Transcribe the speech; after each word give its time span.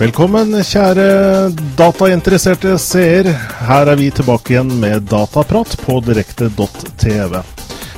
Velkommen, 0.00 0.54
kjære 0.64 1.50
datainteresserte 1.76 2.72
seer. 2.80 3.26
Her 3.68 3.90
er 3.92 3.98
vi 4.00 4.06
tilbake 4.16 4.54
igjen 4.54 4.70
med 4.80 5.10
Dataprat 5.10 5.74
på 5.82 5.98
direkte.tv. 6.06 7.34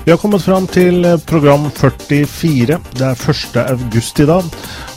Vi 0.03 0.11
har 0.11 0.19
kommet 0.19 0.43
fram 0.43 0.65
til 0.67 1.07
program 1.31 1.69
44. 1.71 2.81
Det 2.99 3.07
er 3.07 3.15
1. 3.15 3.59
august 3.63 4.19
i 4.19 4.27
dag. 4.27 4.49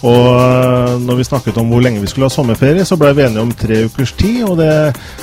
Og 0.01 0.29
eh, 0.33 0.95
når 1.05 1.19
vi 1.19 1.27
snakket 1.27 1.59
om 1.61 1.69
hvor 1.69 1.83
lenge 1.85 2.01
vi 2.01 2.09
skulle 2.09 2.25
ha 2.25 2.33
sommerferie, 2.33 2.87
så 2.89 2.97
ble 2.97 3.11
vi 3.13 3.27
enige 3.27 3.43
om 3.43 3.53
tre 3.53 3.83
ukers 3.85 4.15
tid. 4.17 4.41
Og 4.47 4.57
det 4.63 4.71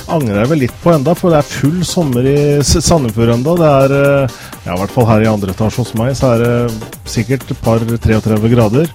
angrer 0.07 0.39
jeg 0.39 0.51
vel 0.53 0.63
litt 0.63 0.77
på 0.85 0.93
enda, 0.95 1.17
for 1.19 1.35
det 1.35 1.41
er 1.41 1.51
full 1.51 1.83
sommer 1.87 2.23
i 2.31 2.37
Sandefjord 2.63 3.33
enda. 3.35 3.57
Det 3.59 3.73
er, 3.73 3.97
eh, 3.97 4.39
ja, 4.63 4.71
i 4.71 4.79
hvert 4.85 4.95
fall 4.95 5.09
her 5.11 5.27
i 5.27 5.29
andre 5.33 5.51
etasje 5.51 5.83
hos 5.83 5.93
meg, 5.99 6.15
så 6.15 6.31
er 6.31 6.45
det 6.45 6.89
sikkert 7.17 7.51
et 7.51 7.63
par 7.67 7.83
33 7.83 8.55
grader. 8.55 8.87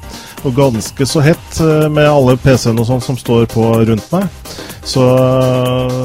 Og 0.47 0.55
ganske 0.55 1.07
så 1.09 1.23
hett 1.25 1.61
eh, 1.65 1.87
med 1.91 2.07
alle 2.07 2.37
PC-ene 2.39 2.83
og 2.83 2.91
sånn 2.91 3.05
som 3.05 3.19
står 3.19 3.49
på 3.51 3.69
rundt 3.89 4.11
meg. 4.15 4.29
Så, 4.89 5.05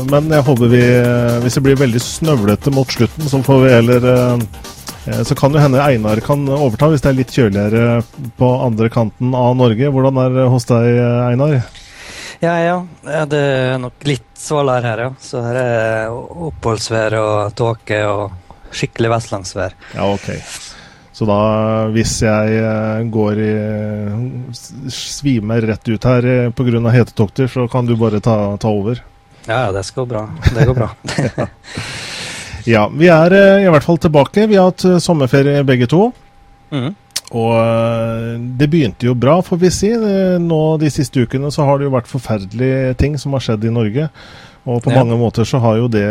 men 0.09 0.25
jeg 0.33 0.43
håper 0.43 0.67
vi 0.67 0.81
Hvis 1.45 1.55
det 1.55 1.61
blir 1.63 1.77
veldig 1.79 2.01
snøvlete 2.03 2.73
mot 2.75 2.89
slutten, 2.91 3.29
så 3.31 3.39
får 3.45 3.61
vi 3.63 3.69
heller 3.71 4.07
Eh, 5.05 5.23
så 5.23 5.35
kan 5.35 5.53
jo 5.53 5.59
hende 5.59 5.83
Einar 5.83 6.19
kan 6.23 6.45
overta 6.47 6.87
hvis 6.91 7.03
det 7.03 7.11
er 7.11 7.17
litt 7.17 7.33
kjøligere 7.35 8.03
på 8.39 8.51
andre 8.63 8.89
kanten 8.93 9.33
av 9.35 9.55
Norge. 9.59 9.89
Hvordan 9.91 10.19
er 10.23 10.37
det 10.37 10.49
hos 10.53 10.67
deg, 10.69 10.99
Einar? 11.27 11.57
Ja, 12.43 12.53
ja. 12.59 12.77
Det 13.29 13.39
er 13.39 13.81
nok 13.83 14.07
litt 14.07 14.29
svalere 14.39 14.93
her, 14.93 15.03
ja. 15.07 15.11
Så 15.23 15.43
her 15.43 15.59
er 15.63 16.13
oppholdsvær 16.13 17.17
og 17.19 17.57
tåke 17.59 17.99
og 18.07 18.71
skikkelig 18.73 19.11
vestlandsvær. 19.17 19.75
Ja, 19.95 20.07
ok. 20.07 20.31
Så 21.23 21.27
da, 21.29 21.43
hvis 21.95 22.17
jeg 22.19 22.55
eh, 22.59 23.01
går 23.07 23.37
i 23.39 23.51
Svimer 24.91 25.63
rett 25.63 25.87
ut 25.87 26.07
her 26.09 26.25
eh, 26.27 26.49
pga. 26.51 26.81
hetetokter, 26.91 27.47
så 27.47 27.63
kan 27.71 27.87
du 27.87 27.93
bare 27.95 28.19
ta, 28.19 28.57
ta 28.59 28.67
over? 28.67 28.99
Ja, 29.47 29.71
det 29.71 29.85
skal 29.87 30.09
bra. 30.09 30.25
Det 30.51 30.65
går 30.67 30.75
bra. 30.75 30.89
ja. 31.37 31.47
Ja, 32.67 32.83
vi 32.87 33.07
er 33.11 33.33
uh, 33.35 33.63
i 33.63 33.71
hvert 33.71 33.83
fall 33.83 33.97
tilbake. 33.99 34.45
Vi 34.47 34.55
har 34.55 34.69
hatt 34.69 34.83
sommerferie 35.03 35.63
begge 35.67 35.87
to. 35.91 36.13
Mm. 36.71 36.91
Og 37.35 37.55
det 38.59 38.69
begynte 38.71 39.07
jo 39.07 39.15
bra, 39.15 39.37
får 39.43 39.59
vi 39.63 39.71
si. 39.71 39.89
nå 40.39 40.61
De 40.79 40.91
siste 40.91 41.23
ukene 41.23 41.51
så 41.51 41.65
har 41.67 41.79
det 41.79 41.87
jo 41.87 41.95
vært 41.95 42.11
forferdelige 42.11 42.93
ting 42.99 43.17
som 43.19 43.35
har 43.35 43.43
skjedd 43.43 43.67
i 43.67 43.73
Norge. 43.73 44.07
Og 44.63 44.79
på 44.79 44.93
ja. 44.93 45.01
mange 45.01 45.17
måter 45.19 45.43
så 45.47 45.59
har 45.59 45.75
jo 45.81 45.89
det 45.91 46.05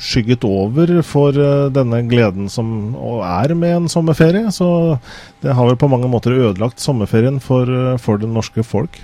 skygget 0.00 0.46
over 0.48 0.94
for 1.04 1.36
denne 1.74 2.00
gleden 2.08 2.48
som 2.48 2.94
er 3.20 3.52
med 3.52 3.74
en 3.82 3.88
sommerferie. 3.92 4.48
Så 4.48 4.96
det 5.44 5.52
har 5.52 5.68
vel 5.68 5.76
på 5.76 5.90
mange 5.92 6.08
måter 6.08 6.38
ødelagt 6.38 6.80
sommerferien 6.80 7.36
for, 7.44 7.68
for 8.00 8.20
det 8.22 8.30
norske 8.32 8.64
folk. 8.64 9.02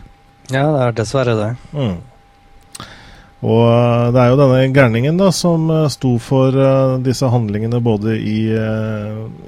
Ja, 0.49 0.65
det 0.73 0.85
er 0.87 1.01
dessverre 1.03 1.35
det. 1.37 1.51
Mm. 1.77 1.97
Og 3.45 3.65
eh, 3.69 4.07
det 4.15 4.21
er 4.23 4.31
jo 4.31 4.39
denne 4.41 4.61
gærningen 4.75 5.19
da, 5.21 5.31
som 5.35 5.69
eh, 5.71 5.89
sto 5.93 6.15
for 6.23 6.57
disse 7.05 7.29
handlingene 7.31 7.83
både 7.85 8.17
i, 8.17 8.39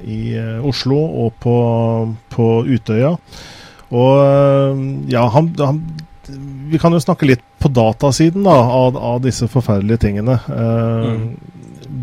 i 0.04 0.20
Oslo 0.68 1.00
og 1.24 1.38
på, 1.40 1.56
på, 2.34 2.50
Utøya. 2.68 3.16
Og 3.88 5.08
ja, 5.08 5.22
han, 5.32 5.46
han, 5.56 5.80
Vi 6.68 6.80
kan 6.80 6.94
jo 6.94 7.02
snakke 7.02 7.28
litt 7.28 7.44
på 7.58 7.70
datasiden 7.72 8.46
da, 8.46 8.54
av, 8.54 8.96
av 8.96 9.22
disse 9.24 9.48
forferdelige 9.50 10.04
tingene. 10.06 10.38
Uh, 10.48 11.14
mm. 11.14 11.28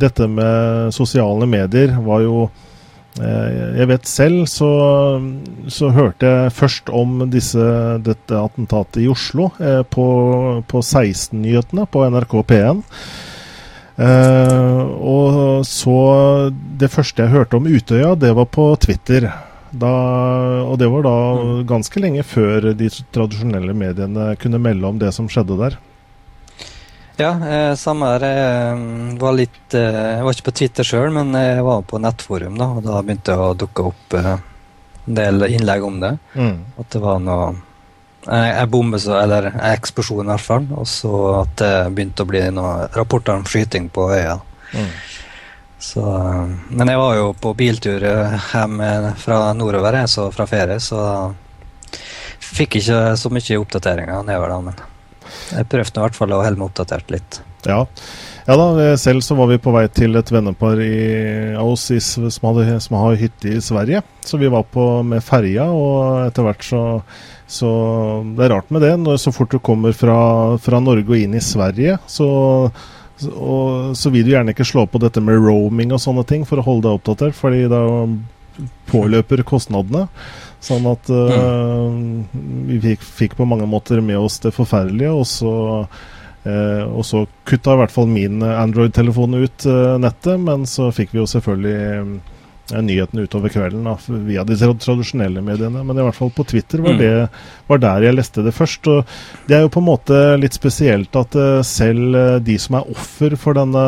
Dette 0.01 0.27
med 0.27 0.93
sosiale 0.95 1.47
medier 1.47 1.93
var 2.03 2.23
jo 2.25 2.47
Eh, 3.15 3.77
jeg 3.79 3.87
vet 3.87 4.09
selv 4.09 4.41
så, 4.51 4.69
så, 5.71 5.91
hørte 5.95 6.27
jeg 6.27 6.55
først 6.55 6.91
om 6.91 7.21
disse, 7.31 7.63
dette 8.03 8.35
attentatet 8.35 9.05
i 9.05 9.07
Oslo 9.11 9.53
eh, 9.55 9.83
på, 9.87 10.07
på 10.67 10.81
16-nyhetene 10.83 11.87
på 11.91 12.03
NRK 12.11 12.35
P1. 12.49 12.83
Eh, 13.95 14.81
og 14.99 15.63
så 15.63 15.99
Det 16.51 16.89
første 16.91 17.23
jeg 17.23 17.31
hørte 17.31 17.55
om 17.61 17.69
Utøya, 17.71 18.15
det 18.19 18.33
var 18.35 18.51
på 18.51 18.67
Twitter. 18.83 19.29
Da, 19.75 19.91
og 20.63 20.77
det 20.79 20.87
var 20.91 21.03
da 21.03 21.17
ganske 21.67 21.99
lenge 21.99 22.23
før 22.23 22.71
de 22.77 22.87
tradisjonelle 23.15 23.75
mediene 23.75 24.31
kunne 24.39 24.61
melde 24.61 24.87
om 24.87 25.01
det 25.01 25.11
som 25.15 25.27
skjedde 25.31 25.57
der. 25.59 25.77
Ja, 27.17 27.31
eh, 27.47 27.75
samme 27.79 28.09
her. 28.13 28.25
Jeg 28.27 29.19
var 29.21 29.35
litt 29.37 29.75
eh, 29.77 29.99
Jeg 30.17 30.23
var 30.25 30.35
ikke 30.35 30.49
på 30.49 30.55
Twitter 30.59 30.87
sjøl, 30.87 31.13
men 31.15 31.31
jeg 31.39 31.63
var 31.63 31.85
på 31.87 31.99
nettforum, 32.03 32.57
da, 32.59 32.67
og 32.75 32.83
da 32.83 32.99
begynte 33.03 33.31
det 33.31 33.45
å 33.45 33.55
dukke 33.55 33.87
opp 33.91 34.17
eh, 34.19 34.33
en 35.05 35.19
del 35.19 35.47
innlegg 35.47 35.85
om 35.85 36.01
det. 36.03 36.15
Mm. 36.35 36.57
At 36.81 36.91
det 36.91 37.03
var 37.03 37.23
noe 37.23 37.53
en 38.25 38.69
bombe, 38.71 38.97
eller 38.97 39.51
en 39.51 39.59
eksplosjon 39.69 40.25
i 40.25 40.31
hvert 40.33 40.43
fall. 40.43 40.67
Og 40.75 40.87
så 40.89 41.13
at 41.43 41.55
det 41.61 41.73
begynte 41.95 42.25
å 42.25 42.29
bli 42.29 42.41
noen 42.55 42.87
rapporter 42.97 43.37
om 43.37 43.45
skyting 43.47 43.87
på 43.93 44.09
øya. 44.15 44.39
Mm. 44.73 44.89
Så, 45.85 46.01
men 46.69 46.89
jeg 46.89 46.97
var 46.97 47.17
jo 47.19 47.31
på 47.37 47.51
biltur 47.57 48.01
hjem 48.01 48.79
fra 49.21 49.39
nordover, 49.53 49.99
så 50.09 50.31
fra 50.33 50.47
ferie, 50.49 50.79
så 50.81 50.99
fikk 52.41 52.79
ikke 52.79 53.01
så 53.19 53.31
mye 53.33 53.59
oppdateringer 53.61 54.25
nedover 54.25 54.53
da. 54.53 54.61
men 54.65 54.79
jeg 55.51 55.67
prøvde 55.69 55.99
i 55.99 56.03
hvert 56.05 56.17
fall 56.17 56.33
å 56.33 56.41
holde 56.41 56.59
meg 56.59 56.69
oppdatert 56.69 57.13
litt. 57.13 57.39
Ja. 57.65 57.79
ja 58.45 58.57
da, 58.59 58.67
selv 59.01 59.25
så 59.25 59.37
var 59.37 59.49
vi 59.49 59.59
på 59.61 59.73
vei 59.75 59.85
til 59.93 60.17
et 60.17 60.31
vennepar 60.33 60.81
i, 60.81 60.97
av 61.57 61.69
oss 61.75 61.87
i, 61.93 61.99
som, 62.01 62.27
hadde, 62.49 62.79
som, 62.83 62.97
har 63.01 63.21
hytte 63.21 63.53
i 63.53 63.61
Sverige. 63.63 64.01
Så 64.25 64.41
vi 64.41 64.49
var 64.51 64.67
på 64.69 64.87
med 65.05 65.25
ferja, 65.25 65.67
og 65.69 66.25
etter 66.25 66.45
hvert 66.45 66.65
så, 66.65 66.83
så 67.45 67.71
Det 68.37 68.47
er 68.47 68.55
rart 68.55 68.73
med 68.73 68.85
det. 68.85 68.93
Når, 69.01 69.21
så 69.21 69.33
fort 69.35 69.53
du 69.53 69.61
kommer 69.61 69.93
fra, 69.97 70.17
fra 70.61 70.81
Norge 70.81 71.09
og 71.09 71.17
inn 71.25 71.37
i 71.37 71.45
Sverige, 71.45 71.97
så 72.09 72.29
og, 73.23 73.95
så 73.95 74.11
vil 74.11 74.25
du 74.25 74.33
gjerne 74.33 74.51
ikke 74.51 74.67
slå 74.67 74.85
på 74.91 74.99
dette 75.03 75.23
med 75.23 75.39
roaming 75.39 75.93
og 75.95 76.01
sånne 76.03 76.25
ting 76.27 76.43
for 76.47 76.59
å 76.59 76.65
holde 76.65 76.87
deg 76.87 76.97
oppdatert, 76.99 77.37
fordi 77.37 77.65
da 77.71 77.83
påløper 78.89 79.43
kostnadene. 79.47 80.05
Sånn 80.63 80.87
at 80.89 81.09
uh, 81.11 81.93
vi 82.67 82.79
fikk, 82.83 83.03
fikk, 83.05 83.37
på 83.37 83.47
mange 83.47 83.67
måter 83.69 84.01
med 84.03 84.17
oss 84.17 84.39
det 84.43 84.53
forferdelige, 84.55 85.11
og 85.13 85.27
så, 85.29 85.55
uh, 86.47 86.83
og 86.89 87.03
så 87.05 87.25
kutta 87.47 87.75
i 87.75 87.81
hvert 87.83 87.93
fall 87.93 88.09
min 88.09 88.41
Android-telefon 88.45 89.37
ut 89.43 89.67
uh, 89.69 89.97
nettet, 90.01 90.39
men 90.41 90.65
så 90.69 90.89
fikk 90.95 91.13
vi 91.13 91.21
jo 91.21 91.29
selvfølgelig 91.29 92.21
nyhetene 92.73 93.25
utover 93.27 93.51
kvelden 93.53 93.85
da, 93.85 93.95
via 94.25 94.45
de 94.47 94.57
tradisjonelle 94.57 95.43
mediene. 95.45 95.83
Men 95.85 95.99
i 95.99 96.05
hvert 96.05 96.17
fall 96.17 96.31
på 96.33 96.47
Twitter 96.49 96.81
var, 96.85 96.95
mm. 96.95 97.01
det, 97.01 97.11
var 97.69 97.83
der 97.83 98.07
jeg 98.07 98.17
leste 98.17 98.45
det 98.45 98.55
først. 98.55 98.89
Og 98.89 99.17
det 99.49 99.57
er 99.57 99.65
jo 99.65 99.73
på 99.75 99.83
en 99.83 99.89
måte 99.91 100.21
litt 100.41 100.57
spesielt 100.57 101.19
at 101.19 101.37
selv 101.67 102.17
de 102.45 102.57
som 102.61 102.79
er 102.79 102.89
offer 102.95 103.37
for 103.39 103.57
denne, 103.57 103.85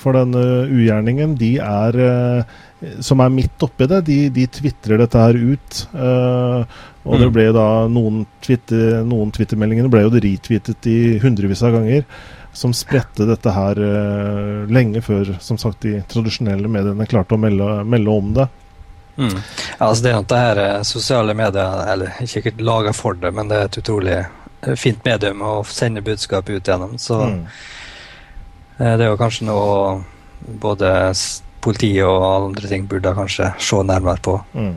for 0.00 0.18
denne 0.18 0.44
ugjerningen, 0.70 1.38
de 1.38 1.54
er 1.62 2.02
som 3.04 3.20
er 3.20 3.32
midt 3.32 3.60
oppi 3.64 3.86
det, 3.90 4.00
de, 4.06 4.18
de 4.32 4.46
tvitrer 4.48 5.00
dette 5.02 5.20
her 5.20 5.36
ut. 5.36 5.80
Uh, 5.92 6.62
og 7.04 7.14
mm. 7.14 7.20
det 7.22 7.30
ble 7.32 7.46
da 7.56 7.66
noen, 7.88 8.24
twitter, 8.44 9.00
noen 9.08 9.32
twittermeldingene 9.32 9.90
ble 9.92 10.04
jo 10.04 10.12
retweetet 10.20 10.88
i 10.90 10.98
hundrevis 11.22 11.62
av 11.64 11.78
ganger. 11.78 12.04
Som 12.52 12.74
spredte 12.74 13.28
dette 13.28 13.52
her 13.54 13.78
uh, 13.78 14.66
lenge 14.66 15.00
før 15.06 15.36
som 15.40 15.58
sagt, 15.60 15.86
de 15.86 16.02
tradisjonelle 16.10 16.68
mediene 16.68 17.06
klarte 17.08 17.36
å 17.36 17.40
melde, 17.40 17.68
melde 17.86 18.16
om 18.16 18.32
det. 18.36 18.48
Mm. 19.20 19.36
Ja, 19.36 19.86
altså 19.86 20.04
det 20.04 20.10
er 20.10 20.18
at 20.18 20.30
det 20.30 20.40
her 20.40 20.60
eh, 20.64 20.82
sosiale 20.88 21.34
medier 21.36 21.82
eller 21.92 22.20
ikke 22.24 22.54
laga 22.64 22.92
for 22.96 23.18
det, 23.20 23.32
men 23.36 23.50
det 23.50 23.58
er 23.58 23.68
et 23.68 23.78
utrolig 23.82 24.16
fint 24.80 25.04
medium 25.04 25.42
å 25.44 25.52
sende 25.68 26.02
budskap 26.04 26.48
ut 26.50 26.68
gjennom. 26.68 26.96
Så 27.00 27.18
mm. 27.28 27.40
det 28.78 28.92
er 28.96 29.08
jo 29.10 29.20
kanskje 29.20 29.48
noe 29.48 30.00
både 30.62 30.92
politiet 31.64 32.06
og 32.08 32.24
andre 32.28 32.70
ting 32.70 32.86
burde 32.88 33.12
kanskje 33.16 33.52
se 33.60 33.82
nærmere 33.84 34.24
på. 34.24 34.38
Mm. 34.56 34.74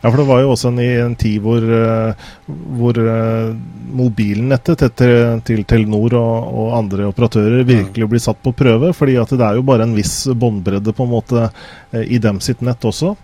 Ja, 0.00 0.08
for 0.08 0.16
det 0.20 0.26
var 0.28 0.40
jo 0.40 0.52
også 0.54 0.70
en, 0.70 0.80
en 0.80 1.14
tid 1.18 1.42
hvor, 1.44 1.60
uh, 1.64 2.26
hvor 2.78 2.96
uh, 3.04 3.52
mobilnettet 4.00 4.84
til, 4.96 5.14
til 5.46 5.62
Telenor 5.68 6.16
og, 6.16 6.34
og, 6.48 6.72
andre 6.78 7.08
operatører 7.10 7.66
virkelig 7.68 8.08
blir 8.08 8.22
satt 8.22 8.40
på 8.42 8.54
prøve. 8.56 8.94
fordi 8.96 9.18
at 9.20 9.32
det 9.36 9.46
er 9.46 9.60
jo 9.60 9.66
bare 9.66 9.84
en 9.88 9.96
viss 9.96 10.24
båndbredde 10.32 10.94
på 10.96 11.06
en 11.06 11.14
måte 11.14 11.48
uh, 11.50 12.04
i 12.04 12.20
dem 12.22 12.40
sitt 12.44 12.64
nett 12.64 12.84
også. 12.84 13.14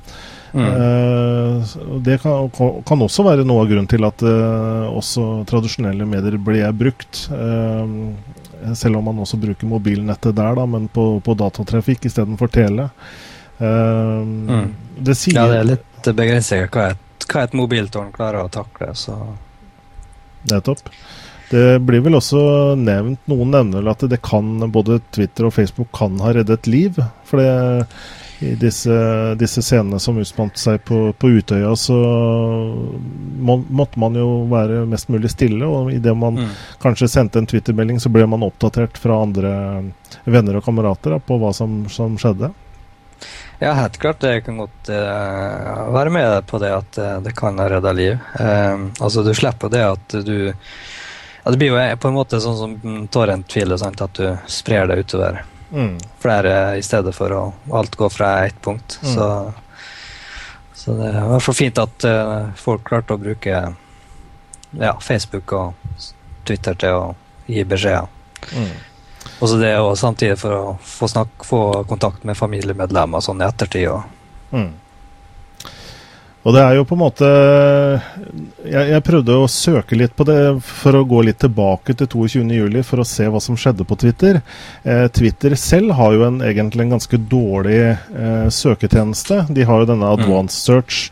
Mm. 0.56 2.00
det 2.00 2.14
kan, 2.22 2.46
kan, 2.86 3.00
også 3.04 3.24
være 3.26 3.42
noe 3.44 3.66
av 3.66 3.66
grunnen 3.68 3.88
til 3.90 4.06
at 4.06 4.22
også 4.24 5.42
tradisjonelle 5.50 6.06
medier 6.08 6.38
ble 6.40 6.62
brukt. 6.72 7.26
Selv 8.72 8.96
om 8.96 9.04
man 9.04 9.20
også 9.20 9.36
bruker 9.42 9.68
mobilnettet 9.68 10.32
der, 10.38 10.56
da, 10.56 10.64
men 10.70 10.86
på, 10.88 11.18
på 11.20 11.34
datatrafikk 11.36 12.08
istedenfor 12.08 12.48
tele. 12.54 12.88
Uh, 13.56 14.20
mm. 14.20 14.64
det 15.00 15.14
sier, 15.16 15.38
ja, 15.38 15.46
det 15.48 15.60
er 15.60 15.68
litt 15.70 15.84
begrenset 16.14 16.70
hva, 16.70 16.92
hva 17.26 17.42
et 17.42 17.56
mobiltårn 17.56 18.12
klarer 18.14 18.44
å 18.44 18.52
takle. 18.52 18.92
så... 18.94 19.16
Nettopp. 20.46 20.90
Det 21.50 21.78
blir 21.86 22.02
vel 22.02 22.18
også 22.18 22.40
nevnt 22.78 23.28
Noen 23.30 23.52
nevner 23.54 23.86
at 23.90 24.02
det 24.10 24.18
kan 24.22 24.66
både 24.74 24.98
Twitter 25.14 25.46
og 25.46 25.54
Facebook 25.54 25.92
kan 25.94 26.18
ha 26.22 26.32
reddet 26.34 26.66
liv. 26.70 26.98
For 27.26 27.42
det, 27.42 27.86
i 28.38 28.52
disse, 28.60 28.92
disse, 29.40 29.62
scenene 29.62 30.00
som 30.02 30.18
utspant 30.20 30.58
seg 30.60 30.82
på, 30.84 30.98
på 31.16 31.30
Utøya, 31.38 31.70
så 31.78 31.96
må, 33.38 33.56
måtte 33.68 34.00
man 34.02 34.18
jo 34.18 34.44
være 34.50 34.82
mest 34.90 35.08
mulig 35.12 35.30
stille. 35.32 35.64
Og 35.64 35.94
idet 35.94 36.16
man 36.18 36.42
mm. 36.42 36.52
kanskje 36.82 37.08
sendte 37.14 37.40
en 37.40 37.48
Twitter-melding, 37.48 38.02
så 38.02 38.12
ble 38.12 38.26
man 38.28 38.44
oppdatert 38.44 39.00
fra 39.00 39.22
andre 39.24 39.54
venner 40.24 40.58
og 40.58 40.66
kamerater 40.66 41.16
da, 41.16 41.22
på 41.22 41.40
hva 41.40 41.54
som, 41.56 41.84
som, 41.92 42.18
skjedde. 42.20 42.52
Ja, 43.58 43.72
helt 43.72 43.96
klart. 43.98 44.22
Jeg 44.22 44.44
kan 44.44 44.58
godt 44.60 44.88
uh, 44.88 45.92
være 45.92 46.10
med 46.10 46.46
på 46.46 46.58
det 46.60 46.72
at 46.76 46.98
uh, 46.98 47.16
det 47.24 47.32
kan 47.36 47.58
ha 47.58 47.68
redda 47.70 47.92
liv. 47.96 48.18
Uh, 48.40 48.88
altså, 49.00 49.22
du 49.24 49.32
slipper 49.34 49.72
det 49.72 49.84
at 49.84 50.16
du 50.26 50.36
ja, 50.50 51.50
Det 51.50 51.56
blir 51.56 51.72
jo 51.72 51.98
på 52.02 52.08
en 52.10 52.16
måte 52.16 52.40
sånn 52.42 52.58
som 52.58 53.06
Torrent 53.12 53.48
tviler, 53.48 53.78
sant? 53.80 54.02
at 54.02 54.18
du 54.18 54.34
sprer 54.50 54.88
det 54.90 54.98
utover 55.06 55.44
mm. 55.70 55.94
flere 56.20 56.56
i 56.76 56.82
stedet 56.82 57.14
for 57.14 57.32
å 57.32 57.42
alt 57.78 57.96
gå 57.96 58.10
fra 58.10 58.32
ett 58.46 58.58
punkt. 58.60 58.98
Mm. 59.02 59.12
Så, 59.14 59.28
så, 60.74 60.96
det 60.98 61.12
er 61.12 61.20
i 61.22 61.28
hvert 61.30 61.46
fall 61.46 61.58
fint 61.60 61.78
at 61.78 62.08
folk 62.58 62.82
klarte 62.90 63.14
å 63.14 63.22
bruke 63.22 63.62
ja, 64.74 64.92
Facebook 65.00 65.54
og 65.54 66.02
Twitter 66.44 66.74
til 66.82 66.98
å 66.98 67.06
gi 67.46 67.62
beskjeder. 67.62 68.10
Mm. 68.50 68.74
Og 69.36 69.50
så 69.50 69.58
det 69.60 69.74
og 69.82 69.92
samtidig 70.00 70.38
for 70.40 70.56
å 70.56 70.64
få, 70.80 71.08
snakk, 71.12 71.44
få 71.44 71.62
kontakt 71.88 72.24
med 72.24 72.38
familiemedlemmer 72.38 73.24
sånn 73.24 73.42
i 73.42 73.46
ettertid. 73.46 73.90
Og, 73.92 74.56
mm. 74.56 74.70
Og 76.46 76.54
det 76.54 76.62
er 76.62 76.76
jo 76.76 76.84
på 76.86 76.94
en 76.94 77.00
måte 77.00 77.28
jeg, 77.28 78.82
jeg, 78.92 79.02
prøvde 79.04 79.34
å 79.34 79.48
søke 79.50 79.98
litt 79.98 80.14
på 80.16 80.24
det 80.28 80.38
for 80.62 80.94
å 80.94 81.06
gå 81.08 81.24
litt 81.26 81.40
tilbake 81.42 81.96
til 81.98 82.06
22.07. 82.28 82.76
for 82.86 83.02
å 83.02 83.08
se 83.08 83.26
hva 83.26 83.40
som 83.42 83.58
skjedde 83.58 83.86
på 83.88 83.98
Twitter. 83.98 84.38
Eh, 84.86 85.08
Twitter 85.10 85.56
selv 85.58 85.96
har 85.98 86.14
jo 86.14 86.22
en, 86.28 86.38
egentlig 86.46 86.86
en 86.86 86.94
ganske 86.94 87.20
dårlig 87.32 87.80
eh, 87.90 88.46
søketjeneste. 88.54 89.42
De 89.50 89.66
har 89.66 89.82
jo 89.82 89.90
denne 89.90 90.06
mm. 90.06 90.14
advanced 90.20 90.62
search 90.62 91.10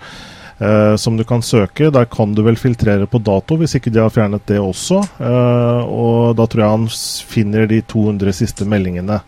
eh, 0.58 0.96
som 0.96 1.16
du 1.16 1.24
kan 1.24 1.42
søke. 1.42 1.90
Der 1.90 2.04
kan 2.10 2.34
du 2.34 2.42
vel 2.46 2.58
filtrere 2.60 3.06
på 3.06 3.20
dato, 3.22 3.58
hvis 3.60 3.76
ikke 3.78 3.92
de 3.94 4.02
har 4.02 4.12
fjernet 4.14 4.46
det 4.50 4.60
også. 4.62 5.00
Eh, 5.18 5.82
og 5.84 6.36
da 6.38 6.46
tror 6.46 6.64
jeg 6.64 6.76
han 6.76 6.86
finner 7.34 7.66
de 7.70 7.80
200 7.82 8.36
siste 8.36 8.68
meldingene. 8.68 9.20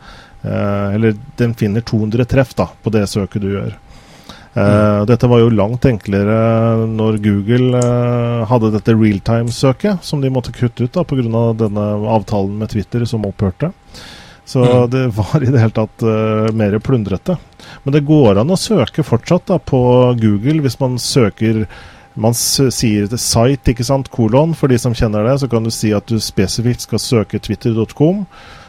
Eh, 0.43 0.95
eller 0.97 1.17
den 1.41 1.57
finner 1.59 1.85
200 1.87 2.29
treff 2.31 2.55
da, 2.59 2.71
på 2.83 2.95
det 2.95 3.07
søket 3.11 3.43
du 3.43 3.51
gjør. 3.57 3.75
Mm. 4.57 5.05
dette 5.05 5.29
var 5.29 5.43
jo 5.43 5.51
langt 5.53 5.85
enklere 5.85 6.87
når 6.89 7.19
Google 7.21 7.77
uh, 7.77 8.47
hadde 8.49 8.71
dette 8.73 8.95
realtime-søket, 8.97 10.01
som 10.01 10.23
de 10.25 10.31
måtte 10.33 10.55
kutte 10.57 10.87
ut 10.87 10.97
pga. 10.97 11.43
denne 11.61 11.85
avtalen 12.09 12.55
med 12.57 12.73
Twitter 12.73 13.05
som 13.05 13.27
opphørte. 13.29 13.69
Så 14.47 14.63
mm. 14.63 14.91
det 14.93 15.05
var 15.17 15.43
i 15.43 15.51
det 15.51 15.59
hele 15.59 15.75
tatt 15.75 16.07
uh, 16.07 16.47
mer 16.55 16.79
plundrete. 16.79 17.37
Men 17.83 17.97
det 17.97 18.07
går 18.07 18.39
an 18.41 18.55
å 18.55 18.59
søke 18.61 19.05
fortsatt 19.07 19.49
da, 19.51 19.59
på 19.59 19.81
Google 20.21 20.63
hvis 20.65 20.79
man 20.83 21.01
søker 21.03 21.67
man 22.17 22.33
sier 22.33 23.11
site, 23.21 23.75
ikke 23.75 23.85
sant, 23.85 24.09
kolon, 24.09 24.55
for 24.57 24.73
de 24.73 24.79
som 24.81 24.95
kjenner 24.97 25.27
det, 25.27 25.35
så 25.43 25.51
kan 25.53 25.67
du 25.67 25.73
si 25.75 25.91
at 25.93 26.07
du 26.09 26.17
spesifikt 26.23 26.87
skal 26.87 27.03
søke 27.03 27.41
twitter.com. 27.45 28.25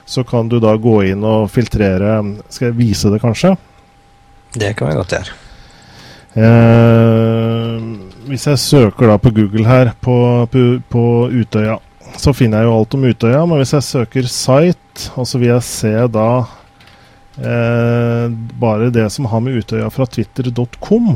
Så 0.07 0.23
kan 0.27 0.51
du 0.51 0.57
da 0.63 0.73
gå 0.79 1.01
inn 1.09 1.23
og 1.27 1.49
filtrere 1.51 2.21
Skal 2.47 2.69
jeg 2.69 2.77
vise 2.77 3.11
det, 3.11 3.19
kanskje? 3.23 3.55
Det 4.55 4.71
kan 4.75 4.91
vi 4.91 4.99
godt 4.99 5.15
gjøre. 5.15 5.35
Eh, 6.37 7.87
hvis 8.29 8.45
jeg 8.47 8.61
søker 8.61 9.11
da 9.11 9.17
på 9.19 9.31
Google 9.35 9.65
her 9.67 9.91
på, 10.03 10.15
på, 10.51 10.65
på, 10.91 11.03
Utøya, 11.33 11.79
så 12.17 12.33
finner 12.33 12.61
jeg 12.61 12.69
jo 12.69 12.75
alt 12.77 12.95
om 12.97 13.07
Utøya. 13.07 13.41
Men 13.45 13.61
hvis 13.61 13.73
jeg 13.77 13.85
søker 13.87 14.29
site, 14.31 15.09
og 15.15 15.27
så 15.29 15.39
vil 15.41 15.51
jeg 15.53 15.65
se 15.67 15.93
da 16.13 16.29
eh, 17.37 18.25
bare 18.59 18.91
det 18.93 19.07
som 19.13 19.29
har 19.31 19.43
med 19.43 19.59
Utøya 19.61 19.89
fra 19.93 20.05
twitter.com. 20.09 21.11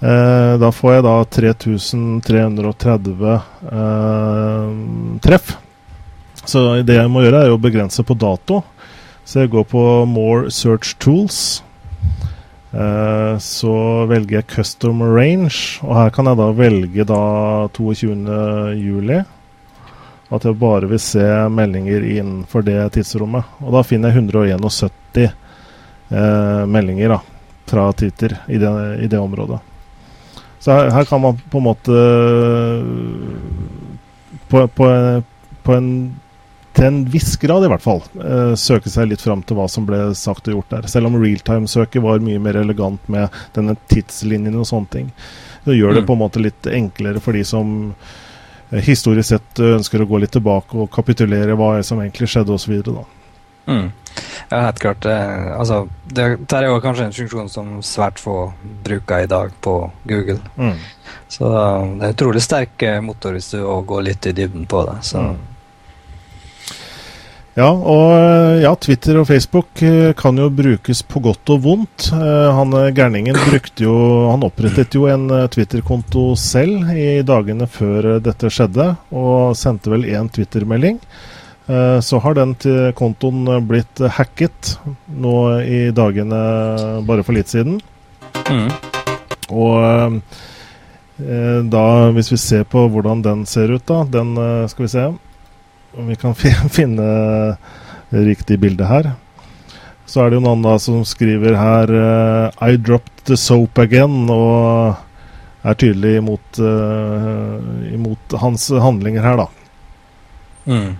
Eh, 0.00 0.52
da 0.62 0.70
får 0.72 0.94
jeg 0.94 1.04
da 1.04 1.16
3330 1.36 3.32
eh, 3.36 4.68
treff. 5.26 5.56
Så 6.40 6.62
det 6.86 6.96
jeg 6.96 7.10
må 7.12 7.24
gjøre, 7.26 7.44
er 7.44 7.52
å 7.52 7.60
begrense 7.60 8.02
på 8.06 8.16
dato. 8.16 8.62
Så 9.28 9.42
jeg 9.42 9.52
går 9.52 9.66
på 9.70 9.82
More 10.08 10.48
Search 10.50 10.96
Tools. 11.02 11.60
Eh, 12.70 13.34
så 13.42 13.74
velger 14.06 14.40
jeg 14.40 14.48
Custom 14.54 15.02
Range, 15.02 15.52
og 15.82 15.94
her 15.98 16.10
kan 16.14 16.30
jeg 16.30 16.38
da 16.38 16.48
velge 16.54 17.06
da 17.06 17.22
22.07. 17.76 19.39
At 20.30 20.46
jeg 20.46 20.58
bare 20.60 20.86
vil 20.90 21.02
se 21.02 21.24
meldinger 21.50 22.06
innenfor 22.06 22.62
det 22.66 22.78
tidsrommet. 22.94 23.58
Og 23.64 23.74
da 23.74 23.82
finner 23.86 24.12
jeg 24.12 24.22
171 24.22 25.26
eh, 25.26 26.62
meldinger 26.70 27.16
da, 27.16 27.18
fra 27.70 27.88
Twitter 27.98 28.36
i 28.46 28.60
det, 28.62 28.70
i 29.02 29.10
det 29.10 29.18
området. 29.18 29.58
Så 30.60 30.76
her, 30.76 30.90
her, 30.92 31.04
kan 31.08 31.22
man 31.24 31.38
på 31.50 31.58
en 31.58 31.64
måte 31.64 32.00
på, 34.48 34.66
på, 34.68 34.88
på 35.62 35.74
en 35.74 35.92
til 36.72 36.86
en 36.86 37.00
viss 37.10 37.36
grad, 37.36 37.64
i 37.64 37.68
hvert 37.70 37.82
fall, 37.82 38.02
eh, 38.22 38.54
søke 38.54 38.90
seg 38.92 39.10
litt 39.10 39.22
fram 39.24 39.42
til 39.42 39.58
hva 39.58 39.66
som 39.68 39.86
ble 39.88 39.98
sagt 40.16 40.48
og 40.48 40.54
gjort 40.54 40.74
der. 40.76 40.88
Selv 40.88 41.10
om 41.10 41.18
realtime-søket 41.18 42.02
var 42.04 42.22
mye 42.22 42.40
mer 42.42 42.60
elegant 42.60 43.08
med 43.10 43.28
denne 43.56 43.74
tidslinjen 43.90 44.58
og 44.60 44.68
sånne 44.68 44.92
ting. 44.94 45.08
Det 45.66 45.76
gjør 45.76 45.98
det 45.98 46.04
mm. 46.04 46.08
på 46.08 46.16
en 46.16 46.22
måte 46.22 46.42
litt 46.42 46.68
enklere 46.70 47.22
for 47.22 47.36
de 47.36 47.42
som 47.44 47.72
historisk 48.70 49.32
sett 49.32 49.62
ønsker 49.64 50.02
å 50.02 50.08
gå 50.10 50.20
litt 50.22 50.34
tilbake 50.36 50.78
og 50.78 50.90
kapitulere 50.94 51.56
hva 51.58 51.78
som 51.86 52.00
egentlig 52.02 52.30
skjedde 52.30 52.54
osv. 52.54 52.76
Mm. 53.66 53.90
Ja, 54.50 54.60
helt 54.66 54.78
klart. 54.82 55.04
Eh, 55.04 55.50
altså, 55.58 55.82
det, 56.06 56.28
det 56.46 56.56
er 56.58 56.68
jo 56.68 56.80
kanskje 56.82 57.08
en 57.08 57.16
funksjon 57.16 57.52
som 57.52 57.76
svært 57.86 58.22
få 58.22 58.52
bruker 58.86 59.24
i 59.24 59.30
dag 59.30 59.54
på 59.62 59.76
Google. 60.10 60.40
Mm. 60.56 60.78
Så 61.30 61.50
det 61.50 62.08
er 62.08 62.16
utrolig 62.16 62.42
sterk 62.42 62.82
motor 63.02 63.36
hvis 63.36 63.52
du 63.54 63.62
går 63.62 64.06
litt 64.08 64.26
i 64.26 64.34
dybden 64.34 64.66
på 64.70 64.82
det. 64.88 64.98
Så 65.06 65.22
mm. 65.22 65.38
Ja, 67.58 67.66
og 67.66 68.12
eh, 68.14 68.60
ja, 68.62 68.70
Twitter 68.78 69.18
og 69.18 69.26
Facebook 69.26 69.80
eh, 69.82 70.12
kan 70.18 70.38
jo 70.38 70.46
brukes 70.54 71.00
på 71.02 71.22
godt 71.24 71.50
og 71.50 71.64
vondt. 71.64 72.10
Eh, 72.14 72.50
han 72.54 72.76
gærningen 72.94 73.34
brukte 73.48 73.88
jo 73.88 73.94
Han 74.30 74.44
opprettet 74.46 74.94
jo 74.94 75.08
en 75.10 75.26
Twitter-konto 75.50 76.28
selv 76.38 76.92
i 76.94 77.24
dagene 77.26 77.66
før 77.66 78.20
dette 78.22 78.52
skjedde, 78.54 78.92
og 79.10 79.58
sendte 79.58 79.90
vel 79.90 80.06
én 80.06 80.30
Twitter-melding. 80.30 81.00
Så 82.02 82.18
har 82.18 82.34
den 82.34 82.56
kontoen 82.98 83.44
blitt 83.68 84.00
hacket 84.16 84.72
nå 85.06 85.34
i 85.62 85.92
dagene 85.94 86.40
bare 87.06 87.22
for 87.22 87.36
litt 87.36 87.52
siden. 87.52 87.76
Mm. 88.50 88.66
Og 89.54 90.18
da, 91.70 91.84
hvis 92.16 92.32
vi 92.34 92.40
ser 92.42 92.66
på 92.66 92.88
hvordan 92.90 93.22
den 93.22 93.46
ser 93.46 93.70
ut, 93.70 93.86
da 93.86 94.02
Den 94.18 94.34
skal 94.72 94.88
vi 94.88 94.90
se 94.90 95.06
vi 95.96 96.16
kan 96.16 96.34
finne 96.78 97.10
riktig 98.10 98.58
bilde 98.58 98.86
her. 98.86 99.12
Så 100.10 100.24
er 100.24 100.30
det 100.30 100.40
jo 100.40 100.46
noen 100.48 100.64
da 100.64 100.74
som 100.82 101.04
skriver 101.06 101.54
her 101.54 101.92
uh, 101.94 102.66
I 102.66 102.74
dropped 102.80 103.28
the 103.30 103.36
soap 103.38 103.78
again, 103.78 104.24
og 104.26 104.98
er 105.62 105.76
tydelig 105.78 106.16
imot, 106.18 106.58
uh, 106.58 107.60
imot 107.94 108.34
hans 108.42 108.66
handlinger 108.74 109.22
her, 109.22 109.44
da. 109.44 109.46
Mm. 110.66 110.90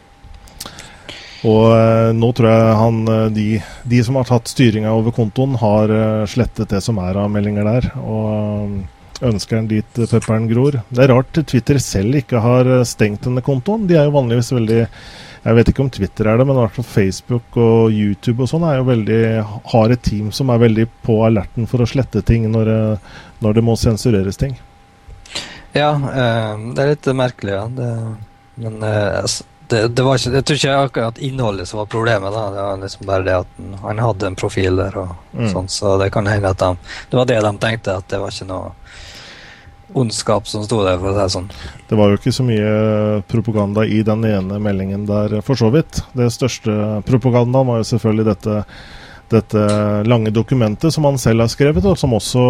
Og 1.51 1.67
uh, 1.73 2.13
nå 2.15 2.31
tror 2.37 2.51
jeg 2.53 2.79
han 2.85 3.03
de, 3.35 3.49
de, 3.91 4.03
som 4.07 4.21
har 4.21 4.31
tatt 4.31 4.53
styringa 4.53 4.95
over 4.95 5.17
kontoen, 5.17 5.59
har 5.59 5.91
slettet 6.31 6.71
det 6.71 6.85
som 6.87 7.01
er 7.03 7.19
av 7.19 7.33
meldinger 7.35 7.67
der. 7.67 7.91
Og 8.05 8.79
ønsker 9.27 9.61
den 9.61 9.69
dit 9.71 10.01
pepperen 10.11 10.49
gror. 10.51 10.81
Det 10.89 11.05
er 11.05 11.13
rart 11.13 11.41
Twitter 11.49 11.81
selv 11.83 12.21
ikke 12.21 12.41
har 12.43 12.69
eh, 12.69 12.87
stengt 12.89 13.27
denne 13.27 13.45
kontoen. 13.45 13.87
De 13.89 13.99
er 13.99 14.09
jo 14.09 14.17
vanligvis 14.17 14.53
veldig 14.57 14.81
Jeg 15.41 15.57
vet 15.57 15.71
ikke 15.73 15.85
om 15.87 15.93
Twitter 15.93 16.29
er 16.29 16.37
det, 16.37 16.45
men 16.45 16.59
i 16.59 16.61
hvert 16.61 16.75
fall 16.77 16.85
Facebook 16.85 17.57
og 17.57 17.95
YouTube 17.97 18.45
og 18.45 18.51
sånn 18.51 18.67
er 18.69 18.81
jo 18.81 18.89
veldig 18.91 19.21
har 19.73 19.95
et 19.95 20.03
team 20.05 20.29
som 20.37 20.51
er 20.53 20.61
veldig 20.61 20.85
på 21.07 21.17
alerten 21.25 21.69
for 21.71 21.81
å 21.81 21.89
slette 21.89 22.21
ting 22.29 22.45
når, 22.53 22.73
eh, 22.75 23.15
når 23.41 23.57
det 23.57 23.65
må 23.65 23.77
sensureres 23.81 24.41
ting. 24.41 24.59
Ja, 25.73 25.95
eh, 25.95 26.67
det 26.75 26.83
er 26.83 26.93
litt 26.93 27.09
merkelig, 27.17 27.57
ja. 27.57 27.65
Det, 27.73 27.89
men 28.61 28.85
det, 29.71 29.89
det, 29.89 30.03
var 30.03 30.19
ikke, 30.19 30.33
jeg 30.35 30.45
tror 30.45 30.59
ikke 30.59 30.77
akkurat 30.85 31.19
innholdet 31.23 31.69
som 31.71 31.81
var 31.81 31.89
problemet. 31.89 32.35
da, 32.35 32.45
Det 32.51 32.63
var 32.67 32.81
liksom 32.83 33.07
bare 33.07 33.25
det 33.25 33.37
at 33.39 33.59
han 33.85 34.03
hadde 34.03 34.27
en 34.27 34.37
profil 34.37 34.81
der, 34.83 34.97
og 34.99 35.13
mm. 35.33 35.51
sånn, 35.53 35.71
så 35.71 35.95
det 36.01 36.11
kan 36.13 36.29
hende 36.29 36.51
at 36.51 36.61
de, 36.61 36.93
det 37.11 37.21
var 37.21 37.29
det 37.31 37.41
de 37.47 37.53
tenkte, 37.63 37.97
at 38.03 38.09
det 38.11 38.21
var 38.21 38.35
ikke 38.35 38.51
noe 38.51 38.73
ondskap 39.95 40.49
som 40.49 40.65
sto 40.65 40.81
der, 40.85 40.99
for 41.01 41.11
å 41.11 41.15
si 41.15 41.21
det 41.21 41.35
sånn. 41.35 41.51
Det 41.91 41.99
var 41.99 42.11
jo 42.11 42.21
ikke 42.21 42.35
så 42.35 42.47
mye 42.47 42.71
propaganda 43.31 43.85
i 43.85 44.03
den 44.07 44.25
ene 44.29 44.61
meldingen 44.63 45.07
der, 45.09 45.41
for 45.47 45.59
så 45.59 45.71
vidt. 45.75 46.03
Det 46.17 46.31
største 46.35 47.03
propagandaen 47.09 47.69
var 47.69 47.81
jo 47.81 47.89
selvfølgelig 47.91 48.27
dette, 48.31 48.63
dette 49.35 49.67
lange 50.09 50.33
dokumentet 50.35 50.95
som 50.95 51.09
han 51.09 51.21
selv 51.21 51.47
har 51.47 51.53
skrevet, 51.53 51.87
og 51.87 51.99
som 51.99 52.17
også 52.17 52.47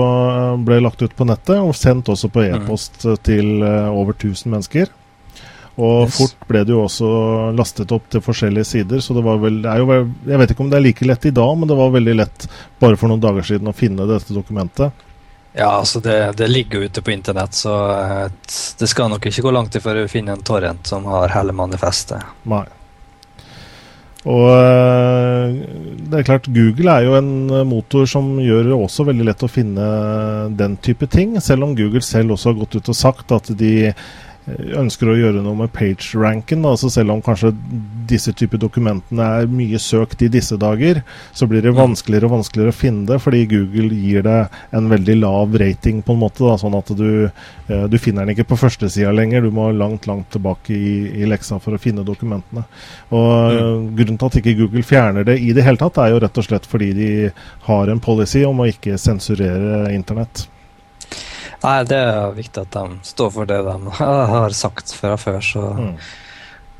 ble 0.66 0.80
lagt 0.84 1.02
ut 1.04 1.16
på 1.16 1.28
nettet, 1.28 1.58
og 1.58 1.76
sendt 1.76 2.12
også 2.12 2.32
på 2.32 2.46
e-post 2.48 3.04
mm. 3.06 3.20
til 3.26 3.52
eh, 3.64 3.92
over 3.92 4.16
1000 4.16 4.50
mennesker. 4.52 4.96
Og 5.80 6.08
yes. 6.08 6.16
fort 6.18 6.48
ble 6.48 6.64
det 6.66 6.74
jo 6.74 6.82
også 6.84 7.10
lastet 7.56 7.92
opp 7.94 8.08
til 8.12 8.22
forskjellige 8.24 8.68
sider. 8.68 9.00
Så 9.00 9.14
det 9.16 9.22
var 9.24 9.38
vel 9.40 9.62
det 9.64 9.70
er 9.70 9.80
jo, 9.80 10.00
Jeg 10.28 10.40
vet 10.42 10.52
ikke 10.52 10.64
om 10.66 10.72
det 10.72 10.80
er 10.80 10.84
like 10.84 11.06
lett 11.06 11.28
i 11.30 11.32
dag, 11.36 11.52
men 11.56 11.70
det 11.70 11.78
var 11.78 11.94
veldig 11.94 12.16
lett 12.18 12.48
bare 12.82 12.98
for 13.00 13.08
noen 13.08 13.22
dager 13.22 13.46
siden 13.46 13.70
å 13.70 13.76
finne 13.76 14.08
dette 14.10 14.36
dokumentet. 14.36 15.06
Ja, 15.52 15.70
altså 15.80 16.00
det, 16.00 16.32
det 16.38 16.46
ligger 16.48 16.86
ute 16.86 17.02
på 17.02 17.10
internett, 17.10 17.54
så 17.58 17.74
eh, 17.90 18.26
det 18.78 18.86
skal 18.90 19.10
nok 19.10 19.26
ikke 19.26 19.42
gå 19.42 19.54
langt 19.54 19.78
før 19.82 20.02
du 20.02 20.10
finner 20.10 20.38
en 20.38 20.44
torrent 20.46 20.86
som 20.86 21.08
har 21.10 21.32
hele 21.34 21.54
manifestet. 21.56 22.22
Nei. 22.50 22.66
Og 24.30 24.46
eh, 24.52 25.58
det 26.06 26.20
er 26.20 26.26
klart, 26.28 26.46
Google 26.54 26.94
er 26.94 27.08
jo 27.08 27.16
en 27.18 27.32
motor 27.66 28.06
som 28.10 28.36
gjør 28.38 28.68
det 28.68 28.78
også 28.78 29.08
veldig 29.08 29.26
lett 29.26 29.42
å 29.42 29.50
finne 29.50 29.86
den 30.54 30.78
type 30.84 31.08
ting, 31.10 31.34
selv 31.42 31.66
om 31.66 31.74
Google 31.78 32.04
selv 32.04 32.36
også 32.36 32.52
har 32.52 32.60
gått 32.62 32.78
ut 32.78 32.92
og 32.92 33.00
sagt 33.00 33.34
at 33.34 33.50
de 33.58 33.74
ønsker 34.48 35.10
å 35.10 35.16
gjøre 35.18 35.42
noe 35.44 35.58
med 35.58 35.72
page-ranken. 35.74 36.64
Altså 36.66 36.90
selv 36.92 37.14
om 37.14 37.22
kanskje 37.24 37.52
disse 38.10 38.32
typer 38.36 38.60
dokumentene 38.60 39.26
er 39.40 39.50
mye 39.50 39.78
søkt 39.82 40.22
i 40.24 40.30
disse 40.32 40.56
dager, 40.60 41.02
så 41.36 41.46
blir 41.50 41.62
det 41.64 41.74
vanskeligere 41.76 42.28
og 42.28 42.38
vanskeligere 42.38 42.74
å 42.74 42.78
finne 42.78 43.06
det, 43.10 43.20
fordi 43.22 43.44
Google 43.50 43.94
gir 43.94 44.24
det 44.26 44.38
en 44.76 44.90
veldig 44.90 45.18
lav 45.20 45.56
rating, 45.60 46.02
på 46.02 46.16
en 46.16 46.22
måte. 46.24 46.42
Da, 46.44 46.56
sånn 46.60 46.76
at 46.78 46.92
du, 46.96 47.28
eh, 47.28 47.86
du 47.90 47.98
finner 48.00 48.24
den 48.24 48.34
ikke 48.34 48.48
på 48.52 48.60
førstesida 48.62 49.12
lenger. 49.14 49.44
Du 49.44 49.54
må 49.54 49.68
langt, 49.76 50.08
langt 50.10 50.30
tilbake 50.34 50.74
i, 50.74 50.94
i, 51.20 51.28
leksa 51.30 51.60
for 51.62 51.76
å 51.76 51.82
finne 51.82 52.06
dokumentene. 52.06 52.64
Og 53.12 53.30
mm. 53.30 53.90
Grunnen 53.98 54.20
til 54.20 54.30
at 54.30 54.38
ikke 54.40 54.56
Google 54.62 54.86
fjerner 54.86 55.26
det 55.26 55.36
i 55.42 55.52
det 55.56 55.66
hele 55.66 55.80
tatt, 55.80 56.00
er 56.00 56.14
jo 56.14 56.22
rett 56.22 56.40
og 56.40 56.46
slett 56.46 56.68
fordi 56.70 56.92
de 56.96 57.10
har 57.66 57.90
en 57.90 58.02
policy 58.02 58.44
om 58.48 58.62
å 58.62 58.70
ikke 58.70 58.98
sensurere 59.00 59.90
internett. 59.94 60.46
Nei, 61.60 61.76
det 61.84 62.00
er 62.00 62.34
viktig 62.36 62.64
at 62.64 62.72
de 62.72 62.98
står 63.04 63.30
for 63.34 63.48
det 63.48 63.60
de 63.66 63.94
har 64.34 64.56
sagt 64.56 64.94
fra 64.96 65.16
før. 65.20 65.40
Så 65.44 65.64
mm. 65.76 65.94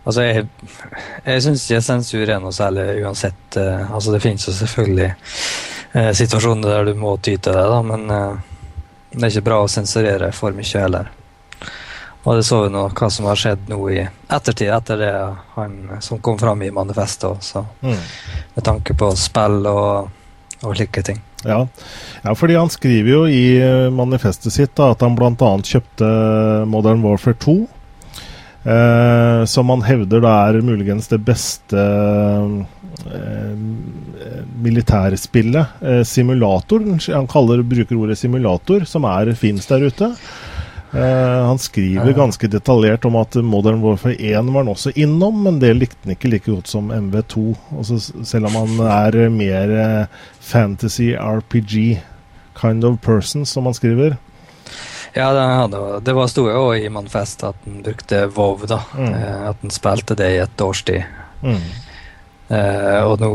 Altså, 0.01 0.23
jeg, 0.25 0.47
jeg 1.27 1.43
syns 1.45 1.67
ikke 1.69 1.85
sensur 1.85 2.23
er 2.25 2.41
noe 2.41 2.55
særlig 2.57 2.87
uansett. 3.05 3.43
Uh, 3.57 3.85
altså, 3.93 4.15
det 4.15 4.23
finnes 4.25 4.47
jo 4.49 4.55
selvfølgelig 4.57 5.11
uh, 5.13 6.13
situasjoner 6.17 6.73
der 6.73 6.89
du 6.89 6.95
må 6.99 7.13
ty 7.21 7.37
til 7.37 7.53
det, 7.53 7.67
da, 7.69 7.83
men 7.85 8.07
uh, 8.09 8.39
det 9.13 9.27
er 9.27 9.35
ikke 9.35 9.49
bra 9.51 9.61
å 9.61 9.69
sensurere 9.71 10.33
for 10.33 10.57
mye 10.57 10.85
heller. 10.87 11.13
Og 12.25 12.37
det 12.37 12.45
så 12.49 12.63
vi 12.65 12.73
nå 12.73 12.83
hva 12.97 13.09
som 13.13 13.29
har 13.31 13.39
skjedd 13.41 13.71
nå 13.71 13.79
i 13.93 14.01
ettertid, 14.03 14.69
etter 14.73 15.01
det 15.01 15.13
han 15.55 15.77
som 16.05 16.21
kom 16.21 16.41
fram 16.41 16.65
i 16.65 16.73
manifestet 16.75 17.31
også. 17.31 17.65
Mm. 17.81 18.03
Med 18.57 18.65
tanke 18.67 18.97
på 18.97 19.09
spill 19.17 19.65
og, 19.69 20.11
og 20.61 20.75
slike 20.77 21.05
ting. 21.07 21.21
Ja. 21.45 21.67
ja. 22.23 22.35
fordi 22.37 22.59
han 22.59 22.71
skriver 22.73 23.11
jo 23.11 23.21
i 23.31 23.45
eh, 23.63 23.89
manifestet 23.95 24.53
sitt 24.55 24.75
da, 24.79 24.91
at 24.95 25.05
han 25.05 25.17
bl.a. 25.19 25.53
kjøpte 25.65 26.11
Modern 26.69 27.05
Warfare 27.07 27.39
2. 27.41 27.59
Eh, 28.61 29.45
som 29.49 29.71
han 29.73 29.87
hevder 29.87 30.21
da 30.21 30.35
er 30.51 30.61
muligens 30.61 31.09
det 31.09 31.23
beste 31.25 31.81
eh, 31.81 33.55
militærspillet. 34.61 35.81
Eh, 35.81 36.03
simulatoren, 36.05 36.99
han 37.09 37.31
kaller, 37.31 37.65
bruker 37.65 37.97
ordet 37.97 38.19
simulator, 38.21 38.85
som 38.85 39.09
er 39.09 39.33
fins 39.39 39.69
der 39.71 39.89
ute. 39.89 40.13
Uh, 40.95 41.47
han 41.47 41.59
skriver 41.59 42.13
ganske 42.13 42.49
detaljert 42.51 43.05
om 43.05 43.15
at 43.21 43.37
Modern 43.47 43.79
Warfare 43.83 44.17
1 44.19 44.49
var 44.51 44.65
han 44.65 44.73
også 44.73 44.91
innom, 44.99 45.45
men 45.45 45.61
det 45.63 45.77
likte 45.79 46.03
han 46.03 46.17
ikke 46.17 46.33
like 46.33 46.51
godt 46.51 46.71
som 46.71 46.91
MV2. 46.91 47.45
Også 47.79 48.01
selv 48.27 48.51
om 48.51 48.57
han 48.59 48.81
er 48.91 49.21
mer 49.31 49.75
uh, 49.77 50.25
fantasy 50.43 51.13
RPG 51.15 52.01
kind 52.59 52.85
of 52.85 52.99
person, 53.05 53.47
som 53.47 53.71
han 53.71 53.79
skriver. 53.79 54.17
Ja, 55.15 55.31
det, 55.33 56.01
det 56.07 56.15
var 56.15 56.31
store 56.31 56.59
jo 56.59 56.75
i 56.75 56.91
Manfest 56.91 57.45
at 57.47 57.59
han 57.65 57.85
brukte 57.87 58.27
WoW, 58.27 58.67
da. 58.67 58.83
Mm. 58.99 59.15
Uh, 59.15 59.49
at 59.53 59.63
han 59.63 59.75
spilte 59.75 60.19
det 60.19 60.33
i 60.35 60.43
et 60.43 60.67
års 60.67 60.83
tid. 60.83 61.07
Mm. 61.41 61.63
og 62.51 63.21
nå 63.23 63.29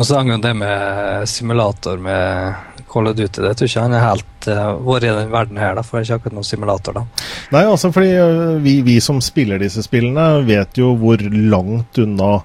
Og 0.00 0.06
så 0.06 0.16
angående 0.18 0.48
det 0.48 0.56
med 0.58 1.28
simulator 1.28 2.00
med 2.02 2.54
Call 2.88 3.10
of 3.10 3.16
Duty. 3.16 3.42
Det 3.42 3.54
tror 3.58 3.68
ikke 3.68 3.84
han 3.84 3.96
er 3.96 4.04
helt 4.04 4.48
uh, 4.50 4.76
vært 4.86 5.08
i 5.08 5.12
den 5.12 5.32
verden 5.32 5.60
her, 5.60 5.74
da, 5.78 5.84
for 5.84 5.98
det 5.98 6.04
er 6.04 6.08
ikke 6.08 6.20
akkurat 6.22 6.38
noen 6.38 6.48
simulator, 6.48 6.96
da. 6.96 7.26
Nei, 7.54 7.64
altså 7.68 7.92
fordi 7.94 8.14
uh, 8.16 8.56
vi, 8.64 8.78
vi, 8.86 8.96
som 9.04 9.20
spiller 9.24 9.60
disse 9.62 9.84
spillene, 9.86 10.44
vet 10.48 10.80
jo 10.80 10.94
hvor 10.98 11.22
langt 11.22 12.00
unna 12.02 12.38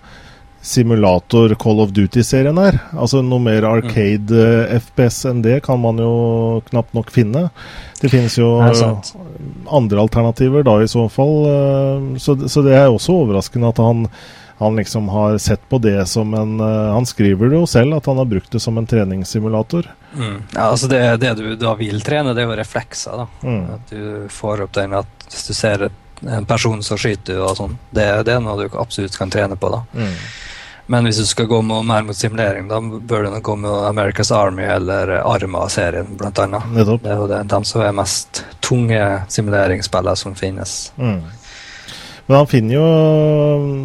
simulator 0.63 1.55
Call 1.59 1.81
of 1.83 1.91
Duty-serien 1.95 2.59
er. 2.61 2.77
Altså 2.95 3.23
Noe 3.25 3.43
mer 3.43 3.67
arcade 3.67 4.31
mm. 4.31 4.69
uh, 4.69 4.77
FPS 4.83 5.23
enn 5.31 5.41
det 5.43 5.57
kan 5.65 5.81
man 5.83 5.99
jo 5.99 6.13
knapt 6.69 6.95
nok 6.95 7.11
finne. 7.13 7.49
Det 7.99 8.11
finnes 8.11 8.35
jo 8.39 8.53
andre 8.59 9.99
alternativer 10.01 10.63
da 10.67 10.77
i 10.83 10.87
så 10.91 11.05
fall. 11.11 11.45
Så, 12.19 12.35
så 12.51 12.63
det 12.65 12.73
er 12.75 12.89
også 12.91 13.15
overraskende 13.21 13.69
at 13.71 13.79
han 13.79 14.07
han 14.59 14.75
liksom 14.77 15.07
har 15.11 15.37
sett 15.41 15.63
på 15.71 15.79
det 15.81 16.05
som 16.07 16.33
en 16.37 16.59
Han 16.59 17.07
skriver 17.09 17.49
det 17.49 17.57
jo 17.57 17.65
selv, 17.67 17.95
at 17.97 18.05
han 18.05 18.19
har 18.21 18.29
brukt 18.29 18.51
det 18.53 18.61
som 18.63 18.77
en 18.77 18.87
treningssimulator. 18.87 19.87
Mm. 20.13 20.37
Ja, 20.53 20.69
altså 20.69 20.87
det, 20.87 21.01
det, 21.23 21.33
du 21.39 21.55
da 21.59 21.73
vil 21.79 22.01
trene, 22.05 22.35
det 22.35 22.43
er 22.43 22.51
jo 22.51 22.57
reflekser. 22.59 23.23
da. 23.23 23.27
Mm. 23.41 23.65
At 23.75 23.93
du 23.93 24.31
får 24.33 24.65
opp 24.67 24.73
den 24.77 24.95
at 24.97 25.27
hvis 25.29 25.47
du 25.49 25.53
ser 25.57 25.89
en 26.23 26.45
person 26.47 26.83
så 26.83 26.97
skyter 26.97 27.35
du 27.35 27.43
og 27.43 27.57
sånn, 27.57 27.77
det, 27.91 28.05
det, 28.27 28.37
er 28.37 28.43
noe 28.43 28.55
du 28.61 28.79
absolutt 28.79 29.17
kan 29.19 29.31
trene 29.33 29.57
på. 29.59 29.71
da. 29.73 29.83
Mm. 29.97 30.17
Men 30.93 31.07
hvis 31.07 31.21
du 31.21 31.25
skal 31.25 31.47
gå 31.47 31.61
med, 31.63 31.85
mer 31.87 32.03
mot 32.03 32.17
simulering, 32.17 32.67
da 32.67 32.81
bør 32.81 33.23
du 33.23 33.37
gå 33.39 33.55
med 33.55 33.71
America's 33.87 34.33
Army 34.35 34.65
eller 34.67 35.15
Arma-serien, 35.21 36.17
annet. 36.19 36.73
Det 36.75 36.83
er 36.83 37.21
jo 37.21 37.29
det, 37.31 37.39
de 37.53 37.61
som 37.69 37.85
er 37.85 37.95
mest 37.95 38.43
tunge 38.59 38.99
simuleringsspillene 39.31 40.19
som 40.19 40.35
finnes. 40.35 40.91
Mm. 40.97 41.23
Men 42.25 42.37
han 42.37 42.47
finner 42.47 42.75
jo, 42.75 42.83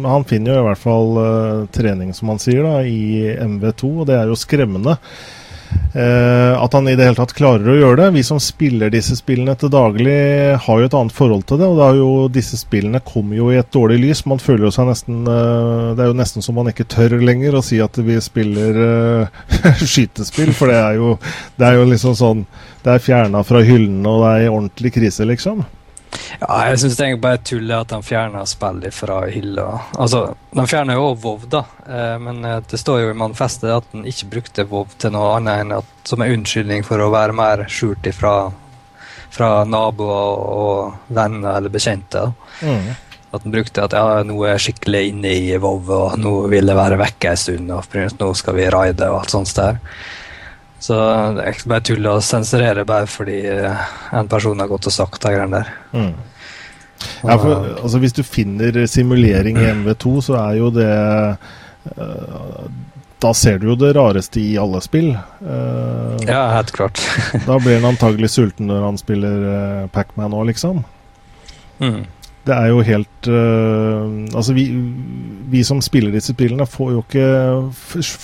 han 0.07 0.27
finner 0.27 0.53
jo 0.53 0.59
i 0.59 0.67
hvert 0.69 0.79
fall 0.79 1.17
uh, 1.19 1.65
trening, 1.75 2.13
som 2.15 2.31
han 2.31 2.39
sier, 2.39 2.63
da, 2.63 2.83
i 2.83 3.35
MV2, 3.35 3.89
og 4.03 4.07
det 4.07 4.15
er 4.19 4.31
jo 4.31 4.37
skremmende. 4.39 4.95
Uh, 5.89 6.53
at 6.61 6.73
han 6.73 6.87
i 6.87 6.93
det 6.97 7.07
hele 7.07 7.17
tatt 7.17 7.33
klarer 7.37 7.71
å 7.71 7.77
gjøre 7.77 7.97
det. 8.03 8.09
Vi 8.17 8.23
som 8.25 8.39
spiller 8.41 8.91
disse 8.93 9.17
spillene 9.17 9.55
til 9.57 9.71
daglig, 9.73 10.17
har 10.65 10.81
jo 10.81 10.89
et 10.89 10.97
annet 10.97 11.15
forhold 11.15 11.47
til 11.49 11.61
det. 11.61 11.69
Og 11.69 11.79
det 11.79 11.87
er 11.87 11.99
jo, 11.99 12.11
disse 12.39 12.59
spillene 12.61 13.01
kommer 13.05 13.39
jo 13.39 13.49
i 13.53 13.57
et 13.61 13.71
dårlig 13.73 13.99
lys. 14.03 14.23
Man 14.29 14.41
føler 14.43 14.67
jo 14.67 14.73
seg 14.75 14.89
nesten 14.89 15.23
uh, 15.25 15.95
Det 15.97 16.05
er 16.05 16.11
jo 16.11 16.19
nesten 16.19 16.45
som 16.45 16.59
man 16.59 16.69
ikke 16.71 16.87
tør 16.89 17.17
lenger 17.21 17.57
å 17.57 17.65
si 17.65 17.81
at 17.83 17.97
vi 18.05 18.19
spiller 18.23 18.77
skytespill, 19.93 20.53
for 20.57 20.71
det 20.71 20.77
er 20.79 20.99
jo, 20.99 21.15
det 21.59 21.67
er 21.67 21.79
jo 21.79 21.89
liksom 21.89 22.15
sånn 22.17 22.45
Det 22.83 22.93
er 22.93 23.03
fjerna 23.03 23.43
fra 23.45 23.63
hyllene, 23.65 24.05
og 24.07 24.23
det 24.23 24.31
er 24.31 24.45
i 24.45 24.53
ordentlig 24.53 24.93
krise, 24.95 25.27
liksom. 25.27 25.65
Ja, 26.39 26.55
jeg 26.69 26.79
syns 26.81 26.99
egentlig 26.99 27.21
bare 27.23 27.41
tull 27.43 27.71
at 27.75 27.91
de 27.91 27.99
fjerner 28.05 28.47
spill 28.49 28.85
fra 28.95 29.19
hylla. 29.29 29.67
Altså, 29.99 30.23
de 30.55 30.65
fjerner 30.69 30.97
jo 30.97 31.09
også 31.09 31.25
WoW, 31.25 31.43
da, 31.51 31.63
eh, 31.85 32.15
men 32.21 32.39
eh, 32.47 32.61
det 32.69 32.79
står 32.79 33.03
jo 33.03 33.11
i 33.11 33.19
manifestet 33.19 33.73
at 33.75 33.93
en 33.97 34.07
ikke 34.09 34.31
brukte 34.37 34.65
WoW 34.69 34.87
til 34.97 35.13
noe 35.15 35.35
annet 35.37 35.65
enn 35.65 35.75
at, 35.81 35.91
som 36.07 36.23
en 36.23 36.33
unnskyldning 36.37 36.87
for 36.87 37.03
å 37.03 37.11
være 37.13 37.35
mer 37.37 37.67
skjult 37.69 38.09
ifra 38.09 38.35
fra 39.29 39.63
naboer 39.65 40.39
og 40.49 41.13
venner 41.13 41.59
eller 41.59 41.69
bekjente. 41.69 42.23
Mm. 42.65 42.87
At 43.29 43.45
en 43.45 43.53
brukte 43.53 43.83
at 43.85 43.93
ja, 43.93 44.23
nå 44.25 44.37
er 44.41 44.55
jeg 44.55 44.63
skikkelig 44.69 45.03
inne 45.11 45.33
i 45.37 45.57
WoW, 45.57 45.91
og 45.93 46.15
nå 46.17 46.33
vil 46.49 46.71
jeg 46.71 46.79
være 46.79 46.97
vekke 46.99 47.33
en 47.33 47.43
stund, 47.43 47.75
og 47.75 47.99
nå 48.17 48.31
skal 48.37 48.57
vi 48.57 48.69
raide 48.73 49.11
og 49.11 49.19
alt 49.21 49.35
sånt 49.35 49.53
der. 49.59 49.77
Så 50.79 50.95
det 51.35 51.43
er 51.43 51.55
ikke 51.55 51.71
bare 51.73 51.85
tull 51.89 52.07
å 52.07 52.17
sensurere 52.23 52.85
bare 52.87 53.07
fordi 53.11 53.39
eh, 53.51 53.87
en 54.15 54.29
person 54.31 54.59
har 54.63 54.69
gått 54.71 54.87
og 54.87 54.95
sagt 54.95 55.23
de 55.25 55.33
greiene 55.35 55.59
der. 55.59 55.71
Mm. 55.91 56.11
Ja, 57.23 57.35
for, 57.39 57.65
altså, 57.79 57.99
hvis 58.03 58.15
du 58.15 58.23
finner 58.27 58.75
simulering 58.91 59.59
i 59.59 59.69
MV2, 59.71 60.13
så 60.23 60.35
er 60.39 60.57
jo 60.57 60.67
det 60.75 60.87
uh, 61.95 62.65
Da 63.23 63.31
ser 63.35 63.61
du 63.61 63.69
jo 63.69 63.75
det 63.79 63.93
rareste 63.95 64.41
i 64.43 64.57
alle 64.59 64.81
spill. 64.83 65.13
Uh, 65.39 66.19
ja, 66.27 66.41
helt 66.57 66.73
klart. 66.75 66.99
da 67.47 67.59
blir 67.59 67.79
han 67.79 67.87
antagelig 67.93 68.33
sulten 68.35 68.67
når 68.71 68.83
han 68.83 68.99
spiller 68.99 69.43
Pacman 69.95 70.35
òg, 70.35 70.49
liksom. 70.51 70.83
Mm. 71.79 72.01
Det 72.47 72.55
er 72.55 72.71
jo 72.71 72.79
helt 72.83 73.27
Altså, 73.29 74.53
vi, 74.55 74.63
vi 75.51 75.59
som 75.63 75.79
spiller 75.83 76.11
disse 76.15 76.33
spillene, 76.33 76.65
får 76.67 76.91
jo 76.95 77.03
ikke 77.03 77.27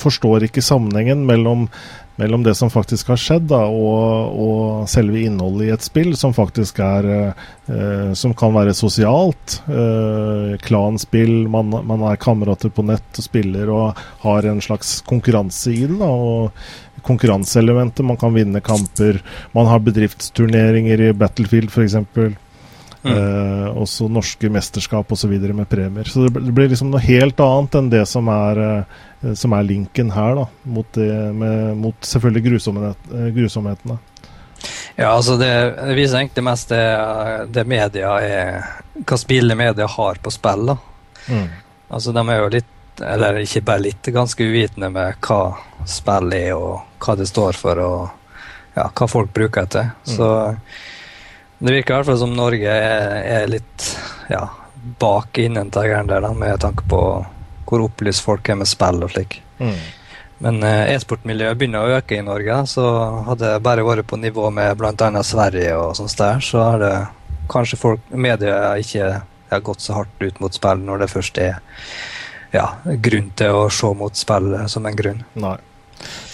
Forstår 0.01 0.47
ikke 0.47 0.63
sammenhengen 0.65 1.23
mellom 1.27 1.67
mellom 2.15 2.43
det 2.43 2.55
som 2.55 2.71
faktisk 2.71 3.11
har 3.11 3.19
skjedd, 3.19 3.47
da, 3.51 3.61
og, 3.67 4.37
og, 4.39 4.85
selve 4.91 5.25
innholdet 5.25 5.67
i 5.67 5.73
et 5.75 5.85
spill, 5.85 6.13
som 6.17 6.35
faktisk 6.35 6.79
er 6.83 7.09
eh, 7.11 8.11
Som 8.15 8.35
kan 8.37 8.53
være 8.55 8.75
sosialt. 8.77 9.59
Eh, 9.67 10.55
klanspill, 10.63 11.47
man, 11.51 11.73
man, 11.83 12.05
er 12.11 12.21
kamerater 12.21 12.69
på 12.69 12.85
nett 12.85 13.19
og 13.19 13.25
spiller 13.25 13.71
og 13.73 14.01
har 14.23 14.47
en 14.47 14.61
slags 14.61 14.99
konkurranse 15.07 15.73
i 15.73 15.85
det. 15.85 15.99
da, 15.99 16.09
og 16.09 17.03
Konkurranseelementet, 17.05 18.05
man 18.05 18.17
kan 18.17 18.33
vinne 18.33 18.63
kamper. 18.65 19.19
Man 19.53 19.67
har 19.69 19.83
bedriftsturneringer 19.85 21.03
i 21.09 21.13
Battlefield 21.13 21.69
f.eks. 21.69 21.99
Mm. 23.05 23.17
Eh, 23.17 23.67
også 23.77 24.07
norske 24.09 24.49
mesterskap 24.49 25.11
osv. 25.13 25.33
med 25.53 25.69
premier. 25.69 26.09
Så 26.09 26.25
det 26.25 26.41
blir 26.41 26.71
liksom 26.71 26.89
noe 26.89 27.03
helt 27.05 27.39
annet 27.43 27.77
enn 27.77 27.91
det 27.91 28.05
som 28.09 28.29
er 28.33 28.61
eh, 28.63 29.03
som 29.33 29.53
er 29.57 29.63
linken 29.63 30.11
her, 30.11 30.35
da, 30.35 30.45
mot, 30.63 30.87
det, 30.93 31.09
med, 31.33 31.77
mot 31.77 31.95
selvfølgelig 32.05 32.43
grusomhet, 32.49 33.07
eh, 33.13 33.29
grusomhetene. 33.35 33.97
Ja, 34.95 35.11
altså 35.11 35.35
det, 35.37 35.51
viser 35.97 36.21
egentlig 36.21 36.43
mest 36.45 36.71
det, 36.71 36.83
det 37.53 37.65
media 37.67 38.13
er 38.23 38.61
Hva 39.03 39.17
bilde 39.27 39.57
media 39.59 39.87
har 39.91 40.21
på 40.23 40.31
spill. 40.31 40.69
da. 40.71 40.77
Mm. 41.27 41.47
Altså 41.89 42.13
De 42.15 42.23
er 42.23 42.39
jo 42.39 42.51
litt, 42.53 42.73
eller 43.03 43.41
ikke 43.41 43.65
bare 43.67 43.83
litt, 43.83 44.11
ganske 44.15 44.43
uvitende 44.43 44.89
med 44.93 45.19
hva 45.25 45.41
spill 45.85 46.33
er, 46.33 46.53
og 46.55 47.03
hva 47.03 47.17
det 47.19 47.27
står 47.29 47.59
for, 47.59 47.81
og 47.83 48.75
ja, 48.75 48.87
hva 48.87 49.07
folk 49.07 49.33
bruker 49.35 49.65
det 49.65 49.73
til. 49.75 49.89
Mm. 49.91 50.15
Så 50.15 50.29
det 51.59 51.73
virker 51.73 51.93
i 51.93 51.97
hvert 51.97 52.09
fall 52.11 52.21
som 52.23 52.35
Norge 52.35 52.71
er, 52.71 53.19
er 53.41 53.51
litt 53.51 53.89
ja, 54.31 54.47
bak 54.99 55.37
innen 55.43 55.71
greiene 55.71 56.07
der, 56.09 56.23
da, 56.23 56.33
med 56.33 56.59
tanke 56.63 56.87
på 56.89 57.01
hvor 57.65 57.85
opplyst 57.85 58.23
folk 58.25 58.49
er 58.49 58.59
med 58.59 58.69
spill 58.69 59.03
og 59.05 59.13
slik. 59.13 59.39
Mm. 59.59 59.77
Men 60.45 60.63
eh, 60.67 60.93
e-sportmiljøet 60.95 61.59
begynner 61.59 61.85
å 61.85 61.99
øke 61.99 62.17
i 62.19 62.25
Norge, 62.25 62.57
så 62.67 62.87
hadde 63.29 63.53
det 63.53 63.63
bare 63.65 63.85
vært 63.87 64.09
på 64.09 64.19
nivå 64.19 64.49
med 64.53 64.75
bl.a. 64.79 65.23
Sverige 65.23 65.77
og 65.79 65.95
sånt 65.99 66.17
der, 66.19 66.43
så 66.43 66.63
er 66.73 66.81
det 66.83 66.95
kanskje 67.51 67.79
folk, 67.79 68.09
media 68.11 68.73
ikke 68.81 69.13
har 69.51 69.63
gått 69.63 69.85
så 69.85 69.99
hardt 69.99 70.23
ut 70.23 70.41
mot 70.43 70.53
spill 70.53 70.81
når 70.83 71.05
det 71.05 71.11
først 71.13 71.39
er 71.39 71.61
ja, 72.55 72.67
grunn 72.83 73.31
til 73.37 73.55
å 73.55 73.69
se 73.73 73.91
mot 73.97 74.17
spill 74.17 74.53
som 74.71 74.87
en 74.87 74.97
grunn. 74.97 75.23
Nei. 75.39 75.57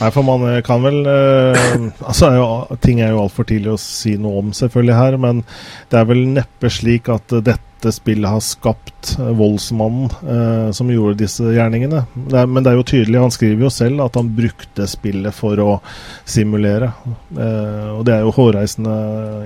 Nei, 0.01 0.11
for 0.11 0.25
man 0.27 0.45
eh, 0.49 0.61
kan 0.65 0.83
vel 0.83 1.01
eh, 1.07 1.65
Altså, 2.01 2.31
er 2.31 2.39
jo, 2.39 2.77
ting 2.83 3.01
er 3.01 3.13
jo 3.13 3.23
altfor 3.23 3.47
tidlig 3.47 3.75
å 3.75 3.81
si 3.81 4.17
noe 4.19 4.41
om, 4.41 4.53
selvfølgelig, 4.57 4.97
her. 4.97 5.19
Men 5.21 5.43
det 5.91 5.99
er 6.01 6.07
vel 6.09 6.25
neppe 6.37 6.71
slik 6.73 7.11
at 7.13 7.37
dette 7.41 7.71
dette 7.81 7.91
spillet 7.91 8.29
har 8.29 8.39
skapt 8.39 9.17
eh, 9.19 9.25
voldsmannen 9.25 10.09
eh, 10.29 10.71
som 10.71 10.91
gjorde 10.91 11.17
disse 11.23 11.43
gjerningene. 11.43 12.03
Det 12.13 12.37
er, 12.37 12.45
men 12.45 12.63
det 12.63 12.71
er 12.71 12.77
jo 12.77 12.85
tydelig, 12.85 13.19
han 13.19 13.33
skriver 13.33 13.65
jo 13.65 13.71
selv 13.73 14.03
at 14.05 14.19
han 14.19 14.29
brukte 14.35 14.85
spillet 14.87 15.33
for 15.33 15.57
å 15.59 15.79
simulere. 16.25 16.91
Eh, 17.33 17.89
og 17.95 18.05
det 18.05 18.15
er 18.15 18.21
jo 18.21 18.35
hårreisende 18.37 18.95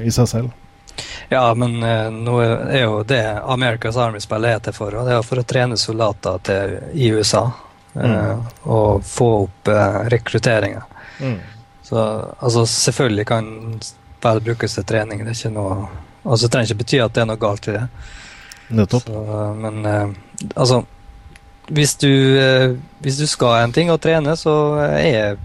i 0.03 0.11
seg 0.11 0.27
selv. 0.27 0.51
Ja, 1.31 1.47
men 1.55 1.79
eh, 1.83 2.09
nå 2.11 2.41
er 2.43 2.81
jo 2.83 3.03
det 3.07 3.23
America's 3.39 3.95
Army-spillet 3.95 4.57
heter 4.57 4.75
for, 4.75 4.95
og 4.99 5.07
det 5.07 5.15
er 5.15 5.23
for 5.23 5.39
å 5.39 5.47
trene 5.47 5.79
soldater 5.79 6.43
til, 6.43 6.75
i 6.91 7.13
USA. 7.15 7.47
Eh, 7.95 8.11
mm. 8.11 8.41
og 8.63 9.03
få 9.03 9.27
opp 9.43 9.67
eh, 9.67 9.99
rekrutteringa. 10.11 10.83
Mm. 11.19 11.39
Så 11.83 11.99
altså, 12.39 12.65
selvfølgelig 12.65 13.27
kan 13.27 13.47
spill 13.83 14.41
brukes 14.41 14.75
til 14.75 14.83
trening. 14.83 15.23
Det 15.23 15.35
er 15.35 15.39
ikke 15.39 15.55
noe 15.55 15.87
Altså, 16.25 16.47
det 16.47 16.53
trenger 16.55 16.71
ikke 16.71 16.79
bety 16.79 16.97
at 17.03 17.13
det 17.13 17.21
er 17.21 17.25
noe 17.29 17.37
galt 17.37 17.67
i 17.69 17.73
det. 17.75 17.83
Nettopp. 18.73 19.03
Så, 19.05 19.41
men 19.61 19.75
eh, 19.85 20.15
altså 20.55 20.79
hvis 21.69 21.93
du, 22.01 22.09
hvis 23.05 23.19
du 23.21 23.27
skal 23.29 23.59
en 23.59 23.73
ting 23.73 23.91
og 23.93 23.99
trene, 24.01 24.33
så 24.37 24.55
er 24.97 25.37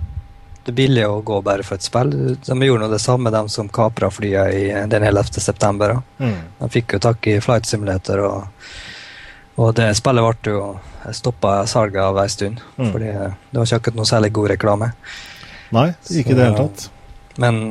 det 0.64 0.72
billig 0.76 1.04
å 1.04 1.20
gå 1.24 1.42
bare 1.44 1.64
for 1.64 1.76
et 1.76 1.84
spill. 1.84 2.14
De 2.40 2.56
gjorde 2.64 2.80
noe 2.80 2.92
det 2.94 3.00
samme, 3.04 3.32
de 3.32 3.42
som 3.52 3.68
kapra 3.68 4.08
flyene 4.12 4.86
den 4.88 5.04
11. 5.04 5.36
september. 5.36 5.98
Mm. 6.16 6.38
De 6.62 6.70
fikk 6.72 6.96
jo 6.96 7.02
tak 7.04 7.28
i 7.28 7.38
Flight 7.44 7.68
Simulator, 7.68 8.24
og, 8.24 8.72
og 9.60 9.74
det 9.76 9.90
spillet 10.00 10.24
ble 10.24 10.56
jo 10.56 10.64
stoppa 11.16 11.66
salget 11.70 12.02
av 12.02 12.18
ei 12.22 12.30
stund. 12.32 12.62
Mm. 12.76 12.90
Fordi 12.92 13.12
det 13.12 13.58
var 13.58 13.68
ikke 13.68 13.80
akkurat 13.82 14.00
noe 14.00 14.10
særlig 14.10 14.32
god 14.36 14.50
reklame. 14.54 14.90
Nei, 15.74 15.86
ikke 16.10 16.34
i 16.34 16.38
det 16.38 16.48
hele 16.48 16.66
tatt. 16.66 16.88
Men 17.40 17.62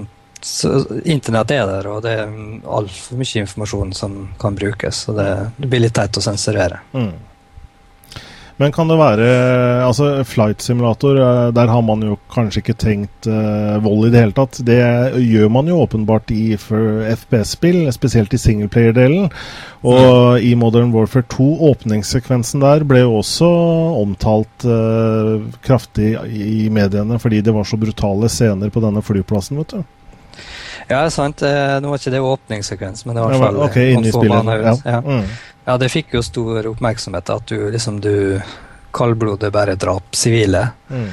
Internett 1.03 1.51
er 1.51 1.65
der, 1.67 1.87
og 1.91 2.03
det 2.05 2.13
er 2.15 2.29
altfor 2.63 3.19
mye 3.19 3.41
informasjon 3.41 3.89
som 3.97 4.19
kan 4.39 4.55
brukes. 4.55 5.03
Så 5.05 5.15
det, 5.17 5.27
det 5.57 5.67
blir 5.67 5.83
litt 5.83 5.97
teit 5.97 6.15
å 6.15 6.23
sensurere. 6.23 6.79
Mm. 6.95 7.11
Men 8.59 8.73
kan 8.75 8.89
det 8.91 8.97
være 8.99 9.27
Altså, 9.85 10.09
flight 10.27 10.61
simulator, 10.61 11.15
eh, 11.15 11.51
der 11.55 11.71
har 11.71 11.81
man 11.85 12.03
jo 12.03 12.17
kanskje 12.33 12.61
ikke 12.61 12.75
tenkt 12.79 13.27
uh, 13.31 13.79
vold 13.83 14.09
i 14.09 14.11
det 14.13 14.23
hele 14.23 14.35
tatt. 14.35 14.59
Det 14.67 14.79
gjør 15.23 15.49
man 15.53 15.69
jo 15.71 15.79
åpenbart 15.85 16.31
i 16.35 16.57
FPS-spill, 16.59 17.87
spesielt 17.95 18.35
i 18.35 18.41
singleplayer-delen. 18.41 19.29
Og 19.79 20.03
mm. 20.03 20.43
i 20.43 20.53
Modern 20.59 20.91
Warfare 20.93 21.25
2, 21.31 21.47
åpningssekvensen 21.71 22.65
der, 22.65 22.83
ble 22.87 23.05
jo 23.05 23.15
også 23.21 23.49
omtalt 24.01 24.67
uh, 24.67 25.39
kraftig 25.65 26.17
i 26.27 26.67
mediene 26.73 27.19
fordi 27.19 27.39
det 27.45 27.55
var 27.55 27.67
så 27.67 27.79
brutale 27.79 28.29
scener 28.29 28.73
på 28.73 28.83
denne 28.83 29.03
flyplassen, 29.05 29.63
vet 29.63 29.77
du. 29.77 29.87
Ja, 30.89 31.03
det 31.03 31.11
er 31.11 31.13
sant. 31.13 31.43
Eh, 31.45 31.75
nå 31.83 31.91
var 31.91 32.01
ikke 32.01 32.11
det 32.15 32.21
åpningssekvens, 32.25 33.05
men 33.05 33.17
det 33.17 33.23
var 33.23 33.33
i 33.33 33.37
hvert 33.37 33.45
fall 33.45 33.59
okay, 33.67 34.11
få 34.13 34.23
baner. 34.25 34.63
Ja. 34.65 34.75
Ja. 34.95 35.01
Mm. 35.05 35.27
Ja. 35.69 35.77
det 35.77 35.91
fikk 35.93 36.15
jo 36.17 36.23
stor 36.25 36.67
oppmerksomhet 36.73 37.29
at 37.33 37.51
du 37.51 37.69
liksom 37.71 38.01
du 38.03 38.41
kaldblodet 38.95 39.51
bare 39.53 39.77
drap 39.79 40.15
sivile. 40.17 40.63
Mm. 40.89 41.09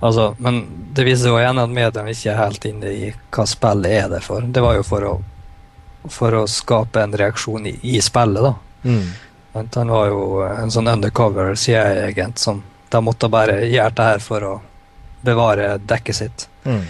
Altså, 0.00 0.34
men 0.38 0.62
det 0.94 1.04
viser 1.04 1.32
jo 1.32 1.38
igjen 1.40 1.58
at 1.58 1.72
mediene 1.74 2.14
ikke 2.14 2.30
er 2.32 2.38
helt 2.38 2.64
inne 2.68 2.92
i 2.94 3.10
hva 3.34 3.44
spillet 3.48 3.96
er 4.04 4.12
det 4.12 4.22
for. 4.24 4.46
Det 4.46 4.62
var 4.62 4.78
jo 4.78 4.84
for 4.86 5.06
å, 5.08 5.14
for 6.14 6.36
å 6.38 6.44
skape 6.48 7.02
en 7.02 7.16
reaksjon 7.18 7.66
i, 7.66 7.74
i 7.82 7.98
spillet, 8.04 8.46
da. 8.46 8.54
Mm. 8.88 9.08
Han 9.58 9.90
var 9.90 10.06
jo 10.12 10.22
en 10.46 10.70
sånn 10.70 10.88
undercover 10.88 11.56
CIA-agent 11.58 12.38
som 12.38 12.62
da 12.88 13.00
måtte 13.02 13.28
bare 13.28 13.64
gjøre 13.66 13.96
det 13.96 14.06
her 14.12 14.22
for 14.22 14.46
å 14.46 14.54
bevare 15.26 15.72
dekket 15.82 16.16
sitt. 16.16 16.46
Mm. 16.64 16.84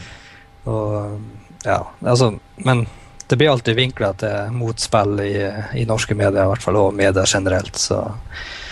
Og 0.69 1.65
ja, 1.65 1.81
altså, 2.05 2.35
men 2.67 2.85
det 3.29 3.37
blir 3.37 3.51
alltid 3.53 3.77
vinkla 3.77 4.13
til 4.17 4.55
motspill 4.57 5.21
i, 5.21 5.35
i, 5.77 5.85
norske 5.89 6.17
medier, 6.17 6.45
i 6.45 6.53
hvert 6.53 6.65
fall, 6.65 6.81
og 6.81 6.97
medier 6.97 7.29
generelt. 7.29 7.77
Så. 7.77 8.01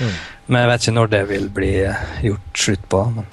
Mm. 0.00 0.14
Men 0.46 0.62
jeg 0.62 0.70
vet 0.70 0.84
ikke 0.84 0.94
når 0.94 1.10
det 1.12 1.20
vil 1.28 1.48
bli 1.52 1.72
gjort 2.28 2.60
slutt 2.62 2.84
på. 2.92 3.02
Men. 3.16 3.26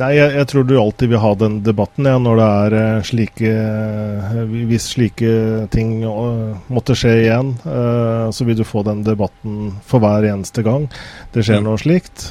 Nei, 0.00 0.10
jeg, 0.16 0.32
jeg, 0.34 0.46
tror 0.50 0.64
du 0.66 0.74
alltid 0.80 1.12
vil 1.12 1.22
ha 1.22 1.30
den 1.38 1.60
debatten 1.64 2.08
ja, 2.08 2.16
når 2.20 2.40
det 2.40 2.48
er 2.64 2.74
uh, 2.74 3.04
slike 3.06 3.52
uh, 3.52 4.40
Hvis 4.68 4.88
slike 4.96 5.32
ting 5.70 5.92
uh, 6.02 6.56
måtte 6.72 6.96
skje 6.98 7.12
igjen, 7.22 7.52
så 7.60 8.46
vil 8.46 8.58
du 8.58 8.64
få 8.66 8.82
den 8.86 9.04
debatten 9.06 9.72
for 9.86 10.02
hver 10.02 10.26
eneste 10.32 10.64
gang 10.66 10.88
det 11.34 11.44
skjer 11.46 11.60
mm. 11.60 11.66
noe 11.68 11.78
slikt. 11.78 12.24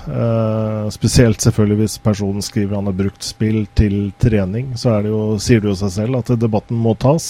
spesielt 0.91 1.43
selvfølgelig 1.43 1.77
hvis 1.79 1.97
personen 2.03 2.43
skriver 2.43 2.75
han 2.75 2.89
har 2.89 2.97
brukt 2.97 3.23
spill 3.23 3.61
til 3.79 4.11
trening, 4.19 4.73
så 4.79 4.97
er 4.97 5.05
det 5.05 5.13
jo, 5.13 5.21
sier 5.39 5.63
det 5.63 5.71
jo 5.71 5.77
seg 5.79 5.93
selv 5.95 6.19
at 6.19 6.33
debatten 6.41 6.79
må 6.79 6.95
tas. 6.99 7.29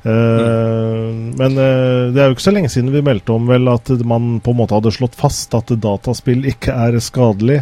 Uh, 0.00 1.12
men 1.36 1.58
uh, 1.60 2.08
det 2.08 2.22
er 2.22 2.30
jo 2.30 2.32
ikke 2.32 2.46
så 2.46 2.54
lenge 2.54 2.70
siden 2.72 2.88
vi 2.94 3.02
meldte 3.04 3.34
om 3.34 3.50
vel 3.50 3.68
at 3.68 3.90
man 4.08 4.38
på 4.40 4.54
en 4.54 4.60
måte 4.62 4.72
hadde 4.78 4.94
slått 4.96 5.18
fast 5.18 5.52
at 5.58 5.74
dataspill 5.76 6.46
ikke 6.48 6.72
er 6.72 6.96
skadelig. 7.04 7.60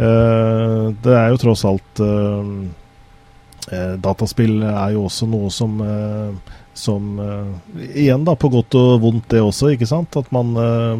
Uh, 0.00 0.90
det 1.04 1.14
er 1.14 1.30
jo 1.30 1.40
tross 1.46 1.66
alt 1.68 2.04
Dataspill 3.66 4.60
er 4.62 4.92
jo 4.94 5.08
også 5.08 5.26
noe 5.26 5.48
som 5.50 5.80
som 6.76 7.06
Igjen, 7.96 8.22
da, 8.22 8.36
på 8.38 8.50
godt 8.52 8.76
og 8.78 9.00
vondt, 9.02 9.24
det 9.32 9.40
også. 9.42 9.72
ikke 9.74 9.88
sant? 9.90 10.14
At 10.20 10.28
man, 10.30 10.52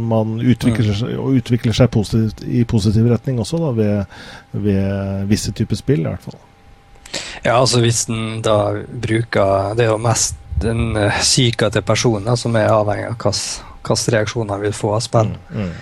man 0.03 0.33
utvikler, 0.40 0.88
mm. 0.88 0.96
seg, 0.99 1.20
utvikler, 1.38 1.77
seg 1.77 1.92
positivt, 1.94 2.42
i 2.42 2.64
positiv 2.66 3.07
retning 3.12 3.38
også, 3.38 3.61
da, 3.62 3.70
ved, 3.77 4.16
ved 4.66 5.31
visse 5.31 5.55
typer 5.55 5.79
spill, 5.79 6.03
i 6.03 6.09
hvert 6.09 6.27
fall. 6.27 6.40
Ja, 7.44 7.61
altså 7.61 7.85
hvis 7.85 8.09
en 8.11 8.40
da 8.42 8.57
bruker 8.90 9.77
Det 9.79 9.87
er 9.87 9.92
jo 9.92 10.01
mest 10.03 10.40
den 10.61 10.97
uh, 10.97 11.21
psyka 11.21 11.71
til 11.73 11.85
personen 11.87 12.38
som 12.38 12.57
er 12.57 12.73
avhengig 12.73 13.11
av 13.11 13.19
hvilke 13.21 13.97
reaksjoner 14.14 14.57
han 14.57 14.64
vil 14.64 14.75
få 14.77 14.95
av 14.97 15.05
spill. 15.05 15.35
Mm, 15.51 15.69
mm. 15.69 15.75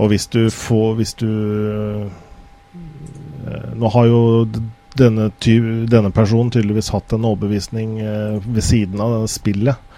Og 0.00 0.08
hvis 0.08 0.24
du 0.32 0.46
får 0.48 0.94
Hvis 0.96 1.14
du 1.20 1.28
uh, 1.28 2.06
Nå 3.76 3.90
har 3.92 4.06
jo 4.08 4.20
denne, 4.96 5.26
denne, 5.40 6.12
personen 6.14 6.52
tydeligvis 6.52 6.88
hatt 6.94 7.12
en 7.12 7.26
overbevisning 7.28 7.98
uh, 8.00 8.38
ved 8.44 8.64
siden 8.64 9.00
av 9.00 9.16
denne 9.18 9.28
spillet 9.28 9.88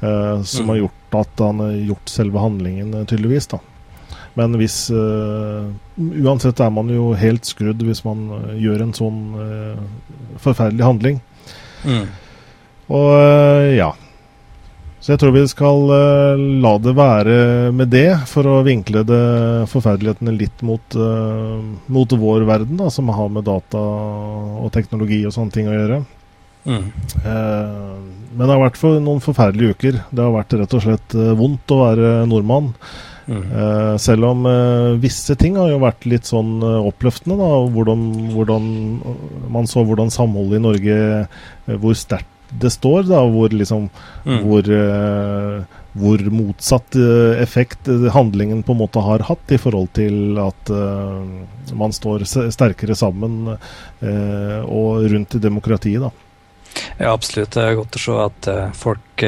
som 0.00 0.64
mm. 0.64 0.68
har 0.70 0.76
gjort 0.78 1.16
at 1.18 1.40
han 1.44 1.58
har 1.60 1.72
gjort 1.90 2.08
selve 2.08 2.40
handlingen, 2.40 2.94
tydeligvis. 3.04 3.50
da. 3.52 3.58
Men 4.32 4.56
hvis 4.56 4.78
Uansett 4.88 6.62
er 6.64 6.70
man 6.72 6.88
jo 6.88 7.10
helt 7.20 7.44
skrudd 7.44 7.84
hvis 7.84 8.00
man 8.06 8.22
gjør 8.56 8.86
en 8.86 8.94
sånn 8.96 9.18
forferdelig 10.40 10.86
handling. 10.86 11.20
Mm. 11.84 12.08
Og 12.90 13.10
eh, 13.16 13.74
ja. 13.78 13.90
Så 15.00 15.14
jeg 15.14 15.22
tror 15.22 15.32
vi 15.32 15.46
skal 15.48 15.86
uh, 15.88 16.40
la 16.60 16.74
det 16.82 16.92
være 16.92 17.36
med 17.72 17.88
det, 17.88 18.08
for 18.28 18.44
å 18.44 18.58
vinkle 18.66 19.00
det 19.08 19.20
forferdelighetene 19.72 20.34
litt 20.36 20.60
mot, 20.66 20.96
uh, 20.98 21.56
mot 21.88 22.16
vår 22.20 22.44
verden, 22.48 22.76
da, 22.82 22.90
som 22.92 23.08
har 23.08 23.30
med 23.32 23.46
data 23.48 23.80
og 23.80 24.68
teknologi 24.74 25.22
og 25.24 25.32
sånne 25.32 25.54
ting 25.54 25.70
å 25.70 25.76
gjøre. 25.76 26.02
Mm. 26.60 26.82
Men 27.24 28.42
det 28.42 28.50
har 28.50 28.60
vært 28.60 28.76
for 28.76 28.98
noen 29.00 29.22
forferdelige 29.24 29.72
uker. 29.78 29.94
Det 30.12 30.20
har 30.20 30.34
vært 30.34 30.52
rett 30.60 30.74
og 30.76 30.82
slett 30.84 31.14
vondt 31.38 31.72
å 31.72 31.78
være 31.80 32.10
nordmann. 32.28 32.68
Mm. 33.30 33.44
selv 34.02 34.26
om 34.26 34.44
visse 35.00 35.36
ting 35.40 35.56
har 35.56 35.70
jo 35.70 35.78
vært 35.80 36.04
litt 36.10 36.28
sånn 36.28 36.60
oppløftende. 36.60 37.38
da, 37.40 37.48
hvordan, 37.72 38.04
hvordan, 38.34 38.68
Man 39.56 39.70
så 39.70 39.86
hvordan 39.88 40.12
samholdet 40.12 40.60
i 40.60 40.64
Norge, 40.66 40.98
hvor 41.80 41.96
sterkt 41.96 42.28
det 42.50 42.70
står, 42.70 43.02
da, 43.08 43.20
hvor 43.30 43.52
liksom 43.54 43.88
mm. 44.24 44.40
hvor, 44.44 44.70
uh, 44.70 45.78
hvor, 45.92 46.24
motsatt 46.34 46.96
uh, 46.98 47.36
effekt 47.42 47.90
handlingen 48.14 48.62
på 48.62 48.74
en 48.74 48.80
måte 48.82 49.02
har 49.04 49.24
hatt 49.28 49.54
i 49.54 49.58
forhold 49.60 49.92
til 49.96 50.38
at 50.42 50.72
uh, 50.74 51.22
man 51.76 51.94
står 51.94 52.26
sterkere 52.26 52.96
sammen 52.98 53.54
og 54.00 55.04
rundt 55.12 55.36
demokratiet, 55.42 56.02
da. 56.02 56.10
Ja, 56.98 57.12
absolutt. 57.12 57.52
Det 57.54 57.62
er 57.62 57.76
godt 57.78 57.98
å 57.98 58.00
se 58.00 58.16
at 58.24 58.48
folk 58.78 59.24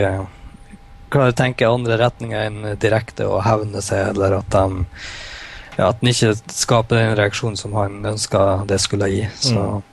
klarer 1.13 1.35
å 1.35 1.37
tenke 1.37 1.69
andre 1.69 1.99
retninger 2.01 2.47
enn 2.49 2.79
direkte 2.81 3.27
å 3.29 3.43
hevne 3.45 3.83
seg, 3.85 4.15
eller 4.15 4.39
at 4.39 4.49
de 4.55 4.85
ja, 5.77 5.89
at 5.89 6.01
den 6.01 6.13
ikke 6.13 6.35
skaper 6.53 6.99
den 6.99 7.17
reaksjonen 7.19 7.57
som 7.61 7.77
han 7.77 8.01
ønska 8.13 8.63
det 8.69 8.81
skulle 8.83 9.09
gi. 9.13 9.23
Så. 9.41 9.57
Mm. 9.57 9.92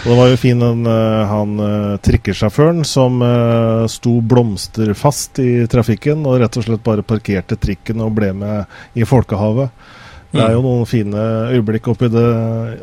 Og 0.00 0.06
det 0.06 0.16
var 0.16 0.30
jo 0.30 0.38
fin 0.40 0.62
den, 0.62 0.86
uh, 0.88 1.26
han 1.28 1.56
uh, 1.60 1.96
trikkesjåføren 2.00 2.84
som 2.88 3.20
uh, 3.20 3.84
sto 3.90 4.14
blomsterfast 4.24 5.42
i 5.44 5.50
trafikken 5.70 6.24
og 6.24 6.38
rett 6.40 6.56
og 6.56 6.64
slett 6.64 6.84
bare 6.86 7.04
parkerte 7.04 7.58
trikken 7.60 8.00
og 8.04 8.14
ble 8.16 8.32
med 8.36 8.96
i 8.96 9.04
folkehavet. 9.04 9.68
Det 10.30 10.40
er 10.40 10.54
jo 10.54 10.62
mm. 10.62 10.68
noen 10.70 10.88
fine 10.88 11.26
øyeblikk 11.56 11.90
oppi 11.90 12.08
det, 12.12 12.26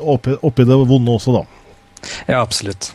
oppi, 0.03 0.35
oppi 0.45 0.67
det 0.67 0.77
vonde 0.77 1.17
også, 1.17 1.39
da. 1.39 1.45
Ja, 2.27 2.41
absolutt. 2.43 2.91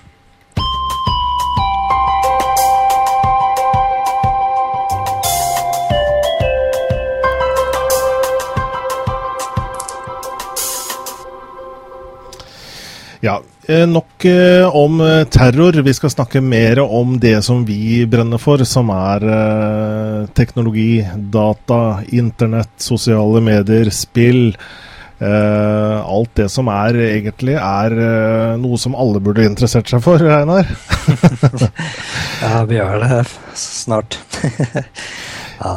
Ja, 13.22 13.36
eh, 13.38 13.51
nok 13.68 14.24
eh, 14.24 14.76
om 14.76 15.00
eh, 15.00 15.24
terror. 15.24 15.72
Vi 15.72 15.94
skal 15.94 16.10
snakke 16.10 16.40
mer 16.40 16.80
om 16.82 17.18
det 17.20 17.42
som 17.46 17.64
vi 17.64 18.06
brenner 18.06 18.38
for, 18.42 18.64
som 18.66 18.90
er 18.90 19.26
teknologi, 20.34 21.04
data, 21.14 22.02
internett, 22.08 22.74
sosiale 22.76 23.40
medier, 23.40 23.90
spill. 23.90 24.56
alt 25.22 26.30
det 26.34 26.48
som 26.50 26.66
er 26.66 26.96
egentlig 26.98 27.52
er 27.54 27.92
noe 28.58 28.78
som 28.80 28.96
alle 28.98 29.20
burde 29.22 29.44
interessert 29.46 29.86
seg 29.86 30.02
for, 30.02 30.18
Einar. 30.18 30.66
ja, 32.42 32.64
vi 32.66 32.80
gjør 32.80 33.04
det 33.04 33.20
snart. 33.54 34.18
ja. 35.62 35.76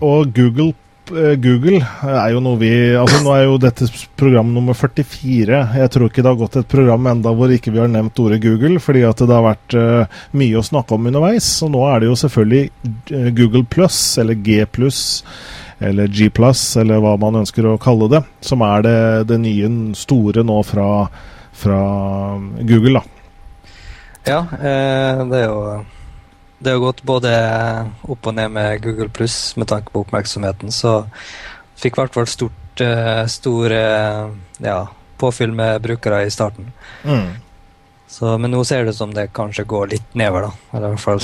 og 0.00 0.32
Google 0.32 0.72
Eh, 0.72 0.91
Google 1.10 1.80
er 2.06 2.28
jo 2.32 2.40
noe 2.44 2.58
vi 2.60 2.70
altså 2.94 3.18
Nå 3.24 3.32
er 3.34 3.42
jo 3.48 3.56
dette 3.60 3.88
program 4.18 4.52
nummer 4.54 4.76
44. 4.78 5.58
Jeg 5.80 5.92
tror 5.92 6.06
ikke 6.08 6.22
det 6.22 6.30
har 6.30 6.38
gått 6.38 6.58
et 6.60 6.68
program 6.70 7.08
enda 7.10 7.32
hvor 7.34 7.50
ikke 7.52 7.72
vi 7.74 7.80
har 7.82 7.90
nevnt 7.90 8.20
ordet 8.22 8.38
Google, 8.44 8.78
fordi 8.82 9.02
at 9.08 9.18
det 9.18 9.34
har 9.34 9.44
vært 9.44 9.76
uh, 9.76 10.20
mye 10.38 10.60
å 10.60 10.64
snakke 10.66 10.94
om 10.96 11.10
underveis. 11.10 11.48
Og 11.66 11.72
nå 11.74 11.82
er 11.90 12.02
det 12.02 12.10
jo 12.10 12.18
selvfølgelig 12.22 12.62
uh, 13.12 13.30
Google 13.40 13.64
pluss, 13.66 13.98
eller 14.22 14.38
G 14.46 14.60
pluss, 14.70 15.02
eller 15.82 16.06
G 16.06 16.30
pluss, 16.30 16.62
eller 16.80 17.02
hva 17.02 17.16
man 17.20 17.42
ønsker 17.42 17.66
å 17.66 17.78
kalle 17.82 18.10
det, 18.12 18.22
som 18.44 18.62
er 18.66 18.86
det, 18.86 18.98
det 19.32 19.40
nye 19.42 19.72
store 19.98 20.46
nå 20.46 20.60
fra, 20.68 20.88
fra 21.64 21.82
Google, 22.62 23.02
da. 23.02 23.18
Ja, 24.22 24.44
eh, 24.54 25.24
det 25.26 25.40
er 25.40 25.48
jo 25.50 25.62
det 26.62 26.74
har 26.74 26.82
gått 26.82 27.02
både 27.02 27.30
opp 28.02 28.26
og 28.26 28.34
ned 28.36 28.52
med 28.54 28.82
Google 28.84 29.10
pluss 29.12 29.56
med 29.58 29.68
tanke 29.70 29.92
på 29.92 30.04
oppmerksomheten. 30.04 30.72
Så 30.74 31.02
fikk 31.78 31.96
i 31.96 32.02
hvert 32.02 32.16
fall 32.16 32.28
stort, 32.30 32.82
uh, 32.82 33.24
stor 33.30 33.74
uh, 33.74 34.34
ja, 34.62 34.80
påfyll 35.18 35.54
med 35.56 35.82
brukere 35.82 36.22
i 36.26 36.30
starten. 36.30 36.70
Mm. 37.04 37.32
Så, 38.12 38.36
men 38.38 38.52
nå 38.52 38.60
ser 38.68 38.84
det 38.84 38.92
ut 38.92 39.00
som 39.00 39.14
det 39.14 39.30
kanskje 39.34 39.64
går 39.68 39.94
litt 39.94 40.14
nedover, 40.18 40.50
da. 40.50 40.76
Eller 40.76 40.92
i 40.92 40.96
hvert 40.96 41.06
fall 41.06 41.22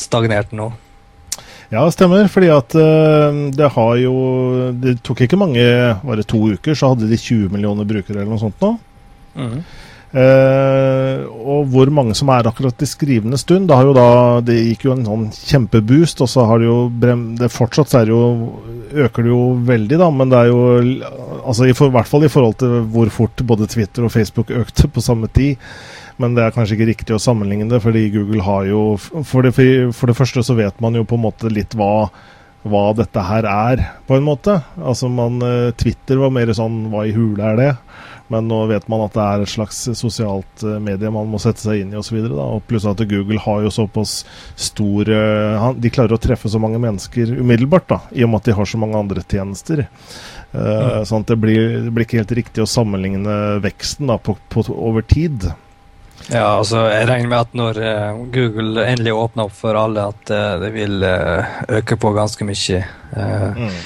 stagnert 0.00 0.52
nå. 0.56 0.72
Ja, 1.70 1.84
stemmer. 1.90 2.28
Fordi 2.30 2.50
at 2.54 2.76
uh, 2.78 3.40
det 3.54 3.72
har 3.74 3.96
jo 3.98 4.14
Det 4.82 4.98
tok 5.06 5.24
ikke 5.26 5.38
mange, 5.40 5.64
var 6.02 6.18
det 6.20 6.28
to 6.30 6.42
uker, 6.52 6.76
så 6.76 6.92
hadde 6.92 7.10
de 7.10 7.18
20 7.18 7.50
millioner 7.54 7.88
brukere 7.88 8.20
eller 8.20 8.34
noe 8.34 8.42
sånt 8.42 8.62
nå. 8.62 8.76
Mm. 9.36 9.58
Uh, 10.16 11.26
og 11.44 11.66
hvor 11.68 11.90
mange 11.92 12.14
som 12.16 12.30
er 12.32 12.46
akkurat 12.48 12.80
i 12.80 12.88
skrivende 12.88 13.36
stund. 13.36 13.68
Det, 13.68 13.76
da, 13.98 14.06
det 14.40 14.54
gikk 14.70 14.86
jo 14.86 14.94
en 14.94 15.04
sånn 15.04 15.26
kjempeboost, 15.34 16.22
og 16.24 16.30
så 16.32 16.46
har 16.48 16.62
det 16.62 16.70
jo 16.70 16.78
det 17.36 17.50
fortsatt 17.52 17.92
så 17.92 18.00
jo, 18.08 18.20
øker 18.96 19.26
det 19.26 19.32
jo 19.34 19.42
veldig, 19.68 19.98
da. 20.00 20.08
Men 20.14 20.32
det 20.32 20.38
er 20.40 20.48
jo 20.48 20.62
altså 21.42 21.68
i, 21.68 21.74
for, 21.76 21.92
hvert 21.92 22.08
fall 22.08 22.24
i 22.24 22.32
forhold 22.32 22.56
til 22.62 22.78
hvor 22.94 23.12
fort 23.12 23.44
både 23.44 23.68
Twitter 23.68 24.06
og 24.06 24.14
Facebook 24.14 24.54
økte 24.56 24.88
på 24.88 25.04
samme 25.04 25.28
tid. 25.28 25.60
Men 26.16 26.32
det 26.32 26.46
er 26.46 26.54
kanskje 26.54 26.78
ikke 26.78 26.88
riktig 26.94 27.12
å 27.12 27.20
sammenligne 27.20 27.68
det, 27.68 27.82
fordi 27.84 28.06
Google 28.14 28.40
har 28.46 28.64
jo 28.70 28.86
For 28.96 29.44
det, 29.44 29.52
for 29.92 30.08
det 30.08 30.16
første 30.16 30.46
så 30.46 30.56
vet 30.56 30.80
man 30.80 30.96
jo 30.96 31.04
på 31.04 31.18
en 31.18 31.26
måte 31.26 31.52
litt 31.52 31.76
hva 31.76 32.08
hva 32.66 32.88
dette 32.98 33.22
her 33.22 33.46
er, 33.46 33.82
på 34.08 34.16
en 34.16 34.24
måte. 34.26 34.56
Altså 34.80 35.06
man, 35.12 35.38
eh, 35.44 35.72
Twitter 35.78 36.18
var 36.18 36.32
mer 36.34 36.50
sånn 36.56 36.88
Hva 36.90 37.04
i 37.06 37.14
hule 37.14 37.44
er 37.52 37.60
det? 37.60 37.68
Men 38.32 38.48
nå 38.50 38.58
vet 38.66 38.88
man 38.90 39.04
at 39.04 39.14
det 39.14 39.22
er 39.22 39.42
et 39.44 39.52
slags 39.52 39.82
sosialt 39.98 40.64
eh, 40.66 40.78
medie 40.82 41.12
man 41.14 41.28
må 41.30 41.38
sette 41.42 41.62
seg 41.62 41.82
inn 41.82 41.92
i 41.94 41.98
osv. 42.00 42.18
Pluss 42.66 42.86
at 42.88 43.02
Google 43.06 43.42
har 43.42 43.62
jo 43.62 43.72
såpass 43.72 44.18
stor 44.58 45.10
eh, 45.12 45.68
De 45.78 45.92
klarer 45.94 46.16
å 46.16 46.22
treffe 46.22 46.50
så 46.50 46.60
mange 46.62 46.80
mennesker 46.82 47.36
umiddelbart, 47.38 47.86
da, 47.92 48.00
i 48.10 48.26
og 48.26 48.32
med 48.32 48.42
at 48.42 48.50
de 48.50 48.56
har 48.58 48.70
så 48.70 48.80
mange 48.82 48.98
andre 48.98 49.22
tjenester. 49.26 49.86
Mm. 50.56 51.02
sånn 51.04 51.24
at 51.24 51.28
det 51.28 51.36
blir, 51.36 51.72
det 51.84 51.90
blir, 51.92 52.06
ikke 52.06 52.20
helt 52.22 52.30
riktig 52.38 52.62
å 52.62 52.68
sammenligne 52.70 53.58
veksten 53.60 54.08
da, 54.08 54.14
på, 54.16 54.36
på, 54.48 54.62
over 54.72 55.04
tid. 55.04 55.50
Ja, 56.30 56.54
altså 56.54 56.86
jeg 56.88 57.10
regner 57.10 57.28
med 57.28 57.42
at 57.42 57.58
når 57.58 57.80
Google 58.32 58.86
endelig 58.86 59.12
åpner 59.18 59.50
opp 59.50 59.58
for 59.58 59.76
alle, 59.76 60.06
at 60.14 60.32
det 60.62 60.70
vil 60.72 61.04
øke 61.04 61.98
på 62.00 62.14
ganske 62.16 62.48
mye. 62.48 62.80
Mm. 63.12 63.76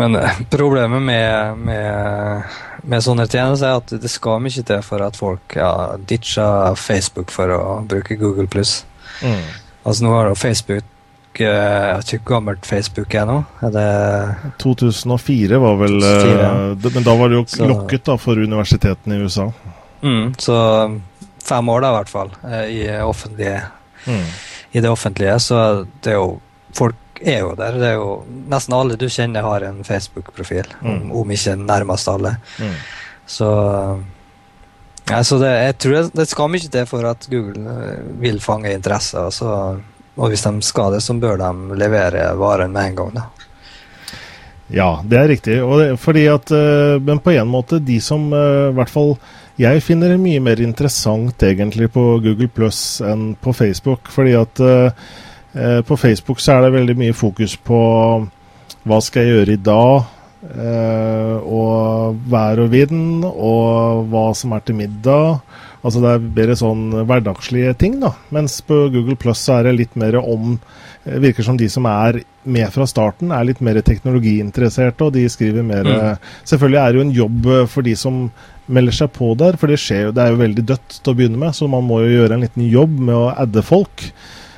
Men 0.00 0.16
problemet 0.48 1.04
med, 1.10 1.60
med 1.68 2.48
med 2.82 3.04
sånne 3.04 3.26
tjenester 3.28 3.70
er 3.70 3.80
at 3.80 3.92
det 4.02 4.10
skal 4.10 4.40
mye 4.42 4.64
til 4.66 4.84
for 4.86 5.04
at 5.04 5.18
folk 5.18 5.56
ja, 5.58 5.96
ditcher 6.08 6.78
Facebook 6.78 7.32
for 7.34 7.52
å 7.54 7.62
bruke 7.88 8.16
Google 8.20 8.48
pluss. 8.50 8.80
Mm. 9.20 9.44
Altså 9.84 10.04
nå 10.04 10.14
har 10.14 10.30
jo 10.30 10.38
Facebook 10.38 11.40
eh, 11.40 11.46
jeg 11.46 11.98
vet 11.98 12.12
ikke 12.14 12.24
hvor 12.24 12.34
gammelt 12.36 12.68
Facebook 12.68 13.14
er 13.16 13.28
nå. 13.28 13.38
Er 13.66 13.74
det 13.74 13.86
2004 14.62 15.60
var 15.62 15.78
vel 15.80 15.98
2004, 16.00 16.40
ja. 16.40 16.50
Eh, 16.72 16.90
men 16.96 17.06
da 17.06 17.16
var 17.20 17.32
det 17.32 17.40
jo 17.40 17.46
så, 17.50 17.68
lokket 17.70 18.06
da 18.10 18.18
for 18.20 18.40
universitetene 18.40 19.16
i 19.16 19.24
USA. 19.24 19.48
Mm, 20.00 20.32
så 20.40 20.56
fem 21.44 21.68
år, 21.68 21.82
da, 21.84 21.90
i 21.90 21.98
hvert 21.98 22.12
fall, 22.12 22.32
eh, 22.48 22.64
i, 22.76 22.80
offentlige, 23.04 23.60
mm. 24.06 24.26
i 24.72 24.84
det 24.84 24.92
offentlige. 24.92 25.38
Så 25.42 25.64
det 26.04 26.14
er 26.14 26.22
jo 26.22 26.38
Folk 26.70 27.09
er 27.20 27.42
jo 27.42 27.50
der. 27.58 27.76
Det 27.80 27.90
er 27.90 27.98
jo 27.98 28.22
Nesten 28.50 28.76
alle 28.76 28.96
du 28.98 29.06
kjenner, 29.08 29.46
har 29.46 29.66
en 29.66 29.82
Facebook-profil. 29.86 30.72
Mm. 30.80 30.88
Om, 30.90 31.12
om, 31.20 31.34
ikke 31.36 31.56
nærmest 31.58 32.08
alle. 32.08 32.36
Mm. 32.60 32.78
Så 33.26 33.50
Altså 35.10 35.40
det, 35.40 35.50
jeg 35.50 35.74
tror 35.82 35.94
det, 35.96 36.02
det 36.14 36.26
skal 36.30 36.50
mye 36.52 36.70
til 36.70 36.84
for 36.86 37.06
at 37.08 37.24
Google 37.32 37.72
eh, 37.72 38.02
vil 38.22 38.36
fange 38.38 38.70
interesse. 38.70 39.18
Altså, 39.18 39.48
og 40.14 40.30
hvis 40.30 40.44
de 40.46 40.52
skal 40.62 40.94
det, 40.94 41.00
så 41.02 41.16
bør 41.18 41.40
de 41.40 41.78
levere 41.80 42.28
varen 42.38 42.70
med 42.70 42.92
en 42.92 42.98
gang. 43.00 43.16
da. 43.16 43.24
Ja, 44.70 44.90
det 45.02 45.18
er 45.18 45.28
riktig. 45.32 45.56
Det, 45.58 45.88
fordi 45.98 46.28
at, 46.30 46.52
uh, 46.54 47.02
men 47.02 47.18
på 47.18 47.34
en 47.34 47.50
måte, 47.50 47.80
de 47.82 47.98
som 48.00 48.28
uh, 48.30 48.70
i 48.70 48.76
hvert 48.76 48.92
fall 48.92 49.16
jeg 49.58 49.82
finner 49.82 50.14
det 50.14 50.20
mye 50.22 50.40
mer 50.40 50.60
interessant 50.62 51.42
egentlig 51.42 51.90
på 51.92 52.04
Google 52.22 52.48
Plus 52.48 53.00
enn 53.04 53.34
på 53.34 53.52
Facebook. 53.56 54.08
Fordi 54.14 54.36
at 54.38 54.62
Eh, 54.62 54.92
på 55.50 55.96
Facebook 55.98 56.38
så 56.38 56.54
er 56.54 56.66
det 56.66 56.74
veldig 56.76 56.94
mye 57.00 57.14
fokus 57.16 57.56
på 57.58 57.78
hva 58.88 59.00
skal 59.04 59.26
jeg 59.26 59.34
gjøre 59.34 59.56
i 59.56 59.62
dag, 59.64 60.10
eh, 60.48 61.34
og 61.44 62.20
vær 62.32 62.62
og 62.64 62.70
vind, 62.72 63.24
og 63.28 64.06
hva 64.12 64.30
som 64.36 64.54
er 64.56 64.64
til 64.64 64.78
middag. 64.78 65.40
Altså 65.80 66.02
det 66.02 66.12
er 66.12 66.30
bedre 66.36 66.56
sånn 66.60 66.86
hverdagslige 67.08 67.74
ting, 67.80 67.98
da. 68.02 68.14
Mens 68.34 68.58
på 68.64 68.86
Google 68.92 69.16
Plus 69.20 69.40
så 69.40 69.58
er 69.58 69.68
det 69.68 69.78
litt 69.78 69.98
mer 70.00 70.18
om 70.20 70.54
eh, 70.54 71.18
Virker 71.20 71.46
som 71.46 71.60
de 71.60 71.68
som 71.72 71.88
er 71.88 72.22
med 72.44 72.72
fra 72.72 72.86
starten, 72.88 73.32
er 73.36 73.48
litt 73.48 73.60
mer 73.64 73.80
teknologiinteresserte, 73.84 75.08
og 75.08 75.16
de 75.16 75.26
skriver 75.28 75.64
mer 75.66 75.84
mm. 75.84 76.30
Selvfølgelig 76.48 76.80
er 76.80 76.88
det 76.88 77.00
jo 77.00 77.04
en 77.04 77.16
jobb 77.16 77.48
for 77.68 77.84
de 77.84 77.96
som 78.00 78.22
melder 78.70 78.96
seg 78.96 79.10
på 79.12 79.32
der, 79.36 79.58
for 79.60 79.68
det 79.68 79.80
skjer 79.82 80.06
jo 80.06 80.12
Det 80.14 80.22
er 80.22 80.32
jo 80.32 80.40
veldig 80.40 80.64
dødt 80.72 81.00
til 81.00 81.12
å 81.12 81.16
begynne 81.18 81.40
med, 81.40 81.56
så 81.56 81.68
man 81.68 81.84
må 81.84 82.00
jo 82.04 82.14
gjøre 82.14 82.38
en 82.38 82.46
liten 82.46 82.68
jobb 82.70 82.96
med 82.96 83.16
å 83.16 83.32
adde 83.34 83.64
folk. 83.66 84.06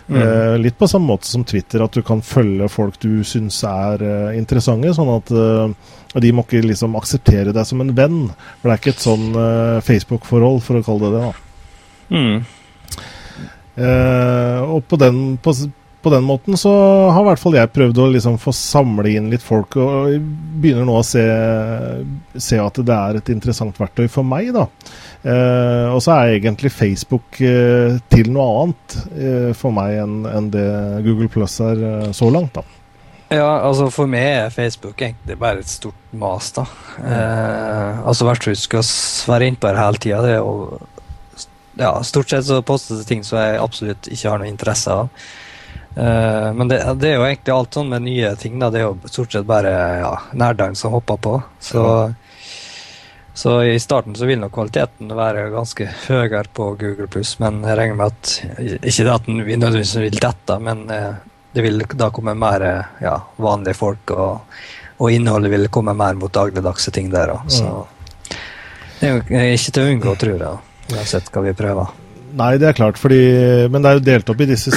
Mm. 0.08 0.22
Eh, 0.22 0.58
litt 0.58 0.78
på 0.78 0.88
samme 0.88 1.06
måte 1.06 1.26
som 1.26 1.44
Twitter, 1.44 1.82
at 1.84 1.94
du 1.94 2.02
kan 2.06 2.22
følge 2.24 2.68
folk 2.72 2.98
du 3.02 3.22
syns 3.26 3.62
er 3.68 4.02
eh, 4.06 4.38
interessante. 4.38 4.94
Sånn 4.96 5.12
at 5.14 5.30
eh, 5.30 5.92
de 6.22 6.32
må 6.34 6.44
ikke 6.46 6.64
liksom 6.66 6.96
akseptere 6.98 7.54
deg 7.54 7.68
som 7.68 7.82
en 7.84 7.94
venn. 7.96 8.24
For 8.60 8.68
det 8.68 8.74
er 8.74 8.82
ikke 8.82 8.96
et 8.96 9.06
sånn 9.06 9.28
Facebook-forhold, 9.86 10.60
for 10.66 10.80
å 10.80 10.84
kalle 10.86 11.08
det 11.08 11.12
det. 11.14 11.22
da. 11.22 11.32
Mm. 12.12 12.42
Og 14.68 14.82
på 14.84 14.98
den, 15.00 15.22
på, 15.40 15.54
på 16.02 16.10
den 16.10 16.24
måten 16.26 16.56
så 16.58 16.72
har 17.14 17.22
i 17.22 17.28
hvert 17.30 17.40
fall 17.40 17.56
jeg 17.56 17.70
prøvd 17.72 18.00
å 18.02 18.08
liksom 18.14 18.38
få 18.42 18.54
samle 18.56 19.14
inn 19.14 19.30
litt 19.32 19.44
folk, 19.44 19.76
og 19.80 20.12
begynner 20.62 20.88
nå 20.88 20.98
å 20.98 21.06
se, 21.06 21.22
se 22.34 22.58
at 22.60 22.80
det 22.82 22.98
er 22.98 23.18
et 23.20 23.32
interessant 23.34 23.78
verktøy 23.78 24.08
for 24.10 24.26
meg. 24.26 24.52
da. 24.56 24.66
Eh, 25.22 25.88
og 25.94 26.02
så 26.02 26.16
er 26.16 26.36
egentlig 26.36 26.72
Facebook 26.74 27.40
eh, 27.46 27.98
til 28.10 28.32
noe 28.34 28.46
annet 28.64 28.96
eh, 29.14 29.50
for 29.54 29.74
meg 29.74 30.00
enn 30.02 30.22
en 30.26 30.48
det 30.50 30.68
Google 31.06 31.30
Plus 31.30 31.60
er 31.62 31.82
eh, 31.88 32.08
så 32.16 32.30
langt. 32.34 32.58
da. 32.58 32.64
Ja, 33.32 33.62
altså 33.64 33.86
For 33.88 34.10
meg 34.10 34.26
er 34.28 34.50
Facebook 34.52 35.00
egentlig 35.00 35.38
bare 35.40 35.62
et 35.62 35.70
stort 35.70 35.96
mas. 36.12 36.50
da. 36.52 36.66
Mm. 36.98 38.02
altså 38.04 38.26
Vertshuset 38.28 38.66
skal 38.66 38.82
være 39.32 39.46
innpå 39.48 39.70
her 39.70 39.78
hele 39.80 40.02
tida. 40.02 40.18
Det 40.26 40.34
er 40.34 40.42
jo 40.42 40.82
ja, 41.80 42.02
stort 42.04 42.30
sett 42.30 42.44
så 42.46 42.60
postes 42.62 43.00
det 43.00 43.08
ting 43.08 43.24
som 43.24 43.38
jeg 43.40 43.60
absolutt 43.62 44.10
ikke 44.12 44.28
har 44.28 44.42
noe 44.42 44.50
interesse 44.50 44.92
av. 44.92 45.08
Uh, 45.96 46.52
men 46.54 46.68
det, 46.68 46.78
det, 46.94 47.08
er 47.10 47.18
jo 47.18 47.26
egentlig 47.26 47.54
alt 47.54 47.76
sånn 47.76 47.90
med 47.92 48.04
nye 48.06 48.34
ting. 48.40 48.58
da, 48.60 48.70
Det 48.72 48.80
er 48.80 48.86
jo 48.88 49.10
stort 49.12 49.34
sett 49.34 49.48
bare 49.48 49.72
ja, 50.00 50.12
nerdene 50.32 50.78
som 50.78 50.94
hopper 50.94 51.20
på. 51.20 51.34
Så, 51.60 51.84
så 53.34 53.56
i 53.68 53.78
starten 53.80 54.16
så 54.16 54.28
vil 54.28 54.40
nok 54.40 54.54
kvaliteten 54.56 55.12
være 55.16 55.50
ganske 55.52 55.88
høyere 56.06 56.48
på 56.52 56.72
Google 56.80 57.08
pluss, 57.12 57.36
men 57.42 57.60
jeg 57.66 57.78
regner 57.78 58.00
med 58.00 58.12
at 58.12 58.78
ikke 58.80 59.06
det 59.06 59.14
at 59.14 59.28
den 59.28 59.42
nødvendigvis 59.42 59.96
vil 60.00 60.20
dette, 60.20 60.58
men 60.64 60.84
uh, 60.90 61.14
det 61.52 61.66
vil 61.66 61.84
da 61.92 62.08
komme 62.14 62.36
mer 62.38 62.68
ja, 63.02 63.16
vanlige 63.36 63.76
folk, 63.76 64.14
og, 64.16 64.60
og, 64.96 65.08
innholdet 65.12 65.52
vil 65.52 65.68
komme 65.72 65.92
mer 65.96 66.16
mot 66.16 66.32
dagligdagse 66.32 66.94
ting 66.96 67.12
der 67.12 67.34
òg. 67.36 67.48
Så 67.52 67.68
mm. 67.68 68.38
det 69.00 69.10
er 69.12 69.50
jo 69.50 69.58
ikke 69.58 69.74
til 69.76 69.82
å 69.82 69.96
unngå, 69.96 70.20
tror 70.22 70.46
jeg. 70.46 70.68
Uansett 70.92 71.28
hva 71.32 71.44
vi 71.44 71.52
prøver. 71.56 72.01
Nei, 72.32 72.56
det 72.56 72.68
er 72.70 72.76
klart, 72.76 72.98
fordi, 73.00 73.20
men 73.72 73.84
det 73.84 73.90
er 73.90 73.98
jo 73.98 74.04
delt 74.06 74.30
opp 74.32 74.40
i 74.40 74.48
disse 74.48 74.72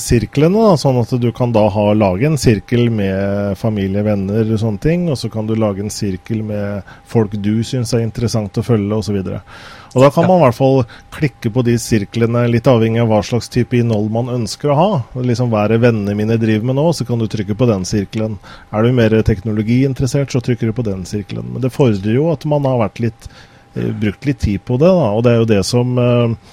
sirklene. 0.00 0.56
Da, 0.56 0.74
sånn 0.80 0.98
at 1.02 1.12
du 1.20 1.28
kan 1.36 1.52
da 1.52 1.66
ha, 1.72 1.84
lage 1.96 2.26
en 2.28 2.38
sirkel 2.40 2.88
med 2.92 3.58
familie, 3.60 4.04
venner 4.06 4.48
og 4.48 4.60
sånne 4.62 4.82
ting. 4.82 5.06
Og 5.12 5.18
så 5.20 5.30
kan 5.32 5.48
du 5.48 5.54
lage 5.58 5.84
en 5.84 5.92
sirkel 5.92 6.42
med 6.46 6.94
folk 7.10 7.36
du 7.44 7.58
syns 7.66 7.94
er 7.94 8.04
interessant 8.06 8.56
å 8.60 8.64
følge 8.64 9.00
osv. 9.00 9.20
Og, 9.20 9.30
så 9.30 9.94
og 9.94 10.02
da 10.02 10.10
kan 10.10 10.26
man 10.26 10.40
i 10.40 10.44
hvert 10.46 10.58
fall 10.58 10.80
klikke 11.14 11.52
på 11.54 11.64
de 11.66 11.78
sirklene, 11.78 12.48
litt 12.50 12.68
avhengig 12.70 13.04
av 13.04 13.12
hva 13.12 13.22
slags 13.26 13.52
type 13.52 13.78
innhold 13.78 14.10
man 14.14 14.32
ønsker 14.40 14.72
å 14.72 14.78
ha. 14.80 14.90
Liksom 15.14 15.52
Hva 15.52 15.64
er 15.64 15.76
det 15.76 15.82
vennene 15.86 16.18
mine 16.18 16.40
driver 16.40 16.70
med 16.70 16.80
nå, 16.80 16.90
så 16.96 17.06
kan 17.08 17.20
du 17.20 17.28
trykke 17.30 17.56
på 17.58 17.68
den 17.70 17.86
sirkelen. 17.88 18.40
Er 18.74 18.84
du 18.84 18.96
mer 18.96 19.20
teknologiinteressert, 19.22 20.34
så 20.34 20.42
trykker 20.42 20.72
du 20.72 20.76
på 20.76 20.86
den 20.88 21.04
sirkelen. 21.08 21.52
Men 21.52 21.66
det 21.66 21.74
fordrer 21.74 22.16
jo 22.16 22.30
at 22.32 22.48
man 22.48 22.66
har 22.66 22.86
vært 22.86 23.04
litt 23.04 23.28
Eh, 23.74 23.90
brukt 23.90 24.26
litt 24.26 24.38
tid 24.38 24.64
på 24.64 24.76
det. 24.76 24.86
Da. 24.86 25.10
Og 25.10 25.24
det 25.24 25.32
er 25.32 25.40
jo 25.42 25.50
det 25.50 25.62
som 25.66 25.98
eh, 25.98 26.52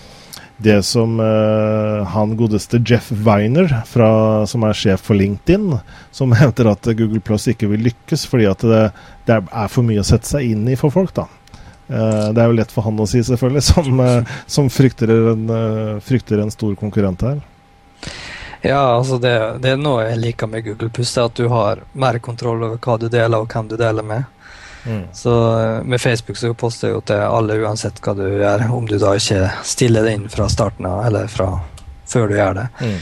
det 0.64 0.84
som 0.84 1.20
uh, 1.20 2.04
han 2.08 2.36
godeste 2.38 2.82
Jeff 2.86 3.12
Weiner, 3.12 3.82
fra, 3.88 4.10
som 4.48 4.64
er 4.68 4.78
sjef 4.78 5.04
for 5.08 5.18
LinkedIn, 5.18 5.74
som 6.12 6.34
hevder 6.42 6.72
at 6.74 6.90
Google 6.98 7.22
Plus 7.24 7.48
ikke 7.52 7.70
vil 7.72 7.86
lykkes 7.90 8.26
fordi 8.30 8.50
at 8.50 8.66
det, 8.66 8.82
det, 9.28 9.42
er 9.42 9.72
for 9.72 9.88
mye 9.88 10.04
å 10.04 10.08
sette 10.08 10.30
seg 10.30 10.54
inn 10.54 10.68
i 10.70 10.78
for 10.80 10.94
folk. 10.94 11.14
da. 11.18 11.28
Uh, 11.92 12.30
det 12.32 12.44
er 12.44 12.52
jo 12.52 12.60
lett 12.60 12.72
for 12.72 12.88
han 12.88 13.00
å 13.02 13.08
si, 13.10 13.24
selvfølgelig, 13.26 13.66
som, 13.68 14.04
uh, 14.04 14.36
som 14.58 14.70
frykter, 14.72 15.16
en, 15.34 15.48
frykter, 16.06 16.44
en, 16.44 16.54
stor 16.54 16.78
konkurrent 16.80 17.26
her. 17.28 17.42
Ja, 18.62 18.84
altså 18.94 19.18
det, 19.18 19.34
det 19.64 19.74
er 19.74 19.82
noe 19.82 20.06
jeg 20.06 20.22
liker 20.22 20.50
med 20.50 20.68
Google 20.68 20.92
Plus, 20.94 21.16
er 21.18 21.32
at 21.32 21.40
du 21.40 21.48
har 21.50 21.82
mer 21.98 22.22
kontroll 22.22 22.62
over 22.62 22.78
hva 22.78 23.00
du 23.02 23.08
deler 23.10 23.42
og 23.42 23.50
hvem 23.50 23.72
du 23.72 23.80
deler 23.80 24.06
med. 24.06 24.30
Mm. 24.86 25.04
Så 25.14 25.34
eh, 25.60 25.84
med 25.84 26.02
Facebook 26.02 26.38
så 26.38 26.54
poster 26.58 26.90
jeg 26.90 26.98
jo 26.98 27.02
til 27.12 27.24
alle 27.24 27.58
uansett 27.62 28.02
hva 28.04 28.16
du 28.18 28.26
gjør, 28.26 28.68
om 28.74 28.88
du 28.90 28.98
da 29.02 29.16
ikke 29.18 29.50
stiller 29.68 30.08
det 30.08 30.14
inn 30.18 30.30
fra 30.32 30.50
starten 30.50 30.88
av, 30.90 31.04
eller 31.10 31.28
fra 31.32 31.50
før 32.12 32.32
du 32.32 32.38
gjør 32.38 32.58
det. 32.62 32.68
Mm. 32.82 33.02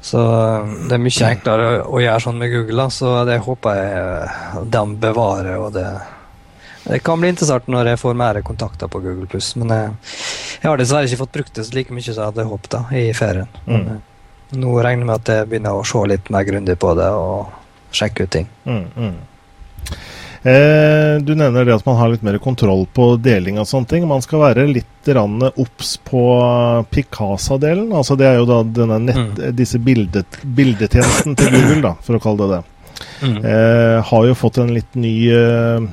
Så 0.00 0.22
eh, 0.34 0.76
det 0.88 0.96
er 0.96 1.02
mye 1.04 1.32
enklere 1.32 1.72
å 1.84 2.04
gjøre 2.04 2.24
sånn 2.24 2.38
med 2.40 2.54
Google, 2.54 2.84
da, 2.84 2.92
så 2.94 3.16
det 3.28 3.40
håper 3.44 3.82
jeg 3.82 3.98
eh, 4.04 4.62
de 4.76 4.86
bevarer. 5.08 5.58
og 5.58 5.74
det 5.76 5.88
det 6.88 7.02
kan 7.04 7.20
bli 7.20 7.28
interessant 7.28 7.66
når 7.68 7.90
jeg 7.90 8.00
får 8.00 8.14
mer 8.16 8.38
kontakter 8.40 8.88
på 8.88 9.00
Google+. 9.04 9.40
Men 9.60 9.72
jeg, 9.74 9.88
jeg 10.62 10.70
har 10.70 10.80
dessverre 10.80 11.08
ikke 11.08 11.20
fått 11.20 11.34
brukt 11.34 11.58
det 11.58 11.64
så 11.68 11.74
like 11.76 11.92
mye 11.92 12.06
som 12.06 12.14
jeg 12.14 12.30
hadde 12.30 12.46
håpet 12.48 12.76
i 12.96 13.02
ferien. 13.12 13.50
Mm. 13.66 13.98
nå 14.56 14.76
regner 14.80 15.04
jeg 15.04 15.08
med 15.10 15.14
at 15.18 15.32
jeg 15.34 15.48
begynner 15.50 15.76
å 15.76 15.84
se 15.84 16.04
litt 16.08 16.30
mer 16.32 16.46
grundig 16.48 16.78
på 16.80 16.94
det 16.96 17.10
og 17.12 17.92
sjekke 17.92 18.24
ut 18.24 18.32
ting. 18.32 18.48
Mm, 18.64 18.86
mm. 18.96 19.98
Eh, 20.42 21.18
du 21.22 21.34
nevner 21.34 21.66
det 21.66 21.74
at 21.74 21.86
man 21.86 21.96
har 21.98 22.12
litt 22.12 22.22
mer 22.22 22.38
kontroll 22.42 22.86
på 22.94 23.10
deling 23.22 23.58
av 23.58 23.66
sånne 23.66 23.90
ting. 23.90 24.08
Man 24.08 24.22
skal 24.22 24.44
være 24.46 24.68
litt 24.70 24.86
obs 25.08 25.94
på 26.04 26.22
Picasa-delen. 26.92 27.94
Altså 27.96 28.12
det 28.20 28.26
er 28.28 28.42
jo 28.42 28.48
da 28.48 28.58
denne 28.62 28.98
nett, 29.06 29.38
mm. 29.38 29.54
disse 29.56 29.80
bildet, 29.80 30.36
bildetjenesten 30.44 31.38
til 31.38 31.54
Google, 31.54 31.80
da, 31.86 31.94
for 32.04 32.18
å 32.18 32.20
kalle 32.20 32.44
det 32.44 32.58
det. 32.58 32.98
Mm. 33.22 33.38
Eh, 33.40 33.96
har 34.10 34.26
jo 34.28 34.36
fått 34.36 34.58
en 34.60 34.74
litt 34.74 34.98
ny 34.98 35.14
eh, 35.32 35.88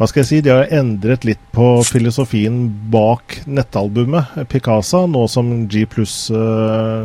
hva 0.00 0.06
skal 0.08 0.22
jeg 0.22 0.28
si, 0.30 0.38
De 0.40 0.52
har 0.52 0.70
endret 0.72 1.26
litt 1.28 1.42
på 1.52 1.82
filosofien 1.84 2.62
bak 2.92 3.42
nettalbumet 3.44 4.46
Picasa, 4.48 5.02
nå 5.04 5.26
som 5.28 5.50
G 5.68 5.82
pluss 5.92 6.30
uh, 6.32 7.04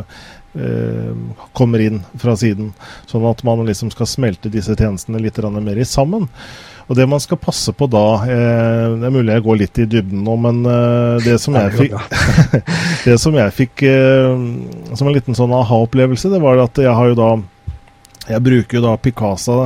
uh, 0.56 1.42
kommer 1.52 1.84
inn 1.84 2.00
fra 2.16 2.32
siden. 2.40 2.70
Sånn 3.04 3.26
at 3.28 3.44
man 3.44 3.66
liksom 3.68 3.92
skal 3.92 4.08
smelte 4.08 4.48
disse 4.48 4.72
tjenestene 4.72 5.20
litt 5.20 5.36
mer 5.44 5.82
sammen. 5.84 6.24
Og 6.86 6.94
det 6.94 7.06
man 7.10 7.22
skal 7.22 7.40
passe 7.42 7.72
på 7.74 7.88
da 7.90 8.04
eh, 8.22 8.94
Det 8.94 9.08
er 9.08 9.14
mulig 9.14 9.34
jeg 9.34 9.44
går 9.46 9.58
litt 9.62 9.80
i 9.82 9.88
dybden 9.90 10.22
nå, 10.26 10.36
men 10.38 10.62
eh, 10.70 11.24
det 11.24 11.36
som 11.42 11.56
jeg 11.58 11.74
fikk 11.74 11.96
Det 13.06 13.16
som 13.22 13.34
jeg 13.34 13.54
fikk 13.56 13.86
eh, 13.90 14.46
som 14.94 15.10
en 15.10 15.16
liten 15.16 15.38
sånn 15.38 15.54
aha-opplevelse, 15.56 16.30
det 16.30 16.42
var 16.42 16.62
at 16.62 16.78
jeg 16.78 16.94
har 16.94 17.10
jo 17.10 17.18
da 17.18 17.30
Jeg 18.30 18.44
bruker 18.46 18.78
jo 18.78 18.84
da 18.86 18.94
Picasa 19.02 19.58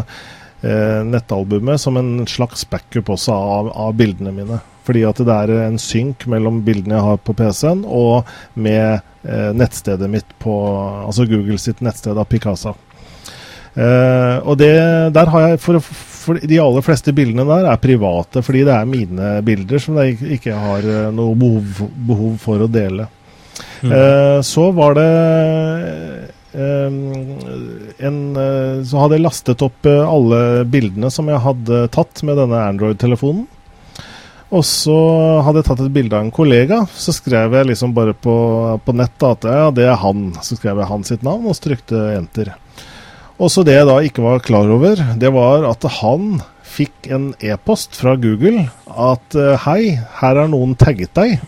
eh, 0.62 1.04
nettalbumet 1.04 1.80
som 1.80 1.96
en 1.96 2.26
slags 2.28 2.64
backup 2.70 3.12
også 3.16 3.32
av, 3.32 3.70
av, 3.72 3.94
bildene 3.96 4.32
mine. 4.34 4.60
Fordi 4.84 5.04
at 5.08 5.20
det 5.24 5.36
er 5.36 5.52
en 5.66 5.78
synk 5.80 6.26
mellom 6.30 6.62
bildene 6.66 6.96
jeg 6.96 7.06
har 7.06 7.20
på 7.24 7.36
PC-en 7.36 7.84
og 7.84 8.28
med 8.54 9.00
eh, 9.22 9.50
nettstedet 9.56 10.08
mitt 10.10 10.36
på 10.42 10.54
Altså 11.04 11.28
Google 11.28 11.58
sitt 11.60 11.82
nettsted 11.84 12.18
av 12.18 12.28
Picasa. 12.30 12.74
Eh, 13.74 14.36
og 14.42 14.58
det, 14.58 14.72
der 15.14 15.30
har 15.30 15.44
jeg 15.44 15.60
for, 15.62 15.78
for, 15.78 16.40
De 16.42 16.58
aller 16.58 16.82
fleste 16.82 17.14
bildene 17.14 17.46
der 17.46 17.68
er 17.70 17.82
private, 17.82 18.42
fordi 18.42 18.64
det 18.66 18.74
er 18.74 18.88
mine 18.90 19.36
bilder 19.46 19.82
som 19.82 20.00
jeg 20.02 20.18
ikke 20.38 20.56
har 20.58 20.86
eh, 20.90 21.06
noe 21.14 21.36
behov, 21.38 21.86
behov 22.10 22.34
for 22.42 22.66
å 22.66 22.70
dele. 22.70 23.06
Mm. 23.80 23.92
Uh, 23.92 24.38
så 24.44 24.66
var 24.76 24.94
det 24.96 25.06
en, 26.50 28.18
så 28.84 29.00
hadde 29.00 29.16
jeg 29.16 29.22
lastet 29.22 29.62
opp 29.64 29.86
alle 29.86 30.40
bildene 30.68 31.10
som 31.12 31.28
jeg 31.30 31.40
hadde 31.44 31.84
tatt 31.94 32.22
med 32.26 32.40
denne 32.40 32.60
Android-telefonen. 32.72 33.46
Og 34.50 34.64
så 34.66 34.96
hadde 35.46 35.60
jeg 35.60 35.68
tatt 35.68 35.82
et 35.84 35.94
bilde 35.94 36.16
av 36.16 36.24
en 36.26 36.32
kollega. 36.34 36.80
Så 36.90 37.14
skrev 37.14 37.54
jeg 37.54 37.68
liksom 37.70 37.94
bare 37.94 38.16
på, 38.18 38.34
på 38.82 38.94
nett 38.98 39.26
at 39.26 39.46
ja, 39.46 39.68
det 39.74 39.86
er 39.86 40.00
han. 40.02 40.32
Så 40.42 40.58
skrev 40.58 40.80
jeg 40.82 40.90
hans 40.90 41.12
sitt 41.12 41.22
navn 41.26 41.46
og 41.46 41.56
strykte 41.56 42.00
enter. 42.16 42.50
Og 43.40 43.48
så 43.48 43.64
det 43.64 43.72
jeg 43.78 43.88
da 43.88 43.96
ikke 44.04 44.24
var 44.24 44.42
klar 44.44 44.68
over, 44.68 45.00
det 45.16 45.30
var 45.32 45.64
at 45.64 45.86
han 46.02 46.42
fikk 46.70 47.08
en 47.08 47.30
e-post 47.40 47.96
fra 47.96 48.12
Google 48.20 48.66
at 48.86 49.36
eh, 49.38 49.56
hei, 49.64 49.94
her 50.20 50.42
er 50.42 50.50
noen 50.52 50.76
tagget 50.78 51.14
deg. 51.16 51.40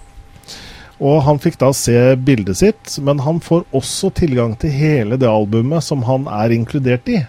Og 1.03 1.21
han 1.27 1.41
fikk 1.43 1.59
da 1.61 1.69
se 1.77 1.97
bildet 2.17 2.61
sitt, 2.63 2.97
men 3.05 3.21
han 3.27 3.43
får 3.45 3.67
også 3.77 4.13
tilgang 4.23 4.55
til 4.57 4.73
hele 4.73 5.19
det 5.21 5.29
albumet 5.29 5.85
som 5.85 6.05
han 6.09 6.25
er 6.33 6.55
inkludert 6.57 7.13
i. 7.13 7.21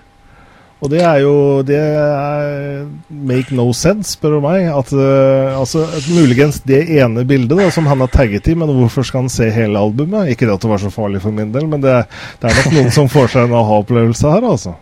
Og 0.83 0.89
det 0.91 0.99
er 0.99 1.21
jo 1.23 1.35
Det 1.63 1.79
er 1.79 2.87
make 3.07 3.55
no 3.55 3.69
sense, 3.75 4.17
spør 4.17 4.37
du 4.37 4.39
meg. 4.43 4.67
At, 4.67 4.91
uh, 4.91 5.55
altså, 5.59 5.85
muligens 6.11 6.59
det 6.67 6.83
ene 6.97 7.23
bildet 7.27 7.55
da, 7.59 7.69
som 7.71 7.87
han 7.87 8.03
har 8.03 8.11
tagget 8.11 8.49
i, 8.51 8.55
men 8.59 8.71
hvorfor 8.75 9.07
skal 9.07 9.23
han 9.23 9.31
se 9.31 9.47
hele 9.53 9.79
albumet? 9.79 10.33
Ikke 10.33 10.49
det 10.49 10.57
at 10.57 10.65
det 10.65 10.71
var 10.73 10.81
så 10.83 10.91
farlig 10.93 11.23
for 11.23 11.35
min 11.35 11.53
del, 11.55 11.69
men 11.71 11.83
det, 11.83 12.01
det 12.41 12.49
er 12.49 12.59
nok 12.59 12.75
noen 12.75 12.91
som 12.95 13.11
får 13.11 13.31
seg 13.31 13.47
en 13.47 13.55
aha-opplevelse 13.61 14.33
her, 14.33 14.49
altså. 14.49 14.75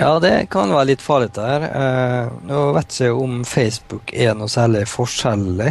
Ja, 0.00 0.16
det 0.22 0.48
kan 0.50 0.72
være 0.74 0.90
litt 0.90 1.04
farlig 1.04 1.30
der. 1.36 1.68
Uh, 1.70 2.42
nå 2.48 2.64
vet 2.78 2.98
jeg 2.98 3.12
ikke 3.12 3.28
om 3.28 3.38
Facebook 3.46 4.12
er 4.26 4.34
noe 4.38 4.50
særlig 4.50 4.88
forskjellig. 4.90 5.70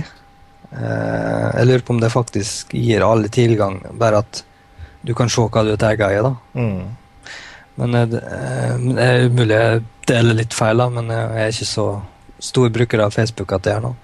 Uh, 0.71 1.49
jeg 1.57 1.67
lurer 1.67 1.83
på 1.83 1.97
om 1.97 1.99
det 1.99 2.13
faktisk 2.13 2.71
gir 2.77 3.03
alle 3.03 3.27
tilgang, 3.33 3.81
bare 3.99 4.23
at 4.23 4.45
du 5.01 5.15
kan 5.17 5.31
se 5.33 5.43
hva 5.43 5.65
du 5.65 5.73
er 5.73 5.81
tagga 5.81 6.11
i. 6.13 6.23
da. 6.23 6.35
Mm. 6.55 7.00
Men 7.79 7.95
eh, 7.95 8.07
det 8.11 8.21
er 9.05 9.29
umulig 9.29 9.57
jeg 9.57 9.81
deler 10.11 10.39
litt 10.41 10.57
feil, 10.57 10.81
da, 10.81 10.89
men 10.91 11.11
jeg 11.13 11.41
er 11.45 11.55
ikke 11.55 11.71
så 11.71 11.87
stor 12.41 12.71
bruker 12.73 13.03
av 13.05 13.13
Facebook 13.15 13.53
at 13.53 13.67
det 13.67 13.75
er 13.77 13.83
noe. 13.85 13.97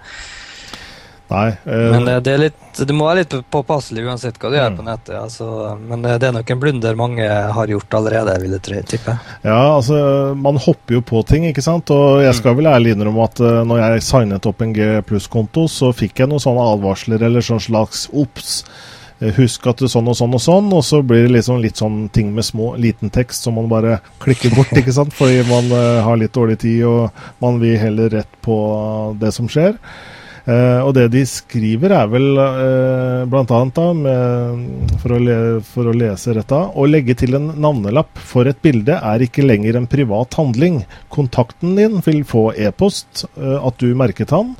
Nei, 1.28 1.48
øh... 1.68 1.90
men 1.92 2.06
det, 2.24 2.32
er 2.32 2.40
litt, 2.40 2.60
du 2.88 2.92
må 2.96 3.04
være 3.04 3.20
litt 3.20 3.34
påpasselig 3.52 4.00
uansett 4.08 4.38
hva 4.40 4.48
du 4.48 4.54
mm. 4.54 4.60
gjør 4.62 4.76
på 4.78 4.84
nettet. 4.86 5.16
Altså, 5.18 5.48
men 5.76 6.06
det 6.06 6.24
er 6.24 6.32
nok 6.32 6.52
en 6.54 6.62
blunder 6.62 6.96
mange 6.96 7.26
har 7.28 7.72
gjort 7.72 7.96
allerede, 7.98 8.36
vil 8.40 8.56
jeg 8.56 8.86
tippe. 8.88 9.18
Ja, 9.44 9.58
altså, 9.74 9.98
man 10.32 10.56
hopper 10.64 10.96
jo 10.96 11.02
på 11.04 11.20
ting, 11.28 11.44
ikke 11.50 11.64
sant. 11.64 11.92
Og 11.92 12.22
jeg 12.24 12.32
skal 12.38 12.56
mm. 12.56 12.60
vel 12.62 12.70
ærlig 12.72 12.94
innrømme 12.96 13.26
at 13.28 13.42
uh, 13.44 13.60
når 13.68 13.82
jeg 13.82 14.06
signet 14.08 14.48
opp 14.48 14.64
en 14.64 14.72
G 14.76 14.88
pluss-konto, 15.08 15.66
så 15.68 15.92
fikk 15.96 16.24
jeg 16.24 16.32
noen 16.32 16.44
sånne 16.44 16.64
advarsler 16.72 17.28
eller 17.28 17.44
sånn 17.44 17.60
slags 17.66 18.06
obs. 18.08 18.62
Eh, 19.18 19.34
husk 19.34 19.66
at 19.66 19.80
det 19.80 19.88
er 19.88 19.94
sånn 19.96 20.10
og 20.10 20.18
sånn 20.18 20.36
og 20.36 20.42
sånn, 20.42 20.68
og 20.74 20.84
så 20.86 21.00
blir 21.02 21.26
det 21.26 21.38
liksom 21.38 21.62
litt 21.62 21.80
sånn 21.80 22.04
ting 22.14 22.30
med 22.36 22.46
små, 22.46 22.74
liten 22.78 23.10
tekst 23.14 23.46
som 23.46 23.56
man 23.58 23.70
bare 23.70 23.98
klikker 24.22 24.54
bort, 24.54 24.70
ikke 24.78 24.94
sant, 24.94 25.16
fordi 25.16 25.42
man 25.48 25.72
uh, 25.74 26.04
har 26.06 26.20
litt 26.20 26.36
dårlig 26.36 26.60
tid 26.62 26.84
og 26.86 27.24
man 27.42 27.58
vil 27.62 27.78
heller 27.80 28.14
rett 28.14 28.38
på 28.46 28.58
det 29.18 29.34
som 29.34 29.50
skjer. 29.50 29.74
Uh, 30.48 30.80
og 30.86 30.94
det 30.96 31.10
de 31.12 31.24
skriver, 31.28 31.92
er 31.92 32.06
vel 32.08 32.38
uh, 32.38 33.26
bl.a. 33.28 33.58
For, 35.02 35.12
å 35.12 35.18
for 35.66 35.90
å 35.90 35.92
lese 35.92 36.32
rett 36.38 36.54
av 36.56 36.72
Å 36.72 36.86
legge 36.88 37.18
til 37.20 37.36
en 37.36 37.50
navnelapp 37.60 38.16
for 38.30 38.48
et 38.48 38.62
bilde 38.64 38.96
er 38.96 39.24
ikke 39.26 39.44
lenger 39.44 39.76
en 39.76 39.90
privat 39.90 40.38
handling. 40.40 40.86
Kontakten 41.12 41.76
din 41.76 42.00
vil 42.06 42.22
få 42.24 42.52
e-post 42.56 43.26
uh, 43.36 43.58
at 43.60 43.82
du 43.82 43.92
merket 43.98 44.32
han. 44.32 44.54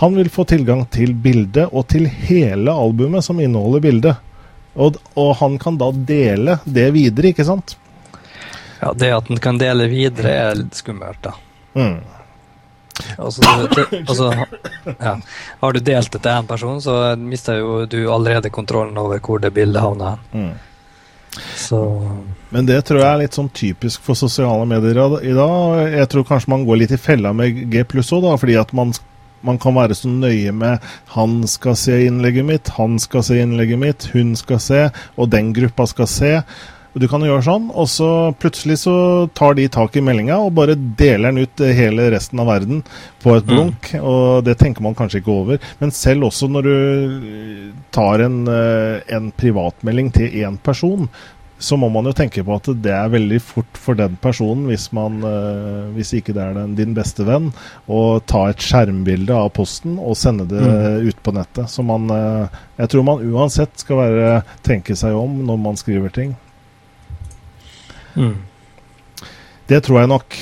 Han 0.00 0.16
vil 0.16 0.30
få 0.32 0.46
tilgang 0.48 0.86
til 0.88 1.12
bildet 1.14 1.68
og 1.76 1.86
til 1.92 2.06
hele 2.08 2.72
albumet 2.72 3.24
som 3.24 3.40
inneholder 3.40 3.82
bildet. 3.84 4.30
Og, 4.74 4.96
og, 5.12 5.34
han 5.42 5.58
kan 5.60 5.76
da 5.80 5.90
dele 5.92 6.56
det 6.64 6.86
videre, 6.94 7.34
ikke 7.34 7.44
sant? 7.44 7.74
Ja, 8.80 8.94
det 8.96 9.10
at 9.12 9.28
han 9.28 9.42
kan 9.44 9.58
dele 9.60 9.90
videre, 9.92 10.32
er 10.32 10.56
litt 10.56 10.78
skummelt, 10.78 11.20
da. 11.26 11.34
Mm. 11.74 11.98
Altså, 13.18 13.42
altså, 14.06 14.30
ja. 14.86 15.12
Har 15.60 15.72
du 15.72 15.80
delt 15.84 16.12
det 16.12 16.22
til 16.22 16.32
én 16.32 16.48
person, 16.48 16.80
så 16.80 16.96
mister 17.16 17.60
jo 17.60 17.84
du 17.84 18.00
allerede 18.12 18.52
kontrollen 18.52 18.96
over 19.00 19.20
hvor 19.20 19.40
det 19.42 19.52
bildet 19.56 19.82
havner. 19.84 20.20
Mm. 20.32 20.54
Så. 21.56 21.80
Men 22.50 22.66
det 22.66 22.80
tror 22.88 23.02
jeg 23.02 23.08
er 23.10 23.20
litt 23.20 23.36
sånn 23.36 23.52
typisk 23.54 24.02
for 24.02 24.18
sosiale 24.18 24.64
medier 24.68 24.96
i 25.22 25.34
dag. 25.36 25.92
Jeg 25.92 26.08
tror 26.10 26.26
kanskje 26.32 26.52
man 26.56 26.64
går 26.66 26.82
litt 26.82 26.96
i 26.96 27.00
fella 27.00 27.32
med 27.36 27.68
G 27.70 27.84
pluss 27.88 28.10
òg, 28.16 28.32
fordi 28.40 28.56
at 28.58 28.72
man, 28.76 28.92
man, 29.46 29.58
kan 29.58 29.76
være 29.76 29.94
så 29.94 30.08
nøye 30.08 30.52
med 30.52 30.78
'han 31.14 31.46
skal 31.46 31.76
se 31.76 32.06
innlegget 32.06 32.44
mitt', 32.44 32.74
'han 32.76 32.98
skal 32.98 33.22
se 33.22 33.40
innlegget 33.40 33.78
mitt', 33.78 34.10
'hun 34.12 34.36
skal 34.36 34.60
se', 34.60 34.90
og 35.16 35.30
'den 35.30 35.52
gruppa 35.52 35.86
skal 35.86 36.06
se'. 36.06 36.42
Du 36.98 37.06
kan 37.06 37.22
gjøre 37.22 37.42
sånn, 37.46 37.68
og 37.70 37.86
så 37.86 38.34
plutselig 38.34 38.80
så 38.82 39.28
tar 39.38 39.54
de 39.54 39.68
tak 39.70 39.94
i 39.94 40.02
meldinga 40.02 40.40
og 40.42 40.56
bare 40.58 40.74
deler 40.74 41.30
den 41.30 41.44
ut 41.46 41.62
hele 41.62 42.08
resten 42.10 42.40
av 42.42 42.48
verden 42.50 42.82
på 43.22 43.36
et 43.36 43.46
mm. 43.46 43.50
blunk. 43.50 43.90
Mm. 43.94 44.02
Og 44.02 44.44
det 44.44 44.56
tenker 44.58 44.82
man 44.82 44.96
kanskje 44.98 45.20
ikke 45.22 45.36
over. 45.36 45.60
Men 45.78 45.94
selv 45.94 46.26
også 46.26 46.50
når 46.50 46.66
du 46.66 46.74
tar 47.94 48.24
en, 48.26 48.42
eh, 48.50 49.06
en 49.06 49.30
privatmelding 49.30 50.10
til 50.18 50.34
én 50.42 50.58
person, 50.58 51.06
så 51.60 51.76
må 51.76 51.90
man 51.92 52.08
jo 52.08 52.14
tenke 52.16 52.42
på 52.46 52.56
at 52.56 52.68
det 52.80 52.92
er 52.96 53.12
veldig 53.12 53.38
fort 53.44 53.78
for 53.78 53.98
den 53.98 54.16
personen, 54.22 54.64
hvis, 54.70 54.88
man, 54.96 55.18
uh, 55.20 55.90
hvis 55.94 56.14
ikke 56.16 56.34
det 56.36 56.42
er 56.42 56.56
den, 56.56 56.74
din 56.78 56.94
beste 56.96 57.26
venn, 57.28 57.50
å 57.84 58.20
ta 58.24 58.46
et 58.48 58.64
skjermbilde 58.64 59.36
av 59.36 59.52
posten 59.56 59.98
og 60.00 60.16
sende 60.18 60.48
det 60.48 60.62
mm. 60.64 61.10
ut 61.10 61.20
på 61.20 61.34
nettet. 61.36 61.68
Så 61.72 61.84
man, 61.86 62.08
uh, 62.08 62.62
jeg 62.80 62.92
tror 62.92 63.06
man 63.06 63.26
uansett 63.28 63.84
skal 63.84 64.00
være, 64.00 64.30
tenke 64.66 64.96
seg 64.96 65.16
om 65.16 65.42
når 65.46 65.60
man 65.68 65.80
skriver 65.80 66.16
ting. 66.16 66.32
Mm. 68.16 68.38
Det 69.70 69.84
tror 69.86 70.00
jeg 70.00 70.10
nok. 70.10 70.40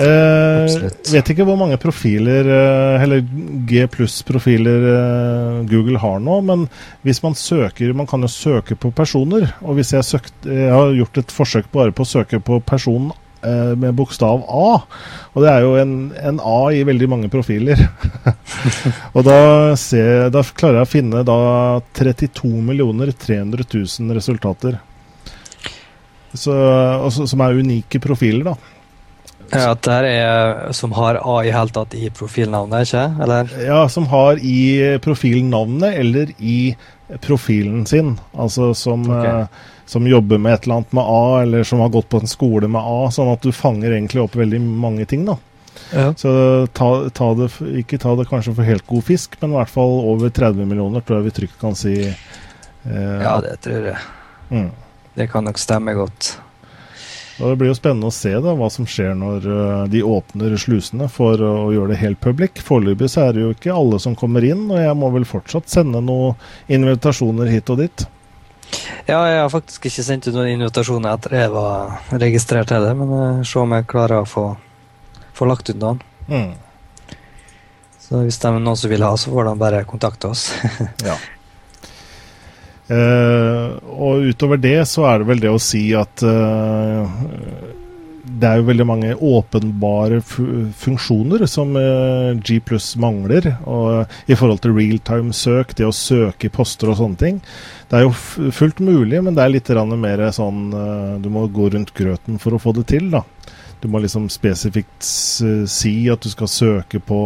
Eh, 0.00 0.90
vet 1.12 1.30
ikke 1.32 1.44
hvor 1.44 1.58
mange 1.60 1.76
profiler, 1.80 2.46
eh, 2.48 3.02
eller 3.04 3.24
G 3.68 3.84
pluss-profiler, 3.92 4.84
eh, 4.94 5.56
Google 5.68 6.00
har 6.00 6.20
nå. 6.24 6.40
Men 6.46 6.68
hvis 7.04 7.22
man 7.22 7.34
søker 7.34 7.92
Man 7.92 8.06
kan 8.06 8.20
jo 8.20 8.28
søke 8.28 8.76
på 8.76 8.92
personer. 8.94 9.52
Og 9.62 9.76
hvis 9.76 9.92
jeg, 9.92 10.04
søkt, 10.04 10.34
jeg 10.44 10.72
har 10.72 10.94
gjort 10.96 11.18
et 11.18 11.34
forsøk 11.34 11.72
bare 11.72 11.92
på 11.92 12.06
å 12.06 12.08
søke 12.08 12.40
på 12.40 12.60
personen 12.64 13.12
eh, 13.44 13.76
med 13.76 13.94
bokstav 13.98 14.44
A. 14.48 14.80
Og 15.34 15.44
det 15.44 15.52
er 15.52 15.66
jo 15.66 15.76
en, 15.76 16.12
en 16.16 16.40
A 16.40 16.72
i 16.72 16.82
veldig 16.86 17.08
mange 17.10 17.28
profiler. 17.28 17.76
og 19.14 19.24
da, 19.26 19.76
ser, 19.76 20.30
da, 20.32 20.42
klarer 20.42 20.80
jeg 20.80 20.88
å 20.88 20.94
finne 20.94 21.24
da 21.26 21.40
32 21.92 23.12
300 23.20 23.68
000 23.68 24.16
resultater. 24.16 24.80
Så, 26.32 26.54
også, 26.54 27.26
som 27.26 27.40
er 27.42 27.58
unike 27.58 27.98
profiler, 28.00 28.52
da. 28.52 28.79
Ja, 29.52 29.72
At 29.74 29.82
det 29.86 30.12
er 30.14 30.72
som 30.76 30.92
har 30.94 31.18
A 31.22 31.40
i 31.46 31.52
helt 31.54 31.74
tatt 31.74 31.94
i 31.98 32.10
profilnavnet, 32.14 32.86
ikke 32.86 33.04
eller? 33.24 33.52
Ja, 33.66 33.82
som 33.90 34.06
har 34.12 34.38
i 34.38 34.98
profilnavnet 35.02 35.98
eller 35.98 36.32
i 36.38 36.76
profilen 37.18 37.86
sin. 37.86 38.18
Altså 38.32 38.74
som, 38.74 39.04
okay. 39.10 39.42
eh, 39.42 39.46
som 39.86 40.06
jobber 40.06 40.38
med 40.38 40.54
et 40.54 40.66
eller 40.66 40.80
annet 40.80 40.92
med 40.92 41.04
A, 41.06 41.42
eller 41.42 41.64
som 41.64 41.80
har 41.80 41.88
gått 41.88 42.08
på 42.08 42.20
en 42.20 42.30
skole 42.30 42.68
med 42.70 42.82
A. 42.82 43.10
Sånn 43.12 43.32
at 43.32 43.42
du 43.42 43.52
fanger 43.52 43.90
egentlig 43.90 44.22
opp 44.22 44.36
veldig 44.38 44.60
mange 44.60 45.06
ting, 45.10 45.26
da. 45.28 45.36
Ja. 45.90 46.10
Så 46.14 46.30
ta, 46.72 47.08
ta 47.14 47.32
det, 47.34 47.50
ikke 47.82 47.98
ta 47.98 48.14
det 48.18 48.28
kanskje 48.30 48.54
for 48.54 48.66
helt 48.66 48.86
god 48.86 49.06
fisk, 49.06 49.34
men 49.40 49.54
i 49.54 49.58
hvert 49.58 49.72
fall 49.72 49.98
over 50.12 50.30
30 50.30 50.68
millioner, 50.68 51.02
tror 51.02 51.20
jeg 51.20 51.30
vi 51.30 51.34
trygt 51.40 51.58
kan 51.62 51.78
si. 51.78 51.96
Eh, 52.06 53.18
ja, 53.24 53.34
det 53.42 53.56
tror 53.66 53.90
jeg. 53.92 53.98
Mm. 54.50 54.70
Det 55.14 55.26
kan 55.32 55.44
nok 55.44 55.58
stemme 55.58 55.96
godt. 55.98 56.36
Og 57.40 57.48
det 57.48 57.56
blir 57.56 57.70
jo 57.70 57.76
spennende 57.78 58.10
å 58.10 58.14
se 58.14 58.32
da, 58.36 58.52
hva 58.56 58.68
som 58.72 58.86
skjer 58.88 59.14
når 59.16 59.46
uh, 59.48 59.88
de 59.88 60.02
åpner 60.04 60.56
slusene 60.60 61.08
for 61.08 61.40
å 61.40 61.70
gjøre 61.72 61.94
det 61.94 62.00
helt 62.02 62.20
public. 62.20 62.60
Foreløpig 62.64 63.08
så 63.08 63.26
er 63.26 63.36
det 63.36 63.44
jo 63.44 63.52
ikke 63.54 63.72
alle 63.72 64.00
som 64.02 64.16
kommer 64.18 64.44
inn, 64.44 64.66
og 64.68 64.80
jeg 64.80 64.96
må 65.00 65.08
vel 65.14 65.24
fortsatt 65.28 65.72
sende 65.72 66.02
noen 66.04 66.36
invitasjoner 66.68 67.48
hit 67.48 67.72
og 67.72 67.80
dit. 67.80 68.06
Ja, 69.08 69.24
jeg 69.26 69.40
har 69.40 69.50
faktisk 69.50 69.88
ikke 69.88 70.04
sendt 70.06 70.28
ut 70.28 70.36
noen 70.36 70.52
invitasjoner 70.52 71.16
etter 71.16 71.38
jeg 71.40 71.54
var 71.54 71.96
registrert 72.20 72.76
heller, 72.76 72.98
men 72.98 73.14
uh, 73.16 73.44
se 73.48 73.62
om 73.62 73.72
jeg 73.78 73.88
klarer 73.88 74.20
å 74.20 74.28
få, 74.28 74.46
få 75.32 75.48
lagt 75.48 75.72
ut 75.72 75.80
noen. 75.80 76.04
Mm. 76.28 76.52
Så 78.04 78.20
hvis 78.26 78.36
det 78.42 78.50
er 78.50 78.60
noen 78.60 78.76
som 78.76 78.92
vil 78.92 79.06
ha, 79.06 79.14
så 79.16 79.32
får 79.32 79.48
de 79.48 79.58
bare 79.64 79.84
kontakte 79.88 80.34
oss. 80.34 80.50
ja. 81.08 81.16
Uh, 82.90 83.78
og 84.02 84.24
utover 84.32 84.58
det 84.58 84.80
så 84.90 85.04
er 85.06 85.20
det 85.20 85.28
vel 85.28 85.42
det 85.44 85.50
å 85.52 85.60
si 85.62 85.92
at 85.94 86.24
uh, 86.26 87.06
det 88.40 88.48
er 88.48 88.58
jo 88.58 88.66
veldig 88.66 88.86
mange 88.88 89.12
åpenbare 89.14 90.18
funksjoner 90.24 91.44
som 91.50 91.76
uh, 91.78 92.32
G 92.42 92.58
pluss 92.66 92.96
mangler. 92.98 93.52
Og 93.70 94.10
I 94.26 94.38
forhold 94.38 94.62
til 94.64 94.74
realtime-søk, 94.74 95.76
det 95.78 95.86
å 95.86 95.94
søke 95.94 96.48
i 96.48 96.54
poster 96.54 96.90
og 96.90 96.98
sånne 96.98 97.20
ting. 97.20 97.40
Det 97.90 98.00
er 98.00 98.06
jo 98.08 98.50
fullt 98.54 98.82
mulig, 98.82 99.22
men 99.22 99.38
det 99.38 99.44
er 99.44 99.54
litt 99.54 99.70
mer 99.98 100.22
sånn 100.34 100.70
Du 101.22 101.26
må 101.30 101.46
gå 101.50 101.70
rundt 101.74 101.90
grøten 101.94 102.38
for 102.42 102.54
å 102.54 102.62
få 102.62 102.74
det 102.78 102.86
til, 102.90 103.10
da. 103.12 103.24
Du 103.80 103.88
må 103.88 104.00
liksom 104.02 104.26
spesifikt 104.32 105.06
si 105.72 105.92
at 106.12 106.20
du 106.20 106.28
skal 106.32 106.50
søke 106.52 107.00
på 107.00 107.20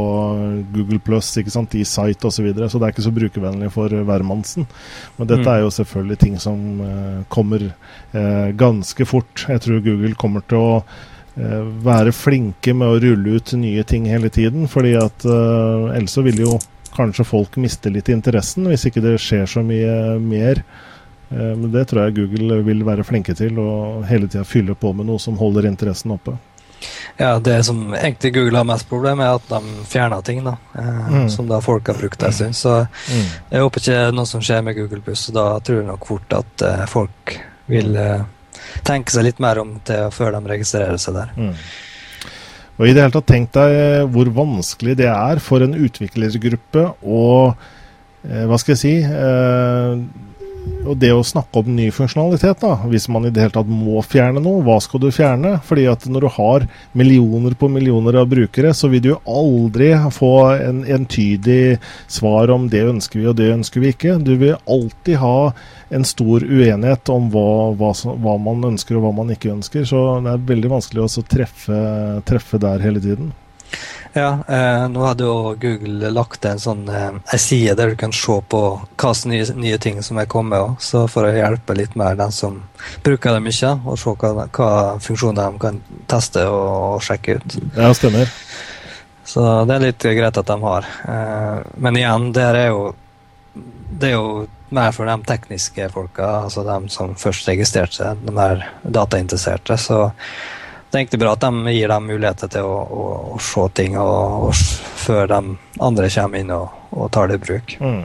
Google 0.75 1.01
Plus 1.03 1.33
i 1.39 1.45
site 1.45 2.29
osv. 2.29 2.31
Så, 2.31 2.43
videre, 2.45 2.69
så 2.71 2.79
det 2.79 2.87
er 2.87 2.95
ikke 2.95 3.07
så 3.09 3.15
brukervennlig 3.15 3.73
for 3.75 3.91
hvermannsen. 3.91 4.69
Men 5.17 5.31
dette 5.31 5.43
mm. 5.43 5.51
er 5.55 5.65
jo 5.65 5.73
selvfølgelig 5.75 6.19
ting 6.21 6.39
som 6.43 6.61
uh, 6.81 7.25
kommer 7.29 7.67
uh, 8.15 8.49
ganske 8.55 9.07
fort. 9.07 9.47
Jeg 9.49 9.65
tror 9.65 9.83
Google 9.83 10.15
kommer 10.15 10.47
til 10.47 10.61
å 10.63 10.71
uh, 10.85 11.65
være 11.87 12.15
flinke 12.15 12.77
med 12.77 12.87
å 12.87 13.03
rulle 13.03 13.39
ut 13.41 13.57
nye 13.59 13.83
ting 13.83 14.07
hele 14.11 14.31
tiden. 14.31 14.69
fordi 14.71 14.95
at 15.01 15.27
ellers 15.27 16.15
så 16.15 16.23
vil 16.23 16.45
jo 16.47 16.59
kanskje 16.95 17.27
folk 17.27 17.57
miste 17.59 17.91
litt 17.91 18.09
interessen 18.13 18.69
hvis 18.71 18.87
ikke 18.87 19.03
det 19.03 19.19
skjer 19.23 19.49
så 19.51 19.65
mye 19.67 20.21
mer. 20.23 20.63
Eh, 21.31 21.55
men 21.57 21.71
det 21.73 21.87
tror 21.91 22.05
jeg 22.05 22.19
Google 22.19 22.61
vil 22.67 22.85
være 22.87 23.07
flinke 23.07 23.37
til, 23.39 23.59
og 23.63 24.05
hele 24.11 24.29
tida 24.29 24.45
fylle 24.49 24.77
på 24.79 24.93
med 24.97 25.09
noe 25.09 25.23
som 25.23 25.39
holder 25.41 25.71
interessen 25.71 26.15
oppe. 26.17 26.37
Ja, 27.17 27.39
Det 27.39 27.65
som 27.65 27.95
egentlig 27.95 28.35
Google 28.35 28.59
har 28.59 28.65
mest 28.65 28.89
problem 28.89 29.21
er 29.21 29.37
at 29.39 29.49
de 29.49 29.87
fjerner 29.89 30.23
ting 30.23 30.43
da, 30.45 30.57
eh, 30.79 31.09
mm. 31.15 31.29
som 31.31 31.49
da 31.49 31.61
folk 31.61 31.87
har 31.87 31.99
brukt 31.99 32.23
en 32.23 32.33
stund. 32.33 32.57
Så 32.59 32.77
mm. 32.85 33.27
jeg 33.51 33.63
håper 33.63 33.81
ikke 33.81 34.13
noe 34.17 34.27
som 34.27 34.43
skjer 34.43 34.63
med 34.67 34.77
Google 34.79 35.01
Pluss. 35.05 35.27
Da 35.35 35.47
tror 35.61 35.81
jeg 35.81 35.89
nok 35.89 36.07
fort 36.09 36.37
at 36.41 36.67
eh, 36.67 36.85
folk 36.91 37.37
vil 37.71 37.97
eh, 37.97 38.27
tenke 38.85 39.15
seg 39.15 39.29
litt 39.29 39.43
mer 39.43 39.63
om 39.63 39.79
til 39.87 40.11
før 40.15 40.35
de 40.37 40.43
registrerer 40.57 41.01
seg 41.01 41.21
der. 41.21 41.35
Mm. 41.39 41.55
Og 42.75 42.89
i 42.89 42.95
det 42.95 43.05
hele 43.05 43.15
tatt 43.15 43.31
Tenk 43.31 43.55
deg 43.55 43.77
eh, 43.79 44.03
hvor 44.11 44.31
vanskelig 44.35 44.99
det 44.99 45.09
er 45.13 45.41
for 45.43 45.63
en 45.63 45.77
utviklergruppe 45.79 46.89
å 47.07 47.25
eh, 47.55 48.45
Hva 48.51 48.59
skal 48.59 48.75
jeg 48.75 48.83
si 48.83 48.95
og 50.85 50.99
det 51.01 51.11
å 51.15 51.25
snakke 51.25 51.63
om 51.63 51.71
ny 51.77 51.87
funksjonalitet, 51.95 52.61
da, 52.61 52.75
hvis 52.91 53.07
man 53.13 53.25
i 53.25 53.33
det 53.33 53.41
hele 53.41 53.55
tatt 53.55 53.71
må 53.71 54.03
fjerne 54.05 54.43
noe, 54.45 54.63
hva 54.65 54.77
skal 54.85 55.01
du 55.03 55.09
fjerne? 55.15 55.55
Fordi 55.65 55.87
at 55.91 56.05
når 56.11 56.27
du 56.27 56.31
har 56.37 56.67
millioner 56.93 57.57
på 57.59 57.71
millioner 57.73 58.19
av 58.21 58.29
brukere, 58.31 58.75
så 58.77 58.91
vil 58.93 59.05
du 59.07 59.13
aldri 59.25 59.93
få 60.13 60.33
en 60.55 60.83
entydig 60.85 61.79
svar 62.13 62.53
om 62.53 62.69
det 62.73 62.85
ønsker 62.91 63.21
vi 63.21 63.31
og 63.31 63.39
det 63.41 63.51
ønsker 63.55 63.85
vi 63.85 63.95
ikke. 63.95 64.19
Du 64.25 64.35
vil 64.41 64.59
alltid 64.65 65.21
ha 65.23 65.39
en 65.95 66.05
stor 66.09 66.45
uenighet 66.45 67.13
om 67.13 67.31
hva, 67.33 67.49
hva, 67.79 67.95
hva 67.95 68.37
man 68.41 68.69
ønsker 68.75 68.99
og 68.99 69.07
hva 69.07 69.15
man 69.23 69.33
ikke 69.33 69.55
ønsker. 69.55 69.89
Så 69.89 70.05
det 70.25 70.37
er 70.37 70.51
veldig 70.53 70.75
vanskelig 70.77 71.07
å 71.07 71.25
treffe, 71.29 71.81
treffe 72.29 72.61
der 72.61 72.85
hele 72.85 73.03
tiden. 73.05 73.33
Ja, 74.15 74.45
eh, 74.49 74.89
nå 74.89 75.03
hadde 75.03 75.27
jo 75.27 75.55
Google 75.59 76.11
lagt 76.15 76.45
en 76.47 76.61
sånn 76.63 76.85
eh, 76.87 77.17
side 77.41 77.75
der 77.79 77.91
du 77.91 77.97
kan 77.99 78.13
se 78.15 78.37
på 78.49 78.61
hvilke 78.79 79.31
nye, 79.31 79.47
nye, 79.59 79.79
ting 79.83 79.99
som 80.07 80.21
er 80.23 80.29
kommet. 80.31 80.63
Også, 80.63 80.87
så 80.87 81.03
for 81.11 81.27
å 81.27 81.33
hjelpe 81.35 81.75
litt 81.75 81.97
mer 81.99 82.15
den 82.19 82.35
som 82.35 82.61
bruker 83.03 83.35
det 83.35 83.43
mye, 83.43 83.73
og 83.83 83.99
se 83.99 84.15
hva, 84.23 84.47
hva 84.47 84.71
funksjoner 85.03 85.51
de 85.51 85.63
kan 85.67 85.83
teste 86.11 86.47
og, 86.47 86.63
og, 86.95 87.03
sjekke 87.03 87.41
ut. 87.41 87.59
Ja, 87.75 87.91
stemmer. 87.99 88.31
Så 89.27 89.43
det 89.67 89.75
er 89.75 89.87
litt 89.89 90.07
greit 90.07 90.39
at 90.39 90.51
de 90.53 90.61
har. 90.63 90.91
Eh, 91.11 91.73
men 91.83 91.99
igjen, 91.99 92.31
det 92.37 92.51
er 92.53 92.69
jo 92.69 92.93
det 93.95 94.11
er 94.11 94.15
jo 94.15 94.45
mer 94.75 94.95
for 94.95 95.07
de 95.07 95.15
tekniske 95.27 95.87
folka, 95.95 96.29
altså 96.47 96.65
de 96.67 96.91
som 96.91 97.15
først 97.19 97.51
registrerte 97.51 97.99
seg, 97.99 98.23
de 98.27 98.35
mer 98.35 98.63
datainteresserte. 98.83 99.77
så 99.79 100.09
det 100.95 101.19
er 101.19 101.23
bra 101.25 101.35
at 101.35 101.45
de 101.45 101.75
gir 101.75 101.91
dem 101.91 102.11
muligheter 102.11 102.51
til 102.55 102.67
å, 102.67 102.81
å, 102.83 103.07
å 103.35 103.39
se 103.43 103.69
ting 103.75 103.97
og, 104.01 104.49
og, 104.49 104.67
før 105.05 105.31
de 105.31 105.41
andre 105.83 106.11
kommer 106.15 106.45
inn 106.45 106.53
og, 106.55 106.85
og 106.95 107.11
tar 107.15 107.31
det 107.31 107.41
i 107.41 107.45
bruk. 107.49 107.75
Mm. 107.83 108.05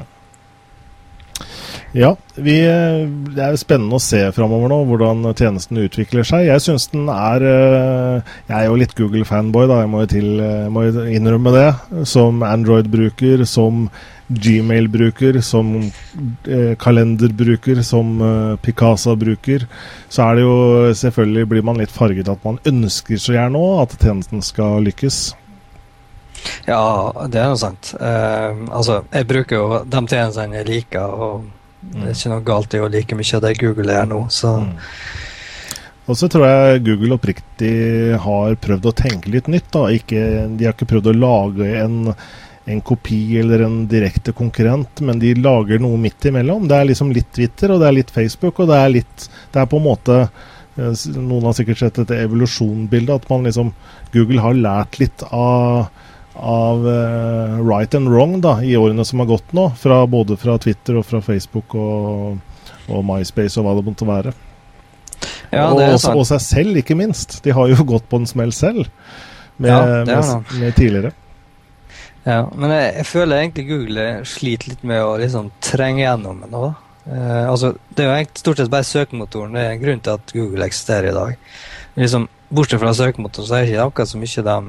Ja, 1.97 2.11
vi, 2.37 2.59
det 3.33 3.41
er 3.41 3.55
spennende 3.57 3.97
å 3.97 4.03
se 4.03 4.19
framover 4.35 4.69
nå 4.69 4.83
hvordan 4.91 5.23
tjenesten 5.31 5.79
utvikler 5.81 6.27
seg. 6.27 6.45
Jeg 6.45 6.61
syns 6.61 6.85
den 6.91 7.07
er 7.09 7.45
eh, 7.49 8.35
Jeg 8.51 8.55
er 8.59 8.67
jo 8.67 8.77
litt 8.77 8.93
Google-fanboy, 8.97 9.65
da, 9.71 9.79
jeg 9.81 9.89
må, 9.89 10.03
til, 10.11 10.29
må 10.69 10.85
innrømme 10.89 11.55
det. 11.55 11.67
Som 12.09 12.43
Android-bruker, 12.45 13.41
som 13.49 13.87
Gmail-bruker, 14.29 15.41
som 15.41 15.71
eh, 16.45 16.75
kalenderbruker, 16.77 17.81
som 17.83 18.21
eh, 18.21 18.55
Picasa-bruker. 18.61 19.65
Så 20.09 20.23
er 20.25 20.37
det 20.37 20.43
jo 20.45 20.55
selvfølgelig 21.01 21.49
blir 21.49 21.65
man 21.65 21.81
litt 21.81 21.93
farget 21.93 22.29
at 22.29 22.43
man 22.45 22.61
ønsker 22.69 23.17
så 23.17 23.33
gjerne 23.33 23.61
òg 23.61 23.85
at 23.87 23.95
tjenesten 23.99 24.45
skal 24.45 24.85
lykkes. 24.85 25.21
Ja, 26.69 26.81
det 27.27 27.41
er 27.41 27.49
noe 27.51 27.59
sant. 27.59 27.95
Eh, 27.97 28.61
altså, 28.69 29.01
jeg 29.09 29.27
bruker 29.31 29.57
jo 29.57 29.81
de 29.83 30.03
tjenestene 30.05 30.61
jeg 30.61 30.69
liker. 30.69 31.09
og 31.09 31.49
det 31.79 32.05
er 32.05 32.13
ikke 32.13 32.33
noe 32.33 32.45
galt 32.45 32.75
i 32.75 32.83
å 32.83 32.91
like 32.91 33.17
mye 33.17 33.35
av 33.37 33.43
det 33.47 33.57
Google 33.63 33.97
er 34.01 34.07
nå. 34.09 34.27
så... 34.29 34.59
Mm. 34.67 34.77
Og 36.09 36.17
så 36.17 36.25
tror 36.25 36.47
jeg 36.47 36.81
Google 36.87 37.19
oppriktig 37.19 37.73
har 38.17 38.55
prøvd 38.57 38.87
å 38.89 38.93
tenke 38.97 39.29
litt 39.29 39.45
nytt. 39.51 39.67
da. 39.75 39.83
Ikke, 39.93 40.21
de 40.57 40.65
har 40.65 40.73
ikke 40.73 40.87
prøvd 40.89 41.11
å 41.11 41.13
lage 41.13 41.67
en, 41.83 41.99
en, 42.65 42.81
kopi 42.81 43.39
eller 43.39 43.63
en 43.65 43.87
direkte 43.87 44.33
konkurrent, 44.35 45.01
men 45.05 45.19
de 45.19 45.33
lager 45.39 45.81
noe 45.81 45.97
midt 45.97 46.29
imellom. 46.29 46.67
Det 46.69 46.77
er 46.77 46.89
liksom 46.91 47.13
litt 47.15 47.31
Twitter, 47.35 47.73
og 47.73 47.81
det 47.81 47.89
er 47.89 47.97
litt 47.99 48.13
Facebook, 48.13 48.59
og 48.59 48.71
det 48.71 48.77
er 48.79 48.95
litt 48.99 49.29
Det 49.53 49.61
er 49.61 49.69
på 49.69 49.79
en 49.79 49.87
måte 49.87 50.19
eh, 50.25 51.07
Noen 51.17 51.49
har 51.49 51.57
sikkert 51.57 51.81
sett 51.81 52.01
dette 52.01 52.19
evolusjonbildet, 52.25 53.23
at 53.23 53.31
man 53.31 53.47
liksom 53.47 53.73
Google 54.13 54.43
har 54.45 54.59
lært 54.59 55.01
litt 55.01 55.25
av 55.29 55.89
av 56.39 56.85
uh, 56.87 57.59
right 57.59 57.95
and 57.95 58.07
wrong 58.07 58.37
da, 58.41 58.61
i 58.63 58.77
årene 58.77 59.03
som 59.05 59.19
har 59.19 59.27
gått 59.27 59.49
nå. 59.51 59.65
Fra, 59.75 60.05
både 60.07 60.37
fra 60.39 60.55
Twitter 60.61 60.95
og 60.95 61.03
fra 61.03 61.19
Facebook 61.19 61.75
og, 61.75 62.37
og 62.87 63.01
MySpace 63.03 63.59
og 63.59 63.67
hva 63.67 63.73
det 63.75 63.83
måtte 63.89 64.07
være. 64.07 64.31
Ja, 65.49 65.67
og, 65.71 65.81
også, 65.81 66.13
og, 66.13 66.25
seg 66.29 66.43
selv, 66.45 66.79
ikke 66.79 66.97
minst. 66.97 67.41
De 67.43 67.53
har 67.55 67.71
jo 67.71 67.83
gått 67.91 68.07
på 68.09 68.21
en 68.21 68.29
smell 68.29 68.53
selv 68.55 68.85
med, 69.57 69.71
ja, 69.71 70.05
med, 70.07 70.55
med 70.61 70.77
tidligere. 70.77 71.11
Ja, 72.25 72.43
men 72.51 72.73
jeg, 72.73 72.91
jeg, 72.97 73.07
føler 73.07 73.39
egentlig 73.39 73.67
Google 73.69 74.05
sliter 74.27 74.73
litt 74.73 74.83
med 74.87 75.03
å 75.05 75.15
liksom 75.21 75.51
trenge 75.63 76.03
gjennom 76.03 76.43
det 76.43 76.51
nå. 76.51 76.65
Eh, 77.09 77.45
altså, 77.49 77.73
det 77.95 78.05
er 78.05 78.11
jo 78.11 78.41
stort 78.41 78.61
sett 78.61 78.73
bare 78.73 78.87
søkemotoren. 78.87 79.55
Det 79.55 79.63
er 79.63 79.71
en 79.75 79.81
grunn 79.83 80.03
til 80.03 80.19
at 80.19 80.35
Google 80.35 80.67
eksisterer 80.67 81.09
i 81.11 81.15
dag. 81.15 81.49
Liksom, 81.99 82.27
bortsett 82.49 82.81
fra 82.83 82.93
søkemotoren 82.97 83.47
så 83.47 83.57
er 83.57 83.65
det 83.65 83.73
ikke 83.73 83.87
akkurat 83.89 84.11
så 84.11 84.21
mye 84.21 84.45
de 84.49 84.59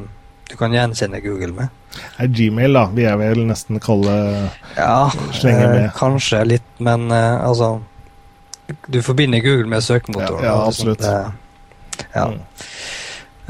du 0.51 0.57
kan 0.59 0.73
gjenkjenne 0.75 1.21
Google 1.23 1.53
med. 1.55 1.69
Er 2.19 2.27
Gmail, 2.27 2.75
da. 2.75 2.89
Vi 2.95 3.05
er 3.07 3.19
vel 3.21 3.45
nesten 3.47 3.79
kalle 3.83 4.15
ja. 4.75 5.11
Eh, 5.47 5.85
kanskje 5.95 6.43
litt, 6.47 6.67
men 6.83 7.11
eh, 7.15 7.37
altså 7.47 7.81
Du 8.87 9.01
forbinder 9.03 9.43
Google 9.43 9.67
med 9.71 9.83
søkemotoren. 9.83 10.45
Ja, 10.45 10.51
ja 10.55 10.67
absolutt. 10.67 11.03
Det, 11.03 12.05
ja. 12.15 12.27
Mm. 12.31 12.43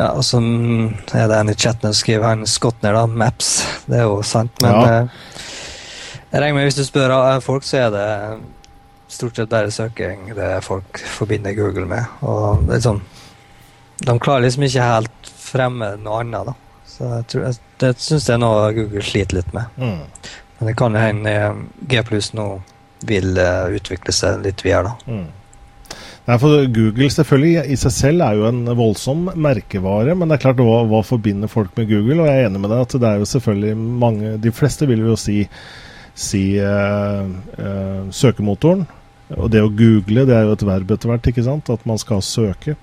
Ja. 0.01 0.11
og 0.17 0.25
så 0.27 0.41
er 0.41 1.29
det 1.31 1.39
en 1.39 1.53
i 1.53 1.57
chatten 1.57 1.91
som 1.91 1.99
skriver 2.01 2.33
han 2.33 2.47
Skotner, 2.49 2.97
da. 2.97 3.05
Maps. 3.07 3.53
Det 3.87 4.01
er 4.01 4.09
jo 4.09 4.21
sant, 4.27 4.57
men 4.65 4.77
ja. 4.77 4.95
eh, 5.03 5.37
jeg 6.31 6.43
regner 6.43 6.57
med 6.57 6.69
hvis 6.69 6.79
du 6.79 6.85
spør 6.87 7.15
eh, 7.19 7.39
folk, 7.45 7.67
så 7.67 7.85
er 7.85 7.95
det 7.95 8.09
stort 9.11 9.37
sett 9.37 9.51
bare 9.51 9.71
søking 9.75 10.31
det 10.37 10.51
folk 10.63 11.01
forbinder 11.19 11.57
Google 11.59 11.87
med. 11.91 12.21
Og 12.23 12.63
det 12.69 12.79
er 12.79 12.85
sånn 12.85 13.01
De 14.01 14.15
klarer 14.23 14.47
liksom 14.47 14.65
ikke 14.65 14.85
helt 14.87 15.33
fremme 15.51 15.95
noe 16.01 16.23
annet, 16.23 16.53
da. 16.53 16.55
Så 16.89 17.09
jeg 17.09 17.27
tror, 17.33 17.43
jeg, 17.49 17.59
det 17.83 17.91
syns 18.01 18.29
jeg 18.31 18.41
nå 18.41 18.53
Google 18.77 19.03
sliter 19.05 19.41
litt 19.41 19.51
med. 19.57 19.81
Mm. 19.81 20.31
Men 20.59 20.71
det 20.71 20.77
kan 20.79 20.97
hende 21.01 21.35
eh, 21.35 21.61
G 21.91 22.01
nå 22.37 22.47
vil 23.09 23.39
uh, 23.41 23.73
utvikle 23.73 24.13
seg 24.13 24.43
litt 24.45 24.61
videre, 24.65 24.91
da. 24.91 25.13
Mm. 25.13 25.40
Nei, 26.27 26.37
for 26.39 26.67
Google 26.71 27.09
selvfølgelig 27.11 27.73
i 27.73 27.77
seg 27.81 27.95
selv 27.95 28.25
er 28.27 28.37
jo 28.39 28.47
en 28.51 28.63
voldsom 28.79 29.31
merkevare, 29.41 30.15
men 30.15 30.29
det 30.29 30.37
er 30.37 30.43
klart 30.45 30.61
hva, 30.63 30.83
hva 30.87 31.01
forbinder 31.07 31.51
folk 31.51 31.73
med 31.79 31.89
Google? 31.91 32.21
Og 32.21 32.29
jeg 32.29 32.43
er 32.43 32.51
enig 32.51 32.61
med 32.63 32.71
deg 32.71 32.85
at 32.85 32.97
det 33.01 33.09
er 33.09 33.23
jo 33.23 33.31
selvfølgelig 33.31 33.77
mange 34.05 34.35
De 34.45 34.53
fleste 34.55 34.89
vil 34.91 35.03
jo 35.09 35.17
si, 35.19 35.41
si 36.15 36.45
uh, 36.61 37.25
uh, 37.57 38.05
søkemotoren. 38.15 38.85
Og 39.39 39.51
det 39.53 39.63
å 39.63 39.71
google, 39.71 40.27
det 40.27 40.35
er 40.37 40.47
jo 40.47 40.55
et 40.57 40.65
verb 40.67 40.93
etter 40.93 41.11
hvert, 41.11 41.27
ikke 41.31 41.47
sant? 41.47 41.71
At 41.71 41.85
man 41.87 42.01
skal 42.03 42.23
søke. 42.27 42.77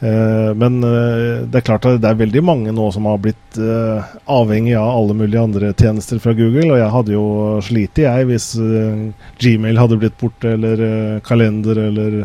Eh, 0.00 0.54
men 0.54 0.82
eh, 0.84 1.46
det 1.48 1.60
er 1.60 1.64
klart 1.64 1.86
at 1.88 2.02
det 2.02 2.08
er 2.10 2.18
veldig 2.18 2.42
mange 2.44 2.72
nå 2.76 2.90
som 2.92 3.06
har 3.08 3.20
blitt 3.22 3.56
eh, 3.56 4.16
avhengig 4.28 4.74
av 4.76 4.90
alle 4.90 5.16
mulige 5.16 5.44
andre 5.46 5.70
tjenester 5.72 6.20
fra 6.22 6.34
Google. 6.36 6.68
Og 6.74 6.80
jeg 6.80 6.92
hadde 6.96 7.14
jo 7.14 7.26
slitt, 7.64 8.02
jeg, 8.04 8.26
hvis 8.28 8.50
Gmail 9.40 9.80
hadde 9.80 10.00
blitt 10.02 10.18
borte, 10.20 10.52
eller 10.56 10.84
kalender 11.26 11.80
eller 11.86 12.18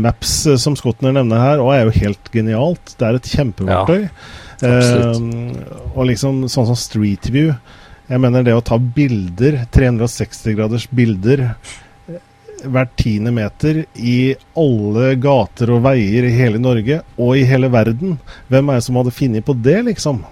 Maps, 0.00 0.32
som 0.62 0.78
Skotner 0.78 1.14
nevner 1.16 1.44
her. 1.44 1.64
Og 1.64 1.74
er 1.74 1.84
jo 1.86 1.98
helt 1.98 2.32
genialt. 2.32 2.96
Det 2.96 3.08
er 3.08 3.20
et 3.20 3.34
kjempeverktøy. 3.34 4.08
Ja, 4.60 5.12
og 5.94 6.04
liksom 6.04 6.42
sånn 6.52 6.66
som 6.68 6.76
Street 6.76 7.30
View. 7.32 7.54
Jeg 8.10 8.20
mener 8.20 8.42
det 8.44 8.52
å 8.52 8.64
ta 8.64 8.76
bilder, 8.76 9.62
360 9.72 10.56
graders 10.58 10.84
bilder 10.92 11.46
hvert 12.64 12.92
tiende 13.00 13.32
meter 13.34 13.84
i 13.94 14.34
alle 14.58 15.14
gater 15.20 15.72
og 15.74 15.84
veier 15.86 16.26
i 16.28 16.34
hele 16.34 16.60
Norge 16.62 17.00
og 17.16 17.38
i 17.38 17.46
hele 17.48 17.70
verden. 17.72 18.18
Hvem 18.50 18.70
er 18.70 18.80
det 18.80 18.86
som 18.86 18.98
hadde 19.00 19.14
funnet 19.14 19.46
på 19.46 19.56
det, 19.56 19.78
liksom? 19.88 20.22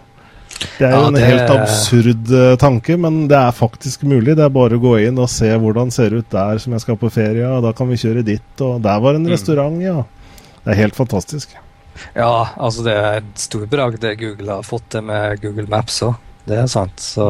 Det 0.79 0.89
er 0.89 0.95
jo 0.95 1.03
ja, 1.05 1.09
en 1.11 1.19
helt 1.23 1.53
absurd 1.55 2.33
uh, 2.35 2.57
tanke, 2.59 2.97
men 2.99 3.21
det 3.31 3.39
er 3.39 3.55
faktisk 3.55 4.03
mulig. 4.09 4.35
Det 4.39 4.47
er 4.47 4.55
bare 4.55 4.79
å 4.79 4.83
gå 4.83 4.97
inn 5.07 5.21
og 5.23 5.31
se 5.31 5.51
hvordan 5.55 5.93
det 5.93 5.97
ser 5.99 6.17
ut 6.19 6.31
der 6.35 6.59
som 6.63 6.75
jeg 6.75 6.85
skal 6.85 6.99
på 6.99 7.11
ferie, 7.15 7.47
og 7.47 7.63
da 7.67 7.73
kan 7.77 7.91
vi 7.91 7.99
kjøre 8.01 8.27
dit, 8.27 8.51
og 8.65 8.81
der 8.83 9.03
var 9.05 9.19
en 9.19 9.27
mm. 9.27 9.33
restaurant, 9.35 9.79
ja. 9.83 10.03
Det 10.65 10.75
er 10.75 10.81
helt 10.83 10.99
fantastisk. 10.99 11.55
Ja, 12.15 12.51
altså 12.57 12.85
det 12.87 12.95
er 12.95 13.21
et 13.21 13.43
storbragd 13.43 14.03
det 14.03 14.19
Google 14.21 14.59
har 14.59 14.67
fått 14.67 14.87
til 14.95 15.07
med 15.07 15.41
Google 15.43 15.67
Maps 15.71 16.03
òg. 16.07 16.19
Det 16.49 16.59
er 16.59 16.69
sant. 16.71 17.01
Så 17.03 17.27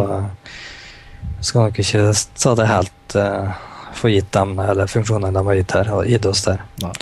jeg 1.38 1.48
skal 1.48 1.68
nok 1.68 1.80
ikke 1.82 2.04
ta 2.38 2.54
det 2.58 2.68
helt 2.68 3.16
uh, 3.18 3.67
få 3.94 4.10
gitt 4.12 4.32
dem 4.32 4.58
eller 4.58 4.90
funksjonene 4.90 5.32
de 5.34 5.46
har 5.46 5.60
gitt, 5.60 5.76
her, 5.76 5.92
gitt 6.08 6.26
oss 6.28 6.44
der. 6.46 6.64
Nei. 6.82 6.92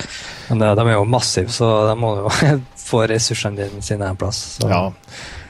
Men 0.50 0.62
de, 0.62 0.74
de 0.78 0.86
er 0.86 0.94
jo 0.94 1.08
massive, 1.10 1.52
så 1.52 1.72
de 1.88 1.96
må 1.98 2.12
jo 2.20 2.34
få 2.90 3.06
ressursene 3.10 3.70
sine 3.80 4.12
en 4.12 4.20
plass. 4.20 4.42
Så. 4.60 4.70
Ja. 4.70 4.84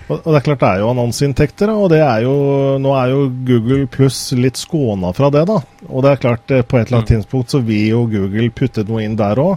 Og 0.07 0.23
det 0.23 0.39
er 0.39 0.45
klart 0.47 0.61
det 0.61 0.69
er 0.69 0.81
jo 0.85 0.91
annonseinntekter, 0.93 1.71
og 1.75 1.89
det 1.91 1.99
er 1.99 2.23
jo, 2.23 2.35
nå 2.79 2.93
er 2.95 3.11
jo 3.11 3.25
Google 3.49 3.89
pluss 3.91 4.21
litt 4.39 4.59
skåna 4.61 5.11
fra 5.17 5.33
det. 5.35 5.43
da. 5.49 5.59
Og 5.89 6.05
det 6.05 6.13
er 6.13 6.21
klart 6.23 6.55
eh, 6.55 6.63
på 6.63 6.79
et 6.79 6.87
eller 6.87 7.01
annet 7.01 7.11
mm. 7.11 7.23
tidspunkt 7.25 7.55
så 7.55 7.61
vil 7.67 7.89
jo 7.91 8.05
Google 8.13 8.47
putte 8.55 8.87
noe 8.87 9.03
inn 9.03 9.17
der 9.19 9.41
òg. 9.43 9.57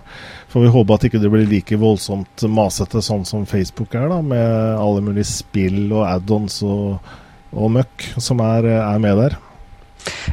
Får 0.50 0.66
vi 0.66 0.72
håpe 0.74 0.98
at 0.98 1.06
ikke 1.06 1.22
det 1.22 1.30
blir 1.30 1.46
like 1.46 1.78
voldsomt 1.78 2.48
masete 2.50 3.04
sånn 3.06 3.28
som 3.30 3.46
Facebook 3.50 3.94
er, 3.94 4.08
da, 4.10 4.24
med 4.26 4.82
alle 4.82 5.06
mulige 5.06 5.30
spill 5.30 5.84
og 5.92 6.08
add-ons 6.08 6.64
og, 6.66 7.14
og 7.54 7.76
møkk 7.78 8.10
som 8.18 8.42
er, 8.42 8.72
er 8.80 9.06
med 9.06 9.22
der. 9.22 9.38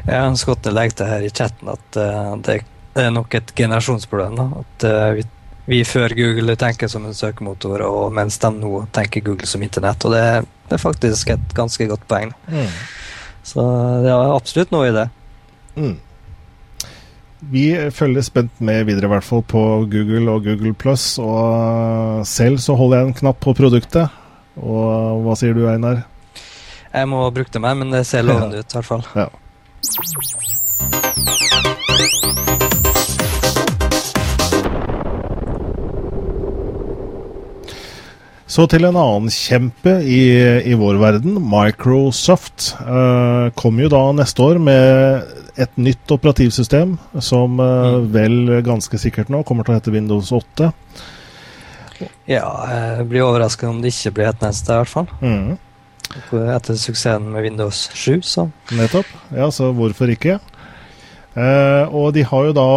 Ja, 0.07 0.25
Skotte 0.39 0.73
legger 0.75 1.09
her 1.11 1.25
i 1.27 1.31
chatten 1.31 1.71
at 1.73 1.99
uh, 1.99 2.35
det 2.45 2.61
er 2.95 3.11
nok 3.13 3.35
et 3.37 3.55
generasjonsproblem. 3.57 4.37
da, 4.39 4.47
At 4.63 4.87
uh, 4.89 5.09
vi, 5.19 5.27
vi, 5.67 5.83
før 5.85 6.15
Google 6.17 6.57
tenker 6.61 6.89
som 6.89 7.07
en 7.09 7.17
søkemotor, 7.17 7.85
og 7.87 8.15
mens 8.17 8.39
de 8.43 8.53
nå 8.57 8.87
tenker 8.97 9.25
Google 9.27 9.49
som 9.51 9.65
internett. 9.67 10.05
Og 10.07 10.17
det, 10.17 10.25
det 10.69 10.79
er 10.79 10.83
faktisk 10.83 11.35
et 11.37 11.55
ganske 11.57 11.89
godt 11.91 12.07
poeng. 12.09 12.35
Mm. 12.49 12.73
Så 13.47 13.63
det 14.03 14.11
er 14.11 14.35
absolutt 14.35 14.75
noe 14.75 14.91
i 14.91 14.97
det. 14.97 15.07
Mm. 15.77 15.97
Vi 17.53 17.91
følger 17.93 18.25
spent 18.25 18.61
med 18.65 18.87
videre, 18.89 19.07
i 19.07 19.13
hvert 19.13 19.27
fall 19.27 19.43
på 19.45 19.63
Google 19.93 20.33
og 20.33 20.47
Google 20.49 20.73
Plus. 20.75 21.19
Og 21.23 22.27
selv 22.27 22.59
så 22.63 22.75
holder 22.75 22.99
jeg 23.03 23.09
en 23.11 23.19
knapp 23.21 23.43
på 23.45 23.55
produktet. 23.55 24.23
Og 24.57 25.23
hva 25.23 25.37
sier 25.39 25.55
du, 25.55 25.67
Einar? 25.69 26.07
Jeg 26.97 27.09
må 27.11 27.21
bruke 27.31 27.53
det 27.53 27.61
mer, 27.61 27.77
men 27.77 27.93
det 27.93 28.07
ser 28.09 28.25
lovende 28.25 28.63
ut, 28.63 28.73
i 28.73 28.79
hvert 28.79 28.89
fall. 28.89 29.05
Ja. 29.15 29.29
Så 38.57 38.65
til 38.73 38.87
en 38.89 38.97
annen 38.97 39.29
kjempe 39.33 39.99
i, 40.01 40.23
i 40.65 40.77
vår 40.79 40.97
verden. 41.03 41.35
Microsoft 41.45 42.71
uh, 42.87 43.53
kommer 43.59 43.85
jo 43.85 43.91
da 43.93 44.01
neste 44.17 44.41
år 44.47 44.61
med 44.63 45.61
et 45.61 45.77
nytt 45.81 46.15
operativsystem 46.15 46.95
som 47.21 47.61
uh, 47.61 47.99
mm. 47.99 48.09
vel 48.15 48.39
ganske 48.65 49.01
sikkert 49.03 49.29
nå 49.33 49.43
kommer 49.45 49.67
til 49.67 49.75
å 49.75 49.79
hete 49.81 49.93
Windows 49.93 50.33
8. 50.33 50.71
Ja, 52.29 52.49
jeg 52.71 53.07
blir 53.11 53.27
overrasket 53.27 53.69
om 53.69 53.83
det 53.85 53.93
ikke 53.93 54.15
blir 54.19 54.31
et 54.31 54.43
neste, 54.45 54.73
i 54.73 54.81
hvert 54.81 54.95
fall. 54.95 55.13
Mm. 55.21 55.57
Etter 56.33 56.79
suksessen 56.81 57.31
med 57.33 57.47
Windows 57.47 57.87
7, 57.95 58.21
så 58.23 58.49
Nettopp. 58.77 59.09
Ja, 59.35 59.51
så 59.51 59.73
hvorfor 59.77 60.11
ikke? 60.13 60.39
Uh, 61.37 61.85
og 61.93 62.15
de 62.17 62.23
har 62.25 62.47
jo 62.47 62.53
da 62.57 62.71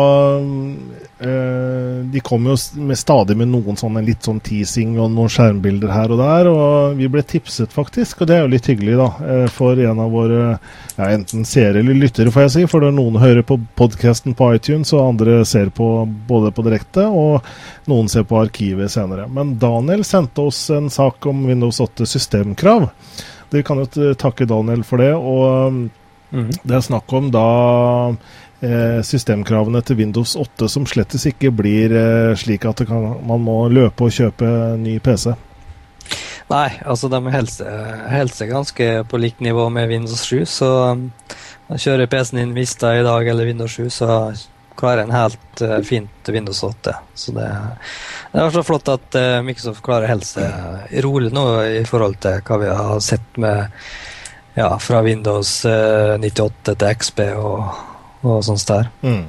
uh, 1.23 1.99
De 2.11 2.19
kommer 2.19 2.51
jo 2.51 2.83
med 2.89 2.99
stadig 2.99 3.37
med 3.39 3.47
noen 3.47 3.77
sånne 3.79 4.01
litt 4.03 4.25
sånn 4.27 4.41
teasing 4.43 4.97
og 4.99 5.13
noen 5.13 5.31
skjermbilder 5.31 5.93
her 5.93 6.11
og 6.11 6.19
der. 6.19 6.49
Og 6.51 6.97
vi 6.99 7.07
ble 7.11 7.23
tipset, 7.23 7.71
faktisk, 7.71 8.19
og 8.19 8.27
det 8.27 8.35
er 8.35 8.43
jo 8.43 8.51
litt 8.51 8.67
hyggelig, 8.67 8.97
da, 8.99 9.07
uh, 9.23 9.45
for 9.53 9.79
en 9.79 10.03
av 10.03 10.11
våre 10.11 10.41
ja, 10.49 11.07
enten 11.07 11.47
seere 11.47 11.79
eller 11.79 11.95
lyttere, 12.01 12.33
får 12.35 12.47
jeg 12.47 12.55
si. 12.57 12.65
For 12.73 12.83
noen 12.91 13.21
hører 13.21 13.47
på 13.47 13.61
podkasten 13.79 14.35
på 14.35 14.51
iTunes, 14.57 14.91
og 14.91 15.05
andre 15.05 15.39
ser 15.47 15.71
på 15.75 15.87
både 16.27 16.51
på 16.55 16.65
direkte, 16.67 17.07
og 17.07 17.47
noen 17.87 18.11
ser 18.11 18.27
på 18.27 18.41
arkivet 18.41 18.91
senere. 18.91 19.29
Men 19.31 19.55
Daniel 19.61 20.03
sendte 20.07 20.49
oss 20.51 20.65
en 20.75 20.91
sak 20.91 21.29
om 21.31 21.45
Windows 21.47 21.79
8 21.85 22.09
systemkrav. 22.09 22.89
Dere 23.49 23.65
kan 23.65 23.79
jo 23.81 24.11
takke 24.19 24.47
Daniel 24.49 24.83
for 24.85 25.01
det. 25.01 25.13
og 25.15 25.79
mm. 26.35 26.51
Det 26.61 26.75
er 26.75 26.85
snakk 26.85 27.13
om 27.17 27.31
da 27.33 27.47
systemkravene 29.05 29.79
til 29.87 30.01
Windows 30.01 30.35
8 30.35 30.67
som 30.67 30.87
slettes 30.89 31.23
ikke 31.29 31.51
blir 31.55 31.93
eh, 31.95 32.33
slik 32.39 32.67
at 32.67 32.83
kan, 32.87 33.05
man 33.23 33.43
må 33.45 33.61
løpe 33.71 34.09
og 34.09 34.11
kjøpe 34.11 34.49
ny 34.81 34.97
PC. 35.03 35.31
Nei, 36.49 36.67
altså 36.83 37.07
de 37.13 37.21
holder 37.29 38.33
seg 38.33 38.51
ganske 38.51 38.87
på 39.07 39.19
likt 39.21 39.43
nivå 39.45 39.67
med 39.71 39.91
Windows 39.91 40.25
7. 40.25 40.43
Så 40.49 40.69
man 41.69 41.81
kjører 41.81 42.09
PC-en 42.09 42.41
din 42.41 42.55
Vista 42.57 42.95
i 42.97 43.03
dag 43.05 43.27
eller 43.29 43.47
Windows 43.47 43.77
7, 43.77 43.89
så 43.93 44.15
klarer 44.79 45.03
en 45.03 45.13
helt 45.13 45.61
uh, 45.61 45.77
fint 45.85 46.31
Windows 46.33 46.63
8. 46.65 46.95
Så 47.13 47.35
det, 47.35 47.47
det 48.33 48.41
er 48.41 48.55
så 48.55 48.63
flott 48.65 48.89
at 48.89 49.19
Microsoft 49.45 49.83
klarer 49.85 50.07
å 50.07 50.15
holde 50.15 50.25
seg 50.25 50.97
rolig 51.05 51.29
nå 51.35 51.45
i 51.77 51.83
forhold 51.85 52.17
til 52.25 52.41
hva 52.47 52.59
vi 52.63 52.71
har 52.73 53.03
sett 53.05 53.37
med 53.37 53.69
ja, 54.57 54.71
fra 54.81 55.03
Windows 55.05 55.61
uh, 55.69 56.17
98 56.17 56.73
til 56.73 56.97
XB 56.97 57.23
og 57.37 57.85
og 58.23 58.43
sånt 58.45 58.67
der. 58.67 58.89
Mm. 59.05 59.27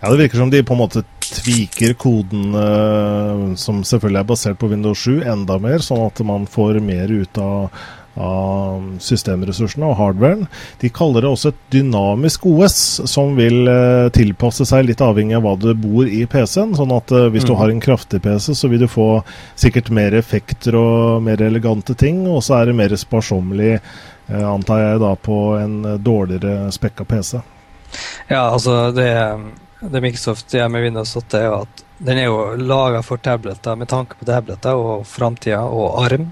Ja, 0.00 0.10
det 0.10 0.18
virker 0.20 0.38
som 0.38 0.50
de 0.52 0.62
på 0.62 0.74
en 0.76 0.82
måte 0.84 1.02
tviker 1.26 1.94
koden, 1.98 2.54
uh, 2.54 3.54
som 3.58 3.84
selvfølgelig 3.84 4.20
er 4.20 4.32
basert 4.32 4.58
på 4.60 4.70
Windows 4.70 5.04
7, 5.06 5.22
enda 5.26 5.58
mer, 5.62 5.82
sånn 5.84 6.06
at 6.06 6.20
man 6.26 6.44
får 6.50 6.78
mer 6.84 7.10
ut 7.10 7.40
av, 7.42 7.72
av 8.20 8.84
systemressursene 9.02 9.88
og 9.88 9.96
hardwaren. 9.98 10.44
De 10.82 10.90
kaller 10.94 11.24
det 11.24 11.32
også 11.32 11.52
et 11.52 11.64
dynamisk 11.74 12.46
OS, 12.52 12.78
som 13.10 13.34
vil 13.38 13.64
uh, 13.66 14.12
tilpasse 14.14 14.68
seg 14.68 14.86
litt 14.86 15.02
avhengig 15.04 15.38
av 15.38 15.46
hva 15.48 15.56
du 15.60 15.72
bor 15.80 16.06
i 16.06 16.22
PC-en. 16.30 16.76
Sånn 16.78 16.94
at 16.94 17.16
uh, 17.16 17.26
hvis 17.32 17.48
mm. 17.48 17.50
du 17.50 17.56
har 17.62 17.72
en 17.72 17.82
kraftig 17.88 18.22
PC, 18.28 18.52
så 18.54 18.70
vil 18.72 18.84
du 18.84 18.90
få 18.92 19.08
sikkert 19.58 19.90
mer 19.90 20.14
effekter 20.20 20.76
og 20.78 21.24
mer 21.26 21.42
elegante 21.48 21.96
ting, 21.98 22.22
og 22.28 22.44
så 22.46 22.60
er 22.60 22.70
det 22.70 22.78
mer 22.84 22.94
sparsommelig, 23.00 23.80
antar 24.26 24.80
jeg, 24.82 24.96
da 24.98 25.12
på 25.22 25.36
en 25.54 25.76
dårligere 26.02 26.72
spekka 26.74 27.04
PC. 27.06 27.36
Ja, 28.28 28.48
altså 28.50 28.90
det, 28.96 29.10
det 29.80 30.02
Microsoft 30.02 30.54
gjør 30.54 30.70
med 30.72 30.86
Windows 30.88 31.16
8, 31.16 31.38
er 31.38 31.46
jo 31.48 31.58
at 31.64 31.84
den 32.06 32.20
er 32.20 32.28
jo 32.28 32.40
laga 32.60 33.00
for 33.04 33.20
tabletter 33.22 33.76
med 33.78 33.88
tanke 33.88 34.18
på 34.18 34.28
tabletter 34.28 34.76
og 34.76 35.06
framtida 35.08 35.62
og 35.64 36.02
ARM, 36.04 36.28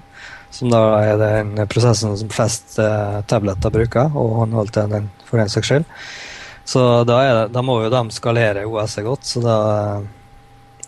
som 0.53 0.69
da 0.71 0.81
er 1.01 1.17
den 1.19 1.55
prosessen 1.71 2.13
som 2.19 2.29
flest 2.31 2.77
eh, 2.79 3.21
tabletter 3.29 3.73
bruker, 3.73 4.13
og 4.13 4.37
håndholdt 4.43 4.77
den 4.93 5.09
for 5.25 5.41
den 5.41 5.49
saks 5.51 5.71
skyld. 5.71 5.87
Så 6.65 6.83
da, 7.05 7.17
det, 7.21 7.49
da, 7.53 7.61
må 7.65 7.79
jo 7.83 7.91
de 7.93 8.03
skalere 8.13 8.65
OS-et 8.65 9.05
godt, 9.05 9.25
så 9.25 9.41
da 9.43 9.57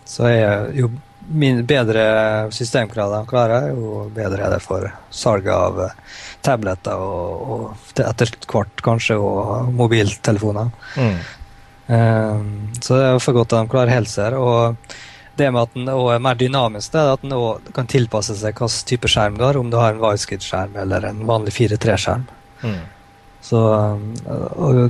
så 0.08 0.24
er 0.30 0.70
jo 0.78 0.88
min, 1.28 1.66
bedre 1.66 2.04
systemkrav 2.52 3.12
de 3.12 3.26
klarer, 3.28 3.70
jo 3.76 4.06
bedre 4.14 4.46
er 4.46 4.54
det 4.56 4.62
for 4.64 4.86
salget 5.10 5.52
av 5.52 5.80
eh, 5.84 5.96
tabletter 6.44 7.00
og, 7.02 7.50
og 7.52 8.00
etter 8.04 8.32
hvert 8.48 8.84
kanskje 8.84 9.18
og 9.20 9.72
mobiltelefoner. 9.76 10.70
Mm. 10.96 11.18
Um, 11.88 12.48
så 12.84 12.98
det 12.98 13.04
er 13.06 13.22
for 13.24 13.36
godt 13.36 13.54
at 13.54 13.64
de 13.64 13.72
klarer 13.72 13.92
helser. 13.92 14.36
Og 14.36 14.76
det 15.38 15.50
med 15.54 15.62
at 15.62 15.74
den 15.76 15.88
er 15.88 16.22
mer 16.22 16.38
dynamisk, 16.38 16.92
det 16.92 17.00
er 17.00 17.12
at 17.14 17.24
den 17.24 17.34
også 17.36 17.74
kan 17.76 17.90
tilpasse 17.90 18.36
seg 18.38 18.56
hvilken 18.56 18.86
type 18.90 19.10
skjerm 19.10 19.38
du 19.38 19.44
har, 19.46 19.58
om 19.58 19.70
du 19.70 19.78
har 19.80 19.94
en 19.94 20.02
widescreen-skjerm 20.02 20.78
eller 20.82 21.10
en 21.10 21.26
vanlig 21.28 21.54
4-3-skjerm. 21.56 22.24
Mm. 22.64 22.80
Så 23.48 23.60
og 23.60 24.80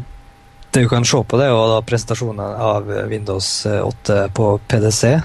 det 0.71 0.85
du 0.85 0.89
kan 0.89 1.05
se 1.05 1.21
på, 1.25 1.39
det 1.41 1.49
er 1.49 1.53
jo 1.53 1.67
da 1.71 1.83
presentasjonen 1.85 2.41
av 2.45 2.89
Windows 3.11 3.51
8 3.67 4.21
på 4.37 4.55
PDC. 4.69 5.19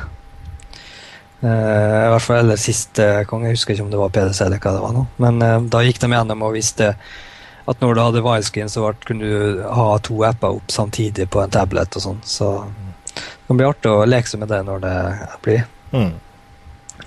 Uh, 1.44 2.08
I 2.08 2.10
hvert 2.14 2.24
fall 2.24 2.42
eller 2.46 2.60
siste 2.62 3.06
gang. 3.28 3.46
Jeg 3.48 3.58
husker 3.58 3.76
ikke 3.76 3.86
om 3.86 3.92
det 3.92 4.00
var 4.00 4.16
PDC 4.16 4.42
eller 4.46 4.64
hva 4.64 4.76
det 4.76 4.84
var. 4.86 4.96
nå. 4.96 5.06
Men 5.24 5.44
uh, 5.44 5.60
da 5.76 5.84
gikk 5.84 6.00
de 6.04 6.12
gjennom 6.14 6.46
og 6.48 6.56
viste 6.56 6.94
at 7.64 7.80
når 7.80 7.96
du 7.96 8.02
hadde 8.04 8.24
widescreen, 8.24 8.72
så 8.72 8.92
kunne 9.08 9.28
du 9.28 9.64
ha 9.64 9.88
to 10.04 10.18
apper 10.28 10.60
opp 10.60 10.72
samtidig 10.72 11.30
på 11.32 11.40
en 11.44 11.52
tablet 11.52 11.96
og 11.96 12.04
sånn. 12.04 12.20
Så 12.28 12.50
det 13.14 13.48
kan 13.48 13.60
bli 13.60 13.68
artig 13.68 13.92
å 13.92 14.04
leke 14.08 14.32
seg 14.32 14.42
med 14.44 14.52
det 14.52 14.62
når 14.68 14.84
det 14.84 14.96
blir. 15.46 15.66
Mm. 15.94 16.12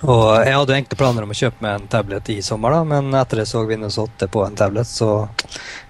Og 0.05 0.23
jeg 0.45 0.53
hadde 0.53 0.75
egentlig 0.75 0.99
planer 0.99 1.25
om 1.25 1.33
å 1.33 1.37
kjøpe 1.37 1.63
meg 1.63 1.75
en 1.77 1.89
tablet 1.89 2.29
i 2.29 2.37
sommer, 2.45 2.73
da, 2.73 2.83
men 2.85 3.13
etter 3.17 3.41
jeg 3.41 3.49
så 3.49 3.63
Windows 3.65 3.97
8 4.01 4.29
på 4.33 4.43
en 4.45 4.57
tablet, 4.57 4.89
så 4.89 5.11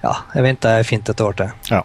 ja, 0.04 0.14
jeg 0.36 0.46
venta 0.46 0.76
fint 0.88 1.12
et 1.12 1.24
år 1.24 1.40
til. 1.42 1.56
Ja. 1.72 1.82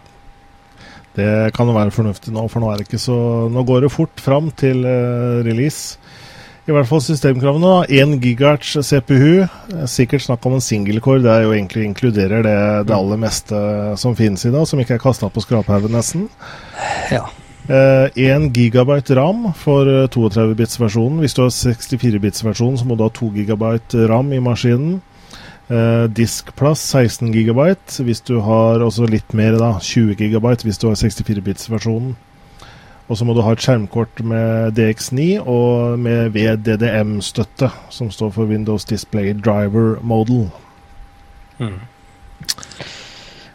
Det 1.13 1.29
kan 1.53 1.69
jo 1.69 1.75
være 1.75 1.93
fornuftig 1.93 2.33
nå, 2.33 2.45
for 2.49 2.63
nå, 2.63 2.71
er 2.71 2.79
det 2.79 2.87
ikke 2.87 3.01
så, 3.01 3.17
nå 3.51 3.65
går 3.67 3.85
det 3.85 3.91
fort 3.93 4.23
fram 4.23 4.49
til 4.57 4.81
uh, 4.87 5.43
release. 5.45 5.99
I 6.63 6.71
hvert 6.71 6.87
fall 6.87 7.01
systemkravene. 7.03 7.71
1 7.91 8.17
gigahertz 8.23 8.77
CPU. 8.87 9.43
Sikkert 9.91 10.23
snakk 10.23 10.45
om 10.47 10.55
en 10.55 10.63
singelcore. 10.63 11.19
Det 11.25 11.31
er 11.31 11.43
jo 11.43 11.51
egentlig 11.51 11.83
inkluderer 11.89 12.45
det, 12.45 12.59
det 12.87 12.95
aller 12.95 13.19
meste 13.19 13.59
som 13.99 14.15
finnes 14.15 14.45
i 14.47 14.51
dag, 14.53 14.63
som 14.69 14.79
ikke 14.79 14.95
er 14.95 15.03
kasta 15.03 15.27
på 15.27 15.43
skraphaugen, 15.43 15.91
nesten. 15.91 16.29
Ja. 17.11 17.25
Eh, 17.67 18.07
1 18.15 18.49
gigabyte 18.55 19.15
ram 19.19 19.49
for 19.59 20.07
32-bits-versjonen. 20.15 21.19
Hvis 21.23 21.35
du 21.35 21.43
har 21.43 21.51
64-bits-versjonen, 21.51 22.79
så 22.79 22.87
må 22.87 22.95
du 22.95 23.03
ha 23.09 23.11
2 23.11 23.33
gigabyte 23.41 24.07
ram 24.11 24.31
i 24.31 24.39
maskinen. 24.43 25.01
Eh, 25.67 26.07
diskplass 26.15 26.83
16 26.95 27.31
gigabyte. 27.35 28.03
Hvis 28.07 28.23
du 28.23 28.37
har 28.43 28.79
også 28.83 29.07
litt 29.11 29.35
mer, 29.35 29.59
da, 29.59 29.75
20 29.83 30.15
gigabyte 30.15 30.63
hvis 30.63 30.79
du 30.79 30.89
har 30.89 30.99
64-bits-versjonen. 30.99 32.15
Og 33.11 33.17
så 33.19 33.25
må 33.27 33.35
du 33.35 33.41
ha 33.43 33.51
et 33.53 33.63
skjermkort 33.63 34.21
med 34.23 34.77
DX9 34.77 35.43
og 35.43 35.99
med 35.99 36.31
VDDM-støtte, 36.35 37.69
som 37.91 38.11
står 38.11 38.31
for 38.37 38.49
Windows 38.49 38.87
Display 38.87 39.33
Driver 39.35 39.97
Model. 40.01 40.47
Mm. 41.59 41.81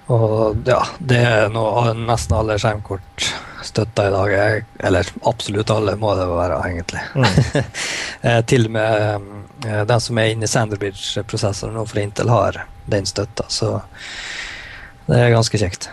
Og 0.08 0.68
ja, 0.68 0.82
det 1.00 1.20
er 1.20 1.50
noe 1.52 1.92
nesten 1.96 2.36
alle 2.38 2.56
skjermkort 2.60 3.28
støtter 3.64 4.08
i 4.08 4.14
dag. 4.14 4.64
Eller 4.88 5.10
absolutt 5.28 5.72
alle 5.72 5.96
må 6.00 6.14
det 6.16 6.28
være, 6.32 6.62
egentlig. 6.68 7.04
Mm. 7.14 7.64
Eh, 8.18 8.40
til 8.50 8.64
og 8.66 8.72
med 8.74 9.26
eh, 9.62 9.84
den 9.86 10.00
som 10.02 10.18
er 10.18 10.32
inne 10.32 10.42
i 10.42 10.50
Sanderbridge-prosessoren 10.50 11.76
nå 11.78 11.84
for 11.86 12.00
Intel, 12.02 12.32
har 12.34 12.56
den 12.90 13.06
støtta. 13.06 13.44
Så 13.46 13.68
det 15.06 15.20
er 15.20 15.30
ganske 15.36 15.60
kjekt. 15.60 15.86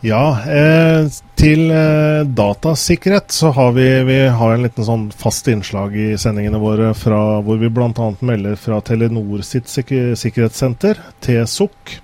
Ja, 0.00 0.38
eh, 0.48 1.06
til 1.36 1.70
eh, 1.70 2.22
datasikkerhet 2.24 3.32
så 3.36 3.50
har 3.52 3.72
vi, 3.76 3.84
vi 4.08 4.20
har 4.32 4.54
en 4.54 4.62
liten 4.64 4.84
sånn 4.86 5.10
fast 5.12 5.48
innslag 5.52 5.92
i 5.92 6.14
sendingene 6.20 6.60
våre 6.60 6.94
fra, 6.96 7.18
hvor 7.44 7.60
vi 7.60 7.68
bl.a. 7.68 8.06
melder 8.24 8.56
fra 8.56 8.78
Telenor 8.80 9.44
sitt 9.44 9.68
sik 9.68 9.92
sikkerhetssenter, 10.16 11.02
TSOK. 11.20 11.98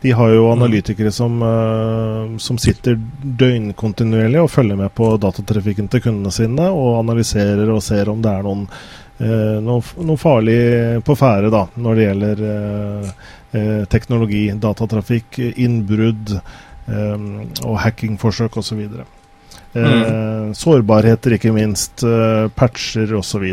De 0.00 0.16
har 0.16 0.32
jo 0.32 0.46
mm. 0.46 0.52
analytikere 0.54 1.12
som, 1.12 1.36
uh, 1.44 2.38
som, 2.40 2.56
sitter 2.58 2.96
døgnkontinuerlig 3.22 4.40
og 4.40 4.50
følger 4.50 4.80
med 4.80 4.90
på 4.96 5.12
datatrafikken 5.20 5.92
til 5.92 6.02
kundene 6.08 6.32
sine 6.34 6.72
og 6.72 7.02
analyserer 7.02 7.68
og 7.70 7.84
ser 7.84 8.10
om 8.10 8.24
det 8.24 8.32
er 8.32 8.48
noen, 8.48 8.64
noe, 9.62 9.78
noe, 10.02 10.18
farlig 10.18 10.58
på 11.06 11.14
ferde 11.20 11.52
da, 11.54 11.66
når 11.76 12.00
det 12.00 12.08
gjelder 12.08 12.44
uh, 12.48 13.86
teknologi, 13.92 14.46
datatrafikk, 14.58 15.38
innbrudd. 15.60 16.38
Ehm, 16.90 17.52
og 17.64 17.78
hackingforsøk 17.84 18.56
osv. 18.58 18.82
Så 19.72 19.80
mm. 19.80 20.52
Sårbarheter, 20.58 21.38
ikke 21.38 21.54
minst. 21.54 22.02
Uh, 22.04 22.50
patcher 22.56 23.14
osv. 23.16 23.46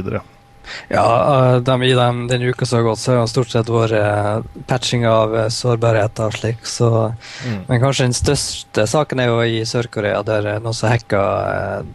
Ja, 0.92 1.04
uh, 1.04 1.56
de, 1.64 1.76
i 1.88 1.94
den, 1.98 2.26
den 2.30 2.44
uka 2.50 2.68
som 2.68 2.82
har 2.82 2.90
gått, 2.90 3.02
så 3.02 3.14
har 3.14 3.22
det 3.22 3.32
stort 3.32 3.54
sett 3.54 3.72
vært 3.72 3.96
uh, 3.96 4.64
patching 4.70 5.06
av 5.08 5.38
sårbarheter 5.54 6.28
og 6.28 6.36
slik. 6.36 6.66
Så, 6.68 6.90
mm. 7.46 7.62
Men 7.70 7.84
kanskje 7.86 8.10
den 8.10 8.18
største 8.18 8.88
saken 8.90 9.24
er 9.24 9.32
jo 9.32 9.40
i 9.46 9.64
Sør-Korea, 9.70 10.22
der 10.28 10.52
noen 10.60 10.76
som 10.76 10.92
hacka 10.92 11.24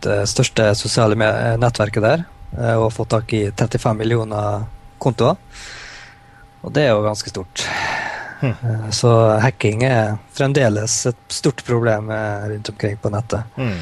det 0.06 0.22
største 0.30 0.72
sosiale 0.78 1.18
nettverket 1.60 2.04
der 2.04 2.30
og 2.54 2.92
fått 2.94 3.10
tak 3.10 3.32
i 3.34 3.48
35 3.50 3.96
millioner 3.98 4.68
kontoer. 5.02 5.34
Og 6.62 6.70
det 6.72 6.86
er 6.86 6.94
jo 6.94 7.02
ganske 7.02 7.32
stort. 7.32 7.64
Mm. 8.40 8.90
Så 8.92 9.10
hacking 9.40 9.84
er 9.86 10.16
fremdeles 10.34 10.96
et 11.10 11.20
stort 11.32 11.62
problem 11.64 12.10
eh, 12.10 12.48
rundt 12.54 12.68
omkring 12.68 12.96
på 13.00 13.12
nettet. 13.14 13.54
Mm. 13.56 13.78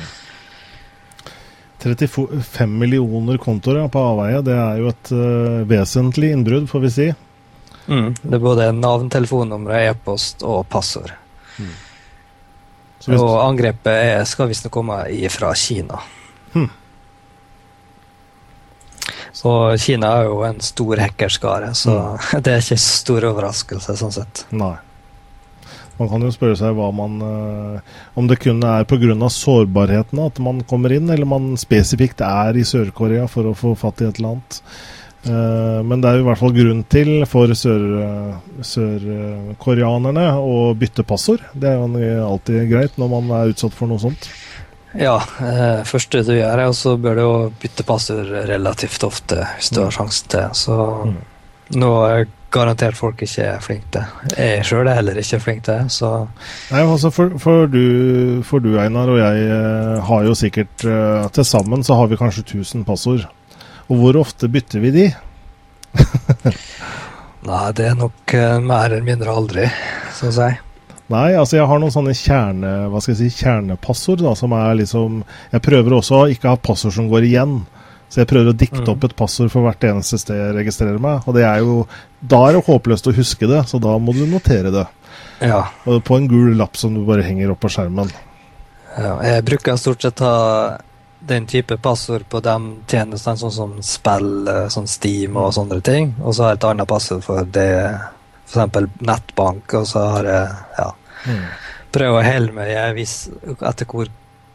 35 1.83 2.79
millioner 2.79 3.39
kontoer 3.43 3.89
på 3.89 4.03
avveie. 4.13 4.43
Det 4.47 4.55
er 4.55 4.77
jo 4.79 4.91
et 4.93 5.13
uh, 5.17 5.63
vesentlig 5.67 6.31
innbrudd, 6.31 6.69
får 6.71 6.85
vi 6.85 6.91
si. 6.95 7.07
Mm, 7.89 8.13
det 8.23 8.37
er 8.37 8.43
både 8.43 8.69
navn, 8.77 9.09
telefonnummer, 9.11 9.75
e-post 9.81 10.45
og 10.47 10.63
passord. 10.71 11.11
Mm. 11.59 11.73
Og 13.19 13.33
angrepet 13.43 13.91
er, 13.91 14.21
skal 14.31 14.47
visstnok 14.53 14.77
komme 14.77 15.01
fra 15.35 15.51
Kina. 15.59 15.99
Hmm. 16.53 16.71
Og 19.49 19.81
Kina 19.81 20.09
er 20.21 20.25
jo 20.29 20.43
en 20.47 20.61
stor 20.63 20.97
hackerskare, 21.01 21.73
så 21.75 21.99
mm. 21.99 22.19
det 22.45 22.53
er 22.53 22.65
ikke 22.65 22.81
så 22.81 22.97
stor 23.01 23.21
overraskelse 23.33 23.97
sånn 23.99 24.17
sett. 24.21 24.35
Nei. 24.53 24.77
Man 25.99 26.09
kan 26.09 26.23
jo 26.25 26.31
spørre 26.35 26.57
seg 26.57 26.79
man 26.97 27.21
uh, 27.21 27.81
Om 28.19 28.29
det 28.31 28.39
kun 28.43 28.63
er 28.65 28.85
pga. 28.89 29.29
sårbarheten 29.31 30.19
at 30.25 30.39
man 30.43 30.63
kommer 30.65 30.93
inn, 30.93 31.11
eller 31.13 31.27
man 31.29 31.57
spesifikt 31.61 32.21
er 32.25 32.57
i 32.57 32.65
Sør-Korea 32.67 33.27
for 33.31 33.47
å 33.47 33.55
få 33.55 33.75
fatt 33.79 34.01
i 34.01 34.05
et 34.09 34.19
eller 34.19 34.29
annet. 34.35 34.63
Uh, 35.23 35.79
men 35.87 36.01
det 36.03 36.09
er 36.09 36.17
jo 36.19 36.25
i 36.25 36.27
hvert 36.27 36.41
fall 36.41 36.57
grunn 36.57 36.83
til 36.91 37.23
for 37.31 37.47
sørkoreanerne 37.55 40.25
sør 40.27 40.43
å 40.43 40.75
bytte 40.75 41.07
passord. 41.07 41.39
Det 41.55 41.71
er 41.71 41.79
jo 41.79 41.87
alltid 42.27 42.67
greit 42.73 42.99
når 42.99 43.09
man 43.13 43.31
er 43.39 43.53
utsatt 43.55 43.75
for 43.77 43.87
noe 43.91 44.01
sånt. 44.03 44.23
Ja, 44.99 45.17
eh, 45.41 45.81
første 45.89 46.21
du 46.27 46.35
gjør, 46.37 46.61
er 46.61 46.77
så 46.77 46.97
bør 47.01 47.17
du 47.17 47.23
jo 47.23 47.35
bytte 47.63 47.85
passord 47.89 48.29
relativt 48.49 49.05
ofte 49.07 49.41
hvis 49.57 49.73
du 49.73 49.83
har 49.85 49.95
sjansen 49.95 50.33
til. 50.33 50.55
Så 50.57 50.79
mm. 51.09 51.19
nå 51.81 51.93
er 52.11 52.27
garantert 52.53 52.99
folk 52.99 53.23
ikke 53.25 53.47
er 53.55 53.63
flinke 53.65 53.89
til. 53.95 54.35
Jeg 54.37 54.65
sjøl 54.69 54.91
er 54.91 54.99
heller 54.99 55.21
ikke 55.23 55.41
flink 55.41 55.63
til 55.65 55.81
det, 55.81 55.93
så 55.95 56.11
Nei, 56.73 56.83
altså 56.83 57.13
for, 57.15 57.39
for, 57.41 57.65
du, 57.73 58.43
for, 58.45 58.65
du, 58.65 58.75
Einar, 58.81 59.09
og 59.09 59.21
jeg 59.23 59.47
uh, 59.49 60.03
har 60.09 60.27
jo 60.29 60.35
sikkert 60.37 60.85
uh, 60.85 61.29
Til 61.33 61.47
sammen 61.49 61.85
så 61.87 61.97
har 61.97 62.11
vi 62.11 62.21
kanskje 62.21 62.45
1000 62.45 62.85
passord. 62.89 63.25
Og 63.89 64.03
hvor 64.03 64.21
ofte 64.21 64.51
bytter 64.53 64.85
vi 64.85 64.93
de? 64.99 65.07
Nei, 67.49 67.65
det 67.77 67.89
er 67.89 67.97
nok 67.99 68.37
uh, 68.37 68.61
mer 68.61 68.91
eller 68.91 69.09
mindre 69.09 69.33
aldri, 69.33 69.67
så 70.19 70.29
å 70.29 70.37
jeg. 70.37 70.61
Nei, 71.13 71.29
altså 71.37 71.59
jeg 71.59 71.69
har 71.69 71.81
noen 71.83 71.93
sånne 71.93 72.15
kjerne, 72.17 72.73
hva 72.93 73.03
skal 73.03 73.15
jeg 73.15 73.21
si, 73.21 73.43
kjernepassord 73.43 74.23
da, 74.25 74.33
som 74.39 74.55
er 74.57 74.79
liksom 74.81 75.23
Jeg 75.53 75.65
prøver 75.65 75.97
også 75.99 76.23
å 76.23 76.29
ikke 76.33 76.53
ha 76.53 76.61
passord 76.61 76.95
som 76.97 77.11
går 77.11 77.29
igjen. 77.29 77.61
Så 78.13 78.21
jeg 78.21 78.29
prøver 78.29 78.53
å 78.53 78.57
dikte 78.57 78.83
mm. 78.83 78.91
opp 78.93 79.05
et 79.09 79.17
passord 79.17 79.53
for 79.53 79.65
hvert 79.65 79.85
eneste 79.89 80.19
sted 80.21 80.37
jeg 80.37 80.57
registrerer 80.59 81.01
meg. 81.01 81.25
Og 81.25 81.37
det 81.37 81.47
er 81.49 81.63
jo 81.65 81.83
Da 82.21 82.43
er 82.49 82.59
det 82.59 82.67
håpløst 82.67 83.09
å 83.09 83.17
huske 83.17 83.49
det, 83.49 83.63
så 83.71 83.81
da 83.81 83.97
må 83.97 84.13
du 84.17 84.27
notere 84.29 84.73
det. 84.75 84.85
Ja. 85.41 85.65
På 85.85 86.19
en 86.19 86.29
gul 86.31 86.53
lapp 86.59 86.77
som 86.77 86.95
du 86.95 87.03
bare 87.09 87.25
henger 87.27 87.55
opp 87.55 87.63
på 87.65 87.73
skjermen. 87.73 88.13
Ja, 88.93 89.17
jeg 89.25 89.45
bruker 89.49 89.81
stort 89.81 90.05
sett 90.05 90.21
ha 90.21 90.37
den 91.27 91.47
type 91.47 91.77
passord 91.81 92.27
på 92.29 92.41
de 92.43 92.55
tjenestene, 92.91 93.39
sånn 93.39 93.55
som 93.55 93.75
spill, 93.87 94.49
eh, 94.49 94.67
sånn 94.69 94.89
Steam 94.91 95.37
og 95.39 95.53
sånne 95.55 95.81
ting. 95.85 96.15
Og 96.21 96.35
så 96.35 96.45
har 96.45 96.55
jeg 96.55 96.61
et 96.61 96.69
annet 96.71 96.89
passord 96.89 97.23
for 97.25 97.45
det, 97.45 98.01
f.eks. 98.51 98.89
nettbank, 99.01 99.75
og 99.79 99.87
så 99.87 100.03
har 100.17 100.29
jeg 100.29 100.49
ja, 100.79 100.89
mm. 101.27 101.45
Prøve 101.93 102.21
å 102.21 102.25
helle 102.25 102.55
meg 102.57 102.71
jeg 102.73 102.97
viss, 102.97 103.17
etter 103.61 103.89
hvor 103.89 104.09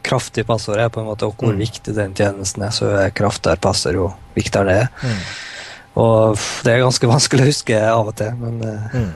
kraftig 0.08 0.46
passordet 0.48 0.88
er, 0.88 0.94
på 0.94 1.02
en 1.04 1.10
måte, 1.10 1.28
og 1.28 1.38
hvor 1.38 1.54
mm. 1.54 1.62
viktig 1.62 1.94
den 1.98 2.16
tjenesten 2.18 2.66
er. 2.66 2.74
Så 2.74 2.90
er 2.96 3.14
kraftigere 3.16 3.62
passord, 3.62 4.00
jo 4.00 4.10
viktigere 4.38 4.72
det 4.72 4.80
er. 4.82 4.90
Mm. 5.04 5.22
Og 6.02 6.44
det 6.66 6.74
er 6.74 6.84
ganske 6.86 7.10
vanskelig 7.14 7.46
å 7.46 7.50
huske 7.52 7.82
av 7.92 8.12
og 8.12 8.20
til, 8.20 8.36
men 8.42 8.62
eh, 8.66 9.00
mm. 9.02 9.16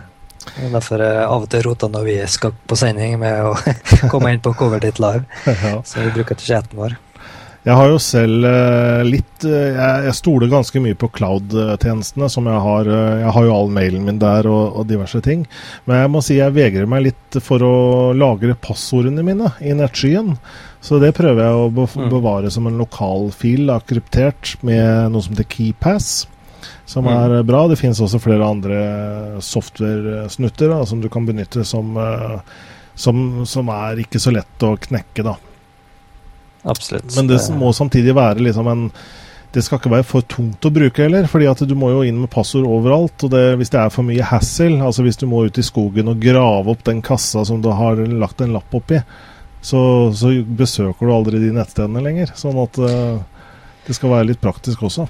Derfor 0.73 1.01
er 1.05 1.19
av 1.21 1.43
og 1.43 1.51
til 1.53 1.61
rota 1.67 1.85
når 1.91 2.05
vi 2.07 2.13
skal 2.33 2.55
på 2.67 2.75
sending 2.79 3.13
med 3.21 3.45
å 3.45 3.51
komme 4.11 4.31
inn 4.33 4.41
på 4.41 4.55
Cover 4.57 4.81
Dit 4.81 4.97
Live. 4.97 5.21
Så 5.87 6.01
vi 6.01 6.13
bruker 6.15 6.33
ikke 6.33 6.47
chatten 6.47 6.81
vår. 6.81 6.95
Jeg 7.61 7.77
har 7.77 7.91
jo 7.91 7.97
selv 8.01 8.45
uh, 8.47 9.03
litt 9.05 9.43
uh, 9.45 9.53
jeg, 9.53 10.05
jeg, 10.07 10.15
stoler 10.17 10.49
ganske 10.49 10.81
mye 10.81 10.97
på 10.97 11.11
cloud-tjenestene. 11.13 12.29
som 12.33 12.49
Jeg 12.49 12.63
har 12.65 12.89
uh, 12.89 13.19
Jeg 13.21 13.33
har 13.35 13.45
jo 13.45 13.53
all 13.53 13.69
mailen 13.73 14.07
min 14.07 14.21
der 14.21 14.49
og, 14.49 14.79
og, 14.79 14.87
diverse 14.89 15.21
ting. 15.21 15.45
Men 15.85 16.01
jeg 16.01 16.11
må 16.13 16.23
si 16.25 16.39
jeg 16.39 16.55
vegrer 16.55 16.89
meg 16.89 17.05
litt 17.11 17.37
for 17.45 17.61
å 17.61 17.75
lagre 18.17 18.57
passordene 18.57 19.21
mine 19.25 19.53
i 19.61 19.75
nettskyen. 19.77 20.33
Så 20.81 20.97
det 21.03 21.13
prøver 21.13 21.43
jeg 21.45 21.59
å 21.59 21.69
mm. 21.69 22.09
bevare 22.09 22.49
som 22.49 22.65
en 22.65 22.81
lokal 22.81 23.29
fil, 23.37 23.67
da, 23.69 23.77
kryptert 23.85 24.55
med 24.65 25.13
noe 25.13 25.21
som 25.21 25.37
heter 25.37 25.49
KeyPass. 25.53 26.09
Som 26.89 27.05
mm. 27.05 27.13
er 27.13 27.45
bra. 27.45 27.67
Det 27.69 27.77
finnes 27.77 28.01
også 28.01 28.23
flere 28.23 28.49
andre 28.49 28.81
software-snutter 29.45 30.73
da, 30.73 30.81
som 30.89 31.05
du 31.05 31.11
kan 31.13 31.29
benytte 31.29 31.61
som, 31.61 31.93
som, 32.97 33.23
som 33.45 33.73
er 33.77 34.01
ikke 34.01 34.21
så 34.21 34.33
lett 34.33 34.65
å 34.65 34.73
knekke. 34.81 35.29
da 35.29 35.37
Absolutt. 36.63 37.15
Men 37.15 37.27
det 37.31 37.41
må 37.57 37.71
samtidig 37.73 38.15
være 38.15 38.43
liksom 38.45 38.69
en 38.71 38.87
det 39.51 39.65
skal 39.65 39.81
ikke 39.81 39.91
være 39.91 40.07
for 40.07 40.23
tungt 40.31 40.63
å 40.63 40.71
bruke 40.71 41.03
heller, 41.03 41.25
fordi 41.27 41.47
at 41.51 41.61
du 41.67 41.73
må 41.75 41.89
jo 41.91 42.03
inn 42.07 42.21
med 42.21 42.31
passord 42.31 42.63
overalt. 42.63 43.25
og 43.25 43.33
det, 43.33 43.57
Hvis 43.59 43.73
det 43.73 43.81
er 43.81 43.89
for 43.91 44.07
mye 44.07 44.23
hassle, 44.23 44.79
altså 44.79 45.03
hvis 45.03 45.19
du 45.19 45.25
må 45.27 45.43
ut 45.43 45.59
i 45.59 45.65
skogen 45.65 46.07
og 46.07 46.21
grave 46.23 46.71
opp 46.71 46.85
den 46.87 47.01
kassa 47.03 47.43
som 47.47 47.59
du 47.63 47.67
har 47.75 47.99
lagt 47.99 48.39
en 48.39 48.53
lapp 48.55 48.71
oppi, 48.71 49.01
så, 49.61 49.81
så 50.15 50.31
besøker 50.45 51.03
du 51.03 51.11
aldri 51.11 51.41
de 51.43 51.51
nettstedene 51.57 52.03
lenger. 52.05 52.31
Sånn 52.39 52.61
at 52.63 52.79
uh, 52.79 53.19
det 53.89 53.97
skal 53.97 54.15
være 54.15 54.29
litt 54.31 54.41
praktisk 54.41 54.87
også. 54.87 55.09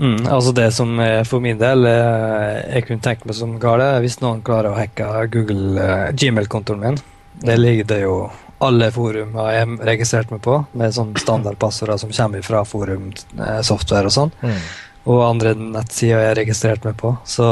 Mm, 0.00 0.24
altså 0.24 0.56
Det 0.56 0.70
som 0.76 0.96
for 1.28 1.44
min 1.44 1.60
del 1.60 1.84
jeg 1.88 2.82
kunne 2.88 3.04
tenkt 3.04 3.28
meg 3.28 3.36
som 3.36 3.54
gale, 3.60 3.92
hvis 4.04 4.22
noen 4.24 4.40
klarer 4.44 4.72
å 4.72 4.80
hacke 4.80 5.28
Google 5.36 5.76
uh, 5.76 6.08
Gmail-kontoen 6.16 6.80
min. 6.80 7.00
Det 7.44 7.60
ligger 7.60 7.92
det 7.92 8.02
jo 8.06 8.18
alle 8.58 8.88
forum 8.92 9.34
har 9.36 9.52
jeg 9.52 9.78
registrert 9.84 10.32
meg 10.32 10.40
på, 10.44 10.58
med 10.72 10.94
sånn 10.96 11.12
standardpassorder 11.20 12.00
som 12.00 12.12
kommer 12.16 12.44
fra 12.44 12.62
forumsoftware 12.64 14.08
og 14.08 14.14
sånn. 14.14 14.32
Mm. 14.40 14.60
Og 15.12 15.22
andre 15.26 15.52
nettsider 15.58 16.16
jeg 16.16 16.30
har 16.30 16.40
registrert 16.40 16.86
meg 16.88 16.96
på. 16.98 17.12
Så 17.28 17.48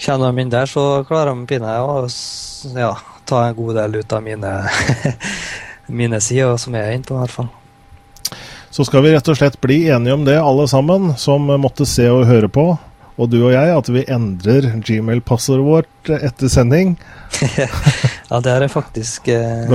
kjenner 0.00 0.32
de 0.32 0.42
inn 0.44 0.54
der, 0.54 0.70
så 0.70 1.04
klarer 1.08 1.34
de 1.34 1.46
pinne 1.50 1.76
å 1.84 2.00
ja, 2.78 2.94
ta 3.28 3.44
en 3.44 3.58
god 3.58 3.78
del 3.82 4.00
ut 4.00 4.16
av 4.16 4.24
mine, 4.24 4.54
mine 6.00 6.20
sider 6.24 6.56
som 6.56 6.74
jeg 6.78 6.86
er 6.88 6.96
inne 6.96 7.08
på, 7.08 7.18
i 7.18 7.22
hvert 7.26 7.36
fall. 7.36 7.52
Så 8.70 8.84
skal 8.84 9.04
vi 9.04 9.12
rett 9.12 9.28
og 9.28 9.36
slett 9.36 9.60
bli 9.60 9.82
enige 9.90 10.16
om 10.16 10.24
det, 10.24 10.36
alle 10.40 10.68
sammen 10.68 11.12
som 11.20 11.44
måtte 11.60 11.86
se 11.88 12.08
og 12.12 12.26
høre 12.28 12.50
på 12.52 12.70
og 13.18 13.30
du 13.32 13.40
og 13.40 13.50
jeg, 13.50 13.72
at 13.74 13.88
vi 13.90 14.04
endrer 14.06 14.68
gmail-passordet 14.78 15.66
vårt 15.66 16.12
etter 16.20 16.52
sending. 16.52 16.94
ja, 17.58 18.38
det 18.38 18.52
har 18.52 18.62
jeg 18.62 18.70
faktisk 18.70 19.28
eh, 19.34 19.66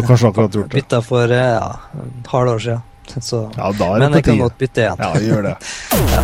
bytta 0.71 1.01
for 1.03 1.27
eh, 1.27 1.53
ja, 1.59 1.75
et 2.05 2.31
halvt 2.31 2.55
år 2.55 2.65
siden. 2.67 2.89
Så, 3.19 3.43
ja, 3.51 3.67
da 3.75 3.89
er 3.91 3.99
det 3.99 4.07
men 4.07 4.17
jeg 4.17 4.25
kan 4.29 4.39
godt 4.45 4.57
bytte 4.61 4.85
igjen. 4.85 5.03
Ja, 5.03 5.11
gjør 5.27 5.49
det. 5.49 5.55
ja. 6.15 6.21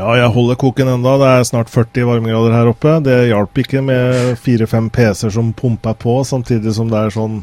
Ja, 0.00 0.14
jeg 0.16 0.30
holder 0.32 0.56
koken 0.56 0.88
enda. 0.88 1.16
Det 1.20 1.28
er 1.28 1.42
snart 1.44 1.70
40 1.72 2.06
varmegrader 2.08 2.54
her 2.54 2.70
oppe. 2.70 2.92
Det 3.04 3.16
hjalp 3.28 3.58
ikke 3.60 3.82
med 3.84 4.38
fire-fem 4.40 4.88
PC-er 4.94 5.32
som 5.34 5.50
pumper 5.56 5.96
på, 6.00 6.20
samtidig 6.24 6.72
som 6.76 6.88
det 6.92 7.02
er 7.02 7.12
sånn 7.12 7.40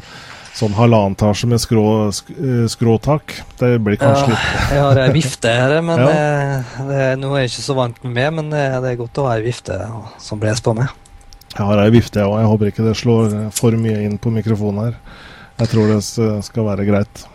sånn 0.58 0.74
halvannen 0.74 1.14
etasje 1.14 1.48
med 1.50 1.62
skrå, 1.62 1.84
sk, 2.14 2.32
skråtak. 2.72 3.36
Det 3.60 3.76
blir 3.84 3.98
kanskje 4.00 4.26
ja, 4.26 4.34
litt 4.34 4.72
Jeg 4.74 4.84
har 4.84 5.00
ei 5.04 5.08
vifte 5.14 5.54
her, 5.54 5.74
men 5.86 6.00
ja. 6.02 6.08
det, 6.08 6.86
det, 6.90 7.04
nå 7.22 7.32
er 7.34 7.44
jeg 7.44 7.52
ikke 7.52 7.66
så 7.68 7.78
vant 7.78 8.02
med 8.04 8.38
men 8.38 8.50
det, 8.54 8.64
det 8.82 8.92
er 8.92 9.00
godt 9.00 9.22
å 9.22 9.28
ha 9.28 9.36
ei 9.38 9.46
vifte 9.46 9.78
som 10.22 10.42
blåser 10.42 10.66
på 10.66 10.74
meg. 10.78 10.92
Jeg 11.54 11.64
har 11.64 11.80
ei 11.82 11.90
vifte, 11.94 12.20
jeg 12.20 12.28
òg. 12.28 12.38
Jeg 12.42 12.52
håper 12.52 12.70
ikke 12.72 12.86
det 12.86 12.98
slår 12.98 13.34
for 13.56 13.74
mye 13.80 14.04
inn 14.06 14.18
på 14.20 14.32
mikrofonen 14.34 14.88
her. 14.88 15.02
Jeg 15.58 15.72
tror 15.72 15.90
det 15.90 16.02
skal 16.46 16.66
være 16.68 16.86
greit. 16.86 17.26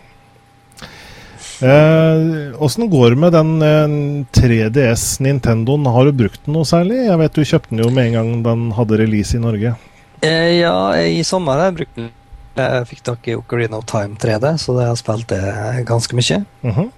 Åssen 1.64 2.84
eh, 2.84 2.90
går 2.92 3.14
det 3.14 3.20
med 3.20 3.34
den 3.36 3.52
eh, 3.64 3.96
3DS 4.36 5.22
Nintendoen? 5.24 5.86
Har 5.92 6.08
du 6.08 6.16
brukt 6.24 6.42
den 6.46 6.58
noe 6.58 6.68
særlig? 6.68 7.06
Jeg 7.08 7.20
vet 7.22 7.38
du 7.38 7.44
kjøpte 7.44 7.72
den 7.72 7.84
jo 7.86 7.92
med 7.94 8.10
en 8.10 8.18
gang 8.20 8.32
den 8.48 8.66
hadde 8.78 9.00
release 9.00 9.38
i 9.38 9.44
Norge. 9.44 9.76
Eh, 10.24 10.60
ja, 10.60 10.76
i 11.04 11.24
sommer 11.28 11.60
har 11.60 11.72
jeg 11.72 11.80
brukt 11.82 11.98
den 12.00 12.12
jeg 12.56 12.88
fikk 12.90 13.04
tak 13.08 13.28
i 13.28 13.36
Ocarina 13.38 13.80
of 13.80 13.88
Time 13.90 14.18
3D, 14.20 14.58
så 14.62 14.76
jeg 14.80 14.92
har 14.92 15.00
spilt 15.00 15.28
det 15.32 15.86
ganske 15.90 16.16
mye. 16.16 16.46
Mm 16.62 16.72
-hmm. 16.72 16.92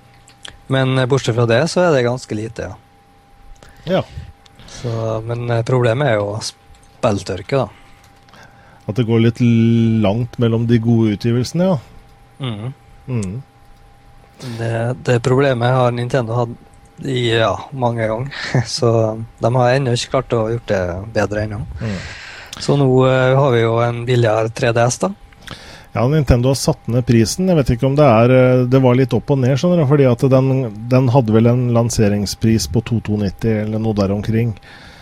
Men 0.67 0.97
eh, 0.97 1.05
bortsett 1.05 1.35
fra 1.35 1.45
det, 1.45 1.67
så 1.67 1.81
er 1.81 1.91
det 1.93 2.03
ganske 2.03 2.35
lite, 2.35 2.61
ja. 2.61 2.75
ja. 3.83 4.03
Så, 4.67 5.21
men 5.25 5.49
eh, 5.49 5.63
problemet 5.63 6.07
er 6.07 6.15
jo 6.15 6.39
spilltørke, 6.41 7.57
da. 7.57 7.69
At 8.85 8.95
det 8.95 9.07
går 9.07 9.19
litt 9.19 9.41
langt 10.01 10.37
mellom 10.37 10.67
de 10.67 10.79
gode 10.81 11.15
utgivelsene, 11.17 11.63
ja. 11.63 11.77
Mm. 12.39 12.73
Mm. 13.07 13.41
Det, 14.57 14.95
det, 15.05 15.19
problemet 15.23 15.73
har 15.73 15.91
Nintendo 15.91 16.33
hatt 16.33 17.05
i 17.05 17.31
ja, 17.31 17.53
mange 17.71 18.07
ganger. 18.07 18.33
Så 18.77 18.91
de 19.39 19.55
har 19.55 19.73
ennå 19.73 19.95
ikke 19.95 20.17
klart 20.17 20.33
å 20.33 20.49
gjort 20.53 20.67
det 20.71 20.83
bedre 21.15 21.43
ennå. 21.43 21.61
Mm. 21.81 21.99
Så 22.59 22.77
nå 22.79 22.87
uh, 23.03 23.35
har 23.35 23.51
vi 23.51 23.61
jo 23.61 23.77
en 23.83 24.05
billigere 24.07 24.51
3DS, 24.55 24.99
da. 25.01 25.11
Ja, 25.95 26.03
Nintendo 26.11 26.51
har 26.51 26.57
satt 26.59 26.89
ned 26.91 27.05
prisen. 27.07 27.47
Jeg 27.47 27.55
vet 27.55 27.69
ikke 27.77 27.87
om 27.87 27.93
det 27.95 28.03
er 28.03 28.31
eh, 28.35 28.63
Det 28.67 28.81
var 28.83 28.97
litt 28.99 29.13
opp 29.15 29.31
og 29.31 29.39
ned, 29.39 29.55
skjønner 29.55 29.79
du. 29.79 29.87
fordi 29.87 30.07
at 30.09 30.25
den, 30.33 30.49
den 30.91 31.07
hadde 31.13 31.35
vel 31.35 31.47
en 31.47 31.69
lanseringspris 31.75 32.67
på 32.73 32.83
2290 32.89 33.61
eller 33.61 33.79
noe 33.79 33.95
der 33.95 34.11
omkring. 34.11 34.51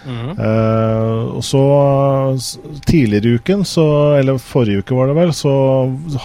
Mm. 0.03 0.35
Uh, 0.35 1.39
og 1.39 1.43
så 1.47 1.63
tidligere 2.83 3.29
i 3.29 3.37
uken, 3.39 3.61
så, 3.63 3.85
eller 4.19 4.41
forrige 4.41 4.83
uke 4.83 4.97
var 4.97 5.07
det 5.07 5.15
vel, 5.15 5.31
så 5.31 5.53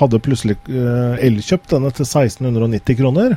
hadde 0.00 0.18
plutselig 0.18 0.56
uh, 0.66 1.14
Elkjøp 1.22 1.68
denne 1.70 1.92
til 1.94 2.02
1690 2.02 2.98
kroner. 2.98 3.36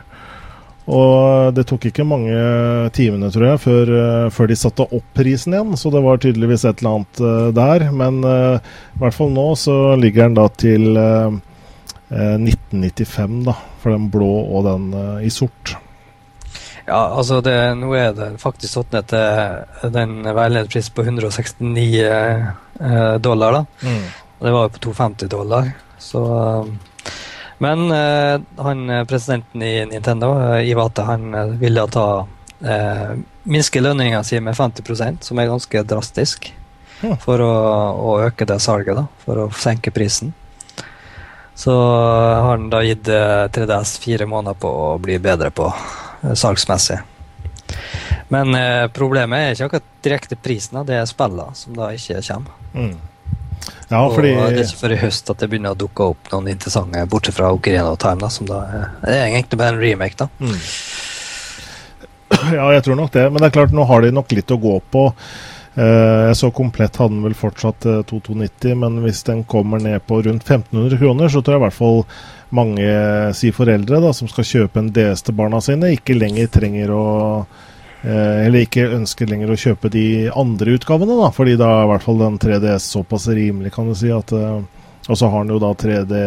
Og 0.92 1.54
det 1.56 1.64
tok 1.70 1.86
ikke 1.88 2.04
mange 2.08 2.36
timene, 2.96 3.30
tror 3.32 3.46
jeg, 3.52 3.62
før, 3.64 3.92
uh, 3.96 4.32
før, 4.34 4.50
de 4.52 4.58
satte 4.60 4.88
opp 4.88 5.08
prisen 5.16 5.56
igjen. 5.56 5.78
Så 5.80 5.92
det 5.94 6.02
var 6.04 6.20
tydeligvis 6.20 6.66
et 6.68 6.82
eller 6.82 6.98
annet 6.98 7.22
uh, 7.24 7.48
der. 7.56 7.88
Men 7.96 8.20
uh, 8.26 8.58
i 8.98 9.04
hvert 9.04 9.16
fall 9.16 9.32
nå 9.32 9.48
så 9.60 9.78
ligger 10.00 10.28
den 10.28 10.40
da 10.40 10.48
til 10.52 10.84
1995, 12.12 13.40
da. 13.48 13.56
For 13.82 13.96
den 13.96 14.12
blå 14.14 14.34
og 14.52 14.68
den 14.68 14.92
i 15.24 15.32
sort. 15.34 15.78
Ja, 16.86 17.14
altså 17.16 17.40
det, 17.46 17.56
nå 17.80 17.94
er 17.96 18.12
det 18.18 18.34
faktisk 18.42 18.74
satt 18.74 18.96
ned 18.96 19.08
til 19.12 19.92
den 19.94 20.18
veiledningspris 20.26 20.90
på 20.92 21.06
169 21.06 22.02
eh, 22.04 23.16
dollar. 23.22 23.62
da. 23.62 23.66
Mm. 23.88 24.04
Det 24.42 24.52
var 24.52 24.66
jo 24.66 24.74
på 24.76 24.84
250 24.88 25.32
dollar. 25.32 25.72
Så 26.02 26.22
Men 27.62 27.86
eh, 27.94 28.42
han 28.58 28.92
presidenten 29.10 29.64
i 29.66 29.74
Nintendo, 29.86 30.34
eh, 30.56 30.70
Ivate, 30.72 31.06
han 31.06 31.34
eh, 31.38 31.54
ville 31.62 31.86
ta 31.94 32.06
eh, 32.66 33.14
minske 33.44 33.84
lønninga 33.84 34.24
si 34.26 34.40
med 34.42 34.58
50% 34.58 35.30
som 35.30 35.40
er 35.40 35.50
ganske 35.52 35.84
drastisk, 35.86 36.52
ja. 37.02 37.16
for 37.22 37.42
å, 37.46 37.56
å, 37.94 38.20
øke 38.26 38.50
det 38.50 38.60
salget, 38.66 38.98
da, 38.98 39.06
for 39.26 39.46
å 39.46 39.50
senke 39.54 39.94
prisen. 39.94 40.34
Så 41.62 41.74
har 41.76 42.56
han 42.56 42.72
da 42.74 42.82
gitt 42.82 43.06
3DS 43.06 43.98
eh, 43.98 44.06
fire 44.06 44.26
måneder 44.26 44.58
på 44.58 44.72
å 44.88 44.96
bli 45.02 45.20
bedre 45.22 45.52
på 45.54 45.70
Eh, 46.22 46.34
salgsmessig. 46.34 47.00
Men 48.28 48.56
eh, 48.56 48.88
problemet 48.94 49.40
er 49.40 49.56
ikke 49.56 49.66
akkurat 49.66 49.88
direkte 50.04 50.38
prisen, 50.40 50.82
det 50.88 51.00
er 51.00 51.08
spillene 51.10 51.56
som 51.58 51.76
da 51.76 51.92
ikke 51.96 52.22
kommer. 52.28 52.60
Mm. 52.74 52.94
Ja, 53.92 54.02
fordi... 54.08 54.34
Og 54.38 54.54
det 54.56 54.64
er 54.64 54.68
ikke 54.68 54.82
før 54.86 54.96
i 54.96 55.00
høst 55.02 55.32
at 55.34 55.42
det 55.44 55.50
begynner 55.52 55.76
å 55.76 55.80
dukke 55.80 56.12
opp 56.14 56.32
noen 56.32 56.52
interessante, 56.54 57.06
bortsett 57.12 57.36
fra 57.38 57.52
Ocarina 57.52 57.92
of 57.92 58.00
Time, 58.02 58.22
da, 58.24 58.30
som 58.32 58.48
da 58.50 58.60
er, 58.68 58.86
det 59.04 59.16
er 59.18 59.26
egentlig 59.28 59.60
bare 59.60 59.76
en 59.76 59.82
remake. 59.82 60.18
da. 60.22 60.30
Mm. 60.40 60.60
Ja, 62.56 62.68
jeg 62.72 62.86
tror 62.86 62.96
nok 62.96 63.12
det. 63.12 63.26
Men 63.30 63.44
det 63.44 63.50
er 63.50 63.58
klart, 63.60 63.74
nå 63.76 63.84
har 63.90 64.06
de 64.06 64.14
nok 64.16 64.32
litt 64.32 64.54
å 64.56 64.60
gå 64.62 64.78
på. 64.94 65.08
Eh, 65.76 66.22
jeg 66.30 66.38
så 66.40 66.52
komplett 66.56 67.00
hadde 67.00 67.18
den 67.18 67.26
vel 67.26 67.36
fortsatt 67.38 67.88
2290, 68.08 68.78
men 68.80 69.02
hvis 69.04 69.24
den 69.28 69.44
kommer 69.44 69.84
ned 69.84 70.00
på 70.08 70.22
rundt 70.24 70.48
1500 70.48 71.02
kroner, 71.02 71.32
så 71.32 71.44
tror 71.44 71.58
jeg 71.58 71.62
i 71.62 71.66
hvert 71.68 71.80
fall 71.80 72.02
mange 72.52 72.88
si 73.38 73.52
foreldre 73.56 74.02
da, 74.04 74.12
som 74.16 74.32
skal 74.32 74.48
kjøpe 74.48 74.82
en 74.82 74.90
DS 74.96 75.24
til 75.28 75.38
barna 75.38 75.62
sine, 75.64 75.94
ikke 75.96 76.18
lenger 76.18 76.52
trenger 76.52 76.96
å 76.96 77.06
eh, 77.44 77.60
Eller 78.04 78.66
ikke 78.66 78.88
ønsker 78.96 79.30
lenger 79.30 79.54
å 79.54 79.60
kjøpe 79.60 79.92
de 79.94 80.06
andre 80.34 80.78
utgavene, 80.78 81.18
da, 81.20 81.30
fordi 81.36 81.58
da 81.60 81.70
er 81.70 81.84
i 81.86 81.92
hvert 81.92 82.06
fall 82.06 82.22
den 82.24 82.40
3DS 82.42 82.88
såpass 82.96 83.28
rimelig, 83.30 83.74
kan 83.76 83.90
du 83.90 83.96
si. 83.98 84.10
at 84.14 84.34
eh, 84.34 84.62
Og 85.08 85.18
så 85.18 85.30
har 85.30 85.44
den 85.44 85.54
jo 85.54 85.62
da 85.62 85.74
3D, 85.78 86.22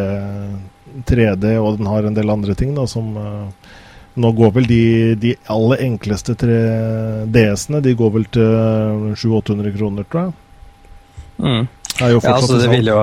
3D, 1.09 1.57
og 1.59 1.81
den 1.81 1.91
har 1.91 2.07
en 2.07 2.15
del 2.15 2.31
andre 2.31 2.55
ting 2.59 2.77
da, 2.79 2.87
som 2.91 3.17
eh, 3.19 3.71
nå 4.15 4.31
går 4.39 4.53
vel 4.55 4.67
de, 4.71 4.83
de 5.19 5.35
aller 5.51 5.81
enkleste 5.89 6.37
DS-ene 6.39 7.81
De 7.83 7.95
går 7.99 8.13
vel 8.15 8.27
til 8.31 9.17
700-800 9.19 9.73
kroner, 9.75 10.07
tror 10.07 10.29
jeg. 10.29 10.35
Mm. 11.43 11.65
ja, 11.99 12.11
altså 12.31 12.61
det 12.61 12.69
vil 12.71 12.93
jo 12.93 13.01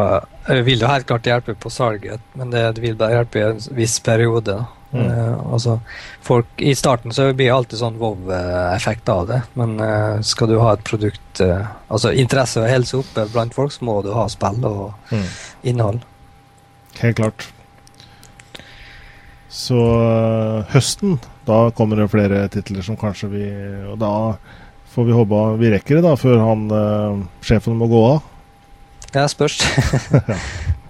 vil 0.63 0.83
jo 0.83 0.87
helt 0.87 1.07
klart 1.07 1.27
hjelpe 1.27 1.55
på 1.59 1.69
salget, 1.69 2.23
men 2.39 2.51
det, 2.51 2.63
det 2.77 2.83
vil 2.83 2.95
bare 2.99 3.19
hjelpe 3.19 3.39
i 3.41 3.43
en 3.49 3.59
viss 3.75 3.99
periode. 4.03 4.55
Mm. 4.91 5.07
Uh, 5.07 5.53
altså, 5.53 5.79
folk, 6.21 6.47
I 6.57 6.75
starten 6.75 7.13
så 7.15 7.29
blir 7.31 7.47
det 7.47 7.55
alltid 7.55 7.79
sånn 7.79 7.99
wow-effekt 8.01 9.07
av 9.11 9.29
det, 9.29 9.39
men 9.59 9.77
uh, 9.79 10.19
skal 10.25 10.51
du 10.51 10.57
ha 10.59 10.73
et 10.75 10.83
produkt 10.83 11.39
uh, 11.39 11.69
Altså 11.91 12.11
interesse 12.11 12.59
og 12.59 12.67
helse 12.67 12.99
oppe 12.99 13.25
blant 13.31 13.55
folk, 13.55 13.71
så 13.71 13.87
må 13.87 14.01
du 14.03 14.11
ha 14.15 14.27
spill 14.31 14.59
og 14.67 15.11
mm. 15.11 15.25
innhold. 15.71 16.01
Helt 16.99 17.19
klart. 17.19 17.47
Så 19.51 19.79
høsten, 20.71 21.17
da 21.47 21.65
kommer 21.75 21.99
det 21.99 22.11
flere 22.11 22.45
titler 22.51 22.85
som 22.85 22.95
kanskje 22.95 23.27
vi 23.33 23.47
Og 23.91 23.97
da 23.99 24.11
får 24.93 25.07
vi 25.09 25.15
håpe 25.15 25.41
vi 25.59 25.71
rekker 25.73 25.99
det, 25.99 26.05
da, 26.05 26.15
før 26.19 26.39
han 26.39 26.67
sjefen 27.43 27.75
må 27.79 27.89
gå 27.91 28.03
av. 28.13 28.21
Ja, 29.11 29.27
spørs. 29.31 29.59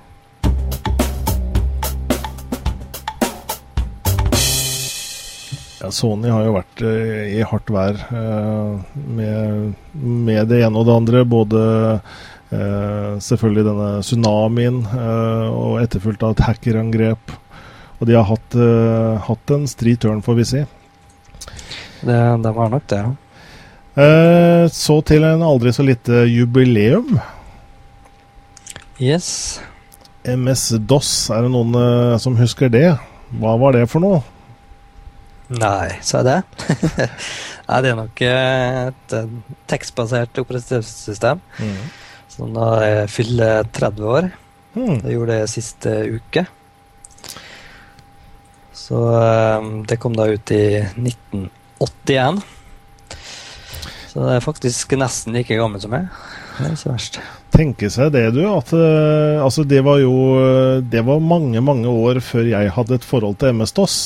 ja, 5.82 5.90
Sony 5.90 6.30
har 6.30 6.46
jo 6.46 6.54
vært 6.54 6.84
uh, 6.86 7.22
i 7.26 7.42
hardt 7.48 7.72
vær 7.74 7.98
uh, 8.14 8.78
med, 8.94 9.72
med, 9.98 10.44
det 10.52 10.62
ene 10.62 10.78
og 10.78 10.86
det 10.86 10.98
andre. 10.98 11.24
Både 11.26 11.62
uh, 12.52 13.18
selvfølgelig 13.24 13.66
denne 13.66 13.90
tsunamien 14.06 14.84
og 14.92 15.80
etterfulgt 15.82 16.26
av 16.28 16.36
et 16.36 16.46
hackerangrep. 16.50 17.34
Og 18.02 18.10
de 18.10 18.16
har 18.18 18.26
hatt, 18.26 18.56
hatt 19.28 19.52
en 19.54 19.68
stri 19.70 19.92
tørn, 19.94 20.24
får 20.26 20.38
vi 20.40 20.46
si. 20.50 20.62
Det, 22.02 22.18
det 22.42 22.54
var 22.56 22.72
nok 22.74 22.88
det, 22.90 22.98
ja. 23.06 24.08
så 24.74 24.96
til 25.06 25.28
en 25.28 25.44
aldri 25.46 25.70
så 25.70 25.86
lite 25.86 26.24
jubileum. 26.26 27.20
Yes. 28.98 29.62
MS-DOS, 30.26 31.12
er 31.30 31.46
det 31.46 31.54
noen 31.54 32.18
som 32.26 32.42
husker 32.42 32.74
det? 32.74 32.88
Hva 33.38 33.54
var 33.62 33.78
det 33.78 33.86
for 33.94 34.02
noe? 34.02 34.24
Nei, 35.52 35.98
sa 36.00 36.22
jeg 36.22 36.28
det? 36.30 37.08
Nei, 37.68 37.80
det 37.84 37.90
er 37.92 37.98
nok 38.00 38.22
uh, 38.24 38.88
et 38.88 39.16
uh, 39.18 39.58
tekstbasert 39.68 40.40
operativsystem 40.40 41.42
mm. 41.60 41.82
som 42.32 42.54
da 42.56 42.70
fyller 43.12 43.68
30 43.76 44.08
år. 44.08 44.30
Mm. 44.78 45.02
Det 45.04 45.16
gjorde 45.16 45.42
det 45.42 45.52
siste 45.52 45.96
uke. 46.08 46.46
Så 48.82 49.02
det 49.88 50.00
kom 50.02 50.16
da 50.16 50.30
ut 50.32 50.52
i 50.56 50.64
1981. 50.80 52.40
Så 54.12 54.24
det 54.24 54.38
er 54.38 54.44
faktisk 54.44 54.96
nesten 55.00 55.36
like 55.36 55.60
gammel 55.60 55.84
som 55.84 55.94
meg. 55.94 56.08
Det 56.58 56.72
er 56.72 56.76
ikke 56.76 56.96
verst 56.96 57.22
tenke 57.52 57.90
seg 57.92 58.14
det, 58.16 58.30
du. 58.32 58.46
At 58.48 58.72
altså 58.72 59.66
det 59.68 59.82
var 59.84 60.00
jo 60.00 60.80
Det 60.88 61.04
var 61.04 61.20
mange, 61.20 61.60
mange 61.60 61.92
år 61.92 62.22
før 62.24 62.48
jeg 62.48 62.72
hadde 62.72 62.96
et 62.96 63.08
forhold 63.08 63.36
til 63.42 63.52
MS-DOS. 63.60 63.98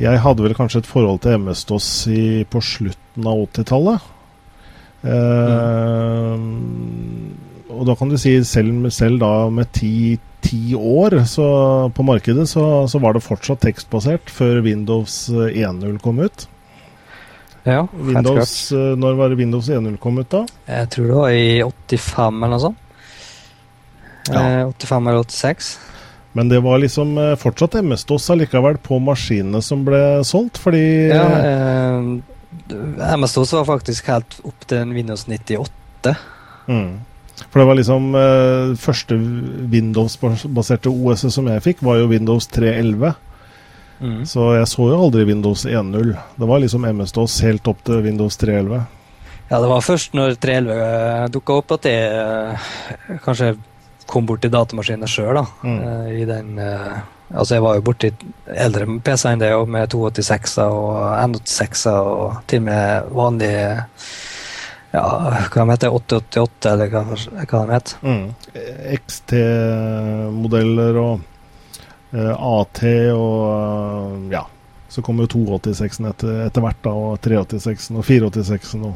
Jeg 0.00 0.22
hadde 0.24 0.44
vel 0.44 0.56
kanskje 0.56 0.82
et 0.82 0.88
forhold 0.88 1.20
til 1.24 1.36
MS-DOS 1.42 1.88
på 2.52 2.62
slutten 2.64 3.28
av 3.28 3.42
80-tallet. 3.44 4.10
Eh, 5.02 6.34
mm. 6.38 7.32
Og 7.72 7.88
da 7.88 7.96
kan 7.98 8.10
du 8.12 8.18
si 8.20 8.34
selv, 8.46 8.86
selv 8.94 9.20
da 9.22 9.32
med 9.52 9.70
ti, 9.74 10.16
ti 10.44 10.76
år 10.76 11.22
så, 11.28 11.46
på 11.94 12.06
markedet, 12.06 12.46
så, 12.50 12.86
så 12.88 13.00
var 13.02 13.16
det 13.16 13.24
fortsatt 13.24 13.62
tekstbasert 13.64 14.32
før 14.32 14.60
Windows 14.66 15.24
1.0 15.32 16.00
kom 16.04 16.20
ut. 16.22 16.46
Ja, 17.62 17.84
Windows, 17.94 18.72
uh, 18.74 18.92
når 18.98 19.16
var 19.20 19.34
Windows 19.38 19.68
1.0 19.70 19.96
kom 20.02 20.18
ut, 20.18 20.28
da? 20.32 20.42
Jeg 20.66 20.90
tror 20.94 21.08
det 21.08 21.18
var 21.20 21.36
i 21.36 21.62
85 21.62 22.40
eller 22.42 22.54
noe 22.56 22.64
sånt. 22.64 22.78
Ja. 24.30 24.42
Eh, 24.42 24.64
85 24.70 25.10
eller 25.10 25.26
86. 25.26 25.72
Men 26.32 26.48
det 26.48 26.62
var 26.64 26.80
liksom 26.80 27.16
eh, 27.20 27.34
fortsatt 27.36 27.74
MS-DOS 27.82 28.30
allikevel 28.32 28.78
på 28.80 28.98
maskinene 29.04 29.60
som 29.64 29.84
ble 29.84 30.22
solgt, 30.24 30.60
fordi 30.62 30.84
Ja, 31.12 31.26
eh, 31.44 33.16
MS-DOS 33.18 33.52
var 33.58 33.68
faktisk 33.68 34.08
helt 34.12 34.38
opp 34.48 34.68
til 34.68 34.94
Windows 34.96 35.26
98. 35.28 36.14
Mm. 36.68 37.02
For 37.50 37.60
det 37.60 37.66
var 37.68 37.76
liksom 37.76 38.14
eh, 38.16 38.72
første 38.80 39.18
Windows-baserte 39.72 40.92
OS-et 40.92 41.34
som 41.34 41.50
jeg 41.52 41.64
fikk, 41.64 41.84
var 41.84 42.00
jo 42.00 42.08
Windows 42.12 42.48
311. 42.52 43.12
Mm. 44.02 44.22
Så 44.26 44.48
jeg 44.56 44.66
så 44.66 44.88
jo 44.90 44.98
aldri 44.98 45.26
Windows 45.28 45.66
1.0. 45.68 46.14
Det 46.36 46.48
var 46.48 46.62
liksom 46.62 46.88
MS-DOS 46.88 47.38
helt 47.46 47.68
opp 47.70 47.84
til 47.86 48.02
Windows 48.06 48.40
3.11. 48.40 48.82
Ja, 49.52 49.60
det 49.60 49.68
var 49.68 49.84
først 49.84 50.16
når 50.16 50.38
3.11 50.40 50.72
uh, 50.72 51.26
dukka 51.30 51.58
opp 51.60 51.74
at 51.76 51.86
jeg 51.90 52.08
uh, 52.08 52.72
kanskje 53.22 53.52
kom 54.10 54.28
bort 54.28 54.44
til 54.44 54.52
datamaskinen 54.52 55.10
sjøl, 55.10 55.40
da. 55.40 55.46
Mm. 55.62 55.80
Uh, 55.82 56.06
I 56.22 56.28
den 56.28 56.54
uh, 56.60 57.02
Altså, 57.32 57.54
jeg 57.54 57.62
var 57.64 57.78
jo 57.78 57.84
borti 57.86 58.10
eldre 58.60 58.84
PC 59.00 59.22
enn 59.30 59.40
det, 59.40 59.54
og 59.56 59.70
med 59.72 59.88
286-er 59.88 60.74
og 60.76 60.96
N86-er 61.16 62.08
og 62.10 62.42
til 62.50 62.60
og 62.60 62.66
med 62.66 63.06
vanlige 63.16 63.62
ja, 64.92 65.00
hva 65.48 65.64
de 65.64 65.72
heter 65.72 65.94
888, 65.96 66.72
eller 66.72 66.88
hva, 66.92 67.02
hva 67.08 67.60
de 67.62 67.72
heter. 67.72 67.94
Mm. 68.04 68.26
XT-modeller 68.98 70.98
og 71.00 71.14
uh, 72.12 72.34
AT 72.36 72.82
og 73.14 73.48
uh, 73.48 74.28
ja. 74.32 74.44
Så 74.92 75.00
kom 75.00 75.16
jo 75.22 75.26
286-en 75.32 76.10
etter, 76.10 76.42
etter, 76.44 76.60
hvert, 76.60 76.76
da, 76.84 76.90
og 76.92 77.16
386-en 77.24 77.96
og 78.02 78.04
486-en. 78.04 78.82
Og, 78.90 78.94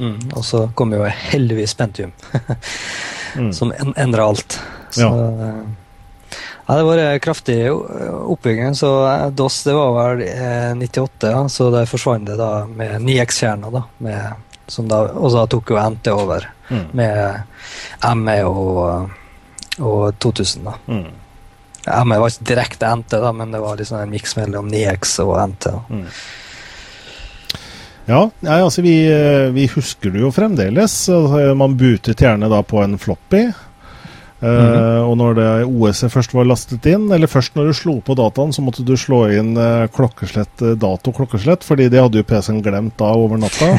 mm, 0.00 0.32
og 0.32 0.42
så 0.48 0.72
kom 0.78 0.94
jo 0.96 1.02
heldigvis 1.04 1.76
Pentium, 1.76 2.14
mm. 3.38 3.52
som 3.52 3.72
en, 3.72 3.94
endra 3.96 4.24
alt. 4.24 4.58
Så, 4.90 5.00
ja. 5.00 5.50
ja. 6.66 6.76
det 6.76 6.82
var 6.88 6.98
en 6.98 7.20
kraftig 7.20 7.58
oppbygging. 7.72 8.74
Så 8.74 8.90
DOS 9.30 9.62
det 9.64 9.76
var 9.76 9.92
vel 9.98 10.24
98, 10.78 11.30
ja, 11.30 11.44
så 11.48 11.70
der 11.74 11.90
forsvant 11.90 12.26
det 12.28 12.38
da 12.40 12.66
med 12.66 13.00
9X-kjerner, 13.02 13.70
da, 13.80 13.86
med 13.98 14.42
Da, 14.66 14.96
og 15.14 15.30
så 15.30 15.44
tok 15.46 15.68
jo 15.70 15.76
NT 15.78 16.08
over 16.10 16.48
mm. 16.72 16.86
med 16.98 18.16
ME 18.18 18.40
og, 18.50 19.12
og 19.78 20.16
2000. 20.18 20.64
da. 20.66 20.72
Mm. 20.90 21.12
ME 21.86 22.18
var 22.18 22.32
ikke 22.32 22.48
direkte 22.50 22.90
NT, 22.98 23.14
da, 23.22 23.30
men 23.32 23.54
det 23.54 23.60
var 23.62 23.78
liksom 23.78 24.00
en 24.00 24.10
miks 24.10 24.34
mellom 24.36 24.66
9X 24.72 25.20
og 25.22 25.38
NT. 25.52 25.70
Mm. 25.86 26.08
Ja, 28.06 28.20
nei, 28.46 28.58
altså 28.62 28.84
vi, 28.86 28.98
eh, 29.10 29.48
vi, 29.54 29.66
husker 29.74 30.12
det 30.14 30.22
jo 30.22 30.32
fremdeles. 30.34 30.94
Altså, 31.10 31.54
man 31.58 31.74
butet 31.78 32.22
gjerne 32.22 32.50
da 32.50 32.62
på 32.62 32.82
en 32.82 32.98
floppy. 32.98 33.48
Mm 34.36 34.52
-hmm. 34.52 34.98
og 35.00 35.16
når 35.16 35.34
det 35.34 35.64
OS-et 35.64 36.12
først 36.12 36.34
var 36.34 36.44
lastet 36.44 36.86
inn, 36.86 37.12
eller 37.12 37.26
først 37.26 37.54
når 37.56 37.66
du 37.66 37.72
slo 37.72 38.00
på 38.00 38.14
dataen, 38.14 38.52
så 38.52 38.62
måtte 38.62 38.84
du 38.84 38.96
slå 38.96 39.30
inn 39.32 39.56
uh, 39.56 39.86
klokkeslett, 39.88 40.60
dato 40.76 41.12
klokkeslett, 41.12 41.64
fordi 41.64 41.88
det 41.88 42.02
hadde 42.02 42.18
jo 42.18 42.24
PC-en 42.24 42.62
glemt 42.62 42.98
da 42.98 43.14
over 43.16 43.38
natta. 43.38 43.72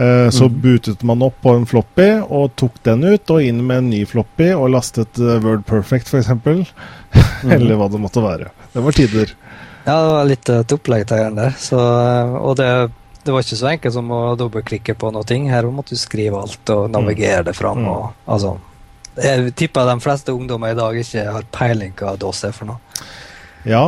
uh, 0.00 0.30
så 0.38 0.48
mm. 0.48 0.60
bootet 0.62 1.02
man 1.02 1.22
opp 1.22 1.42
på 1.42 1.54
en 1.54 1.66
floppy 1.66 2.22
og 2.24 2.56
tok 2.56 2.82
den 2.82 3.04
ut, 3.04 3.30
og 3.30 3.42
inn 3.42 3.66
med 3.66 3.76
en 3.76 3.90
ny 3.90 4.06
floppy 4.06 4.54
og 4.54 4.70
lastet 4.70 5.18
Word 5.18 5.66
Perfect 5.66 6.08
f.eks. 6.08 6.28
Mm 6.28 6.64
-hmm. 6.64 7.52
eller 7.52 7.76
hva 7.76 7.88
det 7.88 8.00
måtte 8.00 8.22
være. 8.22 8.48
Det 8.72 8.80
var 8.80 8.92
tider. 8.92 9.34
Ja, 9.84 10.02
det 10.02 10.12
var 10.12 10.24
litt 10.24 10.48
et 10.48 10.72
opplegg 10.72 11.06
der. 11.06 11.54
Så, 11.58 11.78
og 12.40 12.56
det 12.56 12.90
det 13.26 13.34
var 13.34 13.44
ikke 13.44 13.58
så 13.58 13.68
enkelt 13.72 13.94
som 13.96 14.10
å 14.14 14.22
dobbeltklikke 14.38 14.94
på 14.98 15.10
noe. 15.14 15.42
Her 15.50 15.68
måtte 15.74 15.96
du 15.96 16.00
skrive 16.00 16.40
alt 16.40 16.72
og 16.74 16.88
navigere 16.94 17.44
det 17.48 17.56
fram. 17.58 17.82
Mm. 17.82 17.92
Og, 17.92 18.24
altså, 18.30 18.56
jeg 19.18 19.52
tipper 19.58 19.88
de 19.88 20.00
fleste 20.04 20.34
ungdommer 20.34 20.74
i 20.74 20.78
dag 20.78 20.98
ikke 21.00 21.24
har 21.34 21.46
peiling 21.54 21.94
hva 21.98 22.16
DOS 22.20 22.44
er 22.48 22.54
for 22.56 22.72
noe. 22.72 22.80
Ja, 23.66 23.82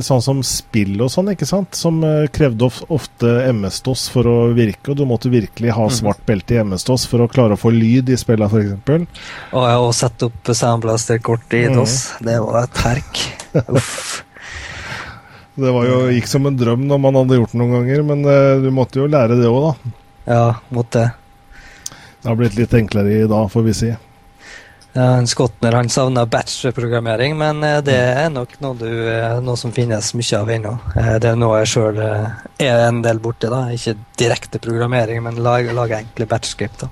sånn 0.00 0.22
som 0.24 0.38
spill 0.46 0.94
og 1.04 1.10
sånn, 1.12 1.28
ikke 1.34 1.44
sant. 1.44 1.76
Som 1.76 1.98
eh, 2.06 2.24
krevde 2.32 2.70
ofte 2.88 3.34
MS-DOS 3.50 4.06
for 4.14 4.30
å 4.30 4.36
virke. 4.56 4.94
Og 4.94 4.96
du 4.96 5.04
måtte 5.08 5.32
virkelig 5.32 5.74
ha 5.76 5.84
mm. 5.90 5.92
svart 5.98 6.24
belte 6.28 6.56
i 6.56 6.62
MS-DOS 6.62 7.04
for 7.10 7.26
å 7.26 7.28
klare 7.28 7.58
å 7.58 7.60
få 7.60 7.74
lyd 7.74 8.08
i 8.08 8.16
spillene, 8.20 8.48
f.eks. 8.48 9.28
Og, 9.52 9.60
og 9.60 9.92
sette 9.96 10.30
opp 10.30 10.54
Soundblaster-kort 10.56 11.52
i 11.58 11.66
DOS. 11.68 11.98
Mm. 12.16 12.30
Det 12.30 12.40
var 12.46 12.64
et 12.64 12.82
herk. 12.86 13.22
Uff. 13.76 14.00
Det 15.54 15.70
var 15.70 15.86
jo, 15.86 16.02
gikk 16.14 16.28
som 16.30 16.46
en 16.46 16.56
drøm 16.56 16.84
når 16.88 17.00
man 17.02 17.16
hadde 17.18 17.40
gjort 17.40 17.54
det 17.54 17.58
noen 17.58 17.72
ganger, 17.78 18.04
men 18.06 18.22
uh, 18.26 18.60
du 18.62 18.70
måtte 18.74 19.00
jo 19.00 19.08
lære 19.10 19.38
det 19.40 19.48
òg, 19.50 19.64
da. 19.66 19.96
Ja, 20.30 20.44
måtte. 20.70 21.08
Det 22.20 22.28
har 22.28 22.38
blitt 22.38 22.56
litt 22.58 22.76
enklere 22.76 23.24
i 23.24 23.26
dag, 23.28 23.50
får 23.50 23.66
vi 23.66 23.74
si. 23.74 23.90
Ja, 24.94 25.08
Skotner 25.30 25.76
han 25.78 25.90
savna 25.90 26.24
batch-programmering, 26.30 27.34
men 27.38 27.64
uh, 27.66 27.80
det 27.84 27.98
er 27.98 28.30
nok 28.30 28.54
noe, 28.62 28.78
du, 28.78 28.86
uh, 28.86 29.40
noe, 29.42 29.58
som 29.58 29.74
finnes 29.74 30.12
mye 30.14 30.38
av 30.38 30.54
ennå. 30.54 30.76
det 30.94 31.32
er 31.32 31.40
noe 31.40 31.60
jeg 31.62 31.72
sjøl 31.74 32.00
er 32.04 32.86
en 32.86 33.02
del 33.02 33.20
borti. 33.22 33.50
da. 33.50 33.66
Ikke 33.74 33.98
direkte 34.22 34.62
programmering, 34.62 35.22
men 35.26 35.42
lage, 35.42 35.74
lage 35.74 35.98
enkle 35.98 36.30
batch-skript. 36.30 36.86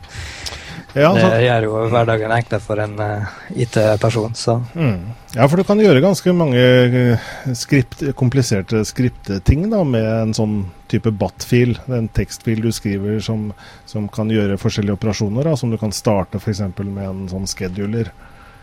Ja, 0.96 1.10
det 1.12 1.42
gjør 1.44 1.66
jo 1.66 1.80
hverdagen 1.92 2.32
enklere 2.32 2.64
for 2.64 2.80
en 2.80 2.94
uh, 2.96 3.32
IT-person. 3.52 4.32
Mm. 4.72 5.02
Ja, 5.34 5.44
for 5.44 5.60
du 5.60 5.64
kan 5.68 5.80
gjøre 5.82 6.00
ganske 6.00 6.32
mange 6.32 6.62
eh, 6.62 7.26
skript, 7.58 8.00
kompliserte 8.16 8.80
skripteting 8.88 9.66
da, 9.72 9.82
med 9.84 10.08
en 10.08 10.32
sånn 10.36 10.56
type 10.88 11.12
BAT-fil, 11.12 11.76
en 11.92 12.08
tekstfil 12.16 12.64
du 12.64 12.70
skriver 12.72 13.20
som, 13.24 13.50
som, 13.86 14.08
kan 14.08 14.32
gjøre 14.32 14.56
forskjellige 14.60 14.96
operasjoner. 14.96 15.50
Da, 15.50 15.58
som 15.60 15.74
du 15.74 15.76
kan 15.80 15.92
starte 15.92 16.40
f.eks. 16.40 16.64
med 16.80 17.04
en 17.04 17.22
sånn 17.30 17.46
scheduler. 17.50 18.10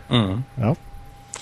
Mm. 0.09 0.41
Ja. 0.57 0.73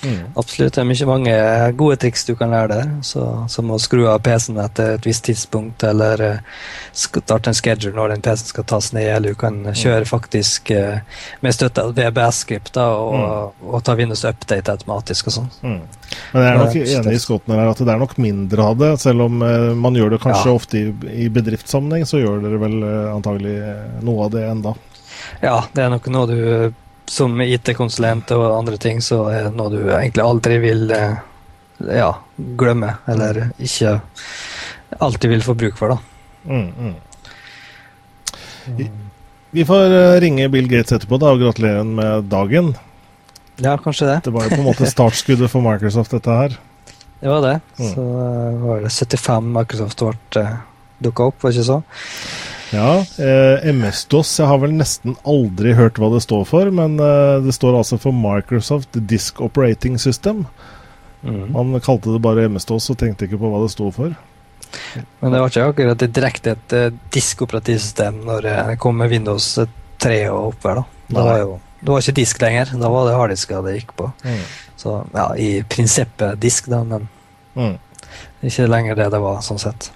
Mm. 0.03 0.33
Absolutt. 0.35 0.73
Det 0.73 0.81
er 0.81 0.87
mye 0.87 1.07
mange 1.07 1.35
gode 1.79 1.97
triks 2.01 2.25
du 2.27 2.33
kan 2.39 2.51
lære 2.53 2.69
der. 2.73 2.91
Så, 3.05 3.23
som 3.49 3.71
å 3.71 3.79
skru 3.81 4.05
av 4.11 4.21
PC-en 4.25 4.59
etter 4.63 4.97
et 4.97 5.07
visst 5.07 5.25
tidspunkt, 5.27 5.85
eller 5.87 6.23
uh, 6.23 6.61
starte 6.91 7.51
en 7.51 7.57
schedule 7.57 7.95
når 7.97 8.15
den 8.15 8.25
PC-en 8.25 8.51
skal 8.51 8.67
tas 8.73 8.91
ned, 8.95 9.09
eller 9.15 9.35
du 9.35 9.39
kan 9.39 9.61
mm. 9.63 9.73
kjøre 9.79 10.09
faktisk 10.09 10.73
uh, 10.75 11.23
med 11.45 11.55
støtte 11.55 11.87
av 11.87 11.95
VBS-skript 11.97 12.79
og, 12.83 13.15
mm. 13.15 13.65
og, 13.71 13.79
ta 13.83 13.97
Windows 13.99 14.25
Update 14.27 14.77
automatisk 14.77 15.31
og 15.31 15.37
sånn. 15.39 15.51
Mm. 15.63 15.81
Men 16.33 16.45
jeg 16.45 16.51
er 16.51 16.61
nok 16.61 16.79
enig 16.83 17.17
i 17.17 17.23
Skotten 17.23 17.55
her 17.57 17.71
at 17.71 17.81
det 17.81 17.93
er 17.93 18.01
nok 18.01 18.17
mindre 18.21 18.69
av 18.69 18.79
det. 18.79 18.93
Selv 19.01 19.27
om 19.27 19.43
uh, 19.43 19.71
man 19.77 19.99
gjør 19.99 20.15
det 20.15 20.23
kanskje 20.23 20.49
ja. 20.51 20.57
ofte 20.59 20.81
i, 20.81 20.87
i 21.25 21.29
bedriftssammenheng, 21.33 22.07
så 22.09 22.21
gjør 22.21 22.43
dere 22.43 22.61
vel 22.61 22.79
antagelig 23.13 23.57
noe 24.03 24.27
av 24.27 24.35
det 24.35 24.47
enda. 24.49 24.75
Ja, 25.43 25.61
det 25.73 25.85
er 25.85 25.91
nok 25.93 26.07
noe 26.11 26.27
du 26.29 26.39
som 27.13 27.41
IT-konsulent 27.41 28.33
og 28.35 28.45
andre 28.57 28.79
ting, 28.81 29.01
så 29.05 29.23
er 29.29 29.47
det 29.47 29.53
noe 29.57 29.71
du 29.73 29.81
egentlig 29.85 30.25
aldri 30.25 30.57
vil 30.63 30.89
eh, 30.95 31.21
ja, 31.93 32.09
glemme, 32.59 32.95
eller 33.09 33.45
ikke 33.61 33.99
alltid 34.99 35.35
vil 35.35 35.45
få 35.45 35.55
bruk 35.57 35.77
for. 35.77 35.93
da. 35.93 35.97
Mm, 36.43 36.69
mm. 36.77 36.95
Vi, 38.77 38.89
vi 39.53 39.65
får 39.65 39.95
eh, 39.99 40.19
ringe 40.23 40.49
Bill 40.49 40.67
Gates 40.71 40.95
etterpå 40.97 41.19
da, 41.21 41.33
og 41.33 41.43
gratulere 41.43 41.83
ham 41.83 41.95
med 41.99 42.29
dagen. 42.31 42.73
Ja, 43.61 43.77
kanskje 43.77 44.09
det. 44.09 44.19
Det 44.25 44.33
var 44.33 44.47
jo 44.47 44.55
på 44.55 44.61
en 44.61 44.69
måte 44.71 44.89
startskuddet 44.89 45.51
for 45.51 45.65
Microsoft, 45.65 46.15
dette 46.15 46.37
her. 46.39 46.57
Det 47.19 47.29
var 47.29 47.43
det. 47.45 47.59
Mm. 47.77 47.91
Så 47.93 48.01
uh, 48.01 48.63
var 48.65 48.81
det 48.83 48.89
75 48.91 49.53
Microsoft 49.59 50.01
ble 50.01 50.41
uh, 50.41 50.57
dukka 51.03 51.29
opp, 51.29 51.37
var 51.43 51.53
det 51.53 51.61
ikke 51.61 51.69
så? 51.69 51.77
Ja, 52.73 53.05
eh, 53.21 53.69
MS-DOS 53.69 54.39
Jeg 54.39 54.49
har 54.49 54.57
vel 54.63 54.71
nesten 54.73 55.13
aldri 55.29 55.75
hørt 55.77 55.99
hva 56.01 56.09
det 56.13 56.23
står 56.25 56.45
for, 56.49 56.71
men 56.73 56.97
eh, 56.97 57.37
det 57.45 57.53
står 57.53 57.77
altså 57.77 57.99
for 58.01 58.15
Microsoft 58.17 58.97
Disk 58.97 59.41
Operating 59.45 59.99
System. 60.01 60.47
Mm. 61.21 61.53
Man 61.53 61.83
kalte 61.85 62.15
det 62.15 62.21
bare 62.23 62.47
MS-DOS 62.49 62.89
og 62.95 62.99
tenkte 62.99 63.27
ikke 63.27 63.39
på 63.41 63.51
hva 63.53 63.61
det 63.61 63.69
sto 63.75 63.91
for. 63.93 64.17
Men 65.21 65.35
det 65.35 65.43
var 65.43 65.53
ikke 65.53 65.69
akkurat 65.69 66.01
det 66.01 66.09
direkte 66.17 66.55
et 66.55 66.73
uh, 66.73 66.89
diskoperativsystem 67.13 68.23
når 68.25 68.47
det 68.47 68.57
kom 68.81 68.97
med 68.97 69.13
Windows 69.13 69.51
3 70.01 70.19
og 70.33 70.55
oppover. 70.55 70.81
da. 70.81 71.03
Det 71.13 71.25
var, 71.29 71.37
jo, 71.43 71.57
det 71.79 71.93
var 71.93 72.01
ikke 72.01 72.19
disk 72.23 72.41
lenger, 72.41 72.73
da 72.81 72.89
var 72.89 73.05
det 73.05 73.17
harddiska 73.19 73.61
det 73.67 73.77
gikk 73.77 73.93
på. 73.99 74.09
Mm. 74.25 74.45
Så 74.81 74.95
ja, 75.13 75.27
i 75.37 75.49
prinsippet 75.69 76.41
disk, 76.41 76.73
da, 76.73 76.81
men 76.87 77.05
mm. 77.53 77.75
ikke 78.49 78.71
lenger 78.71 78.97
det 78.97 79.11
det 79.13 79.21
var, 79.21 79.43
sånn 79.45 79.61
sett. 79.61 79.93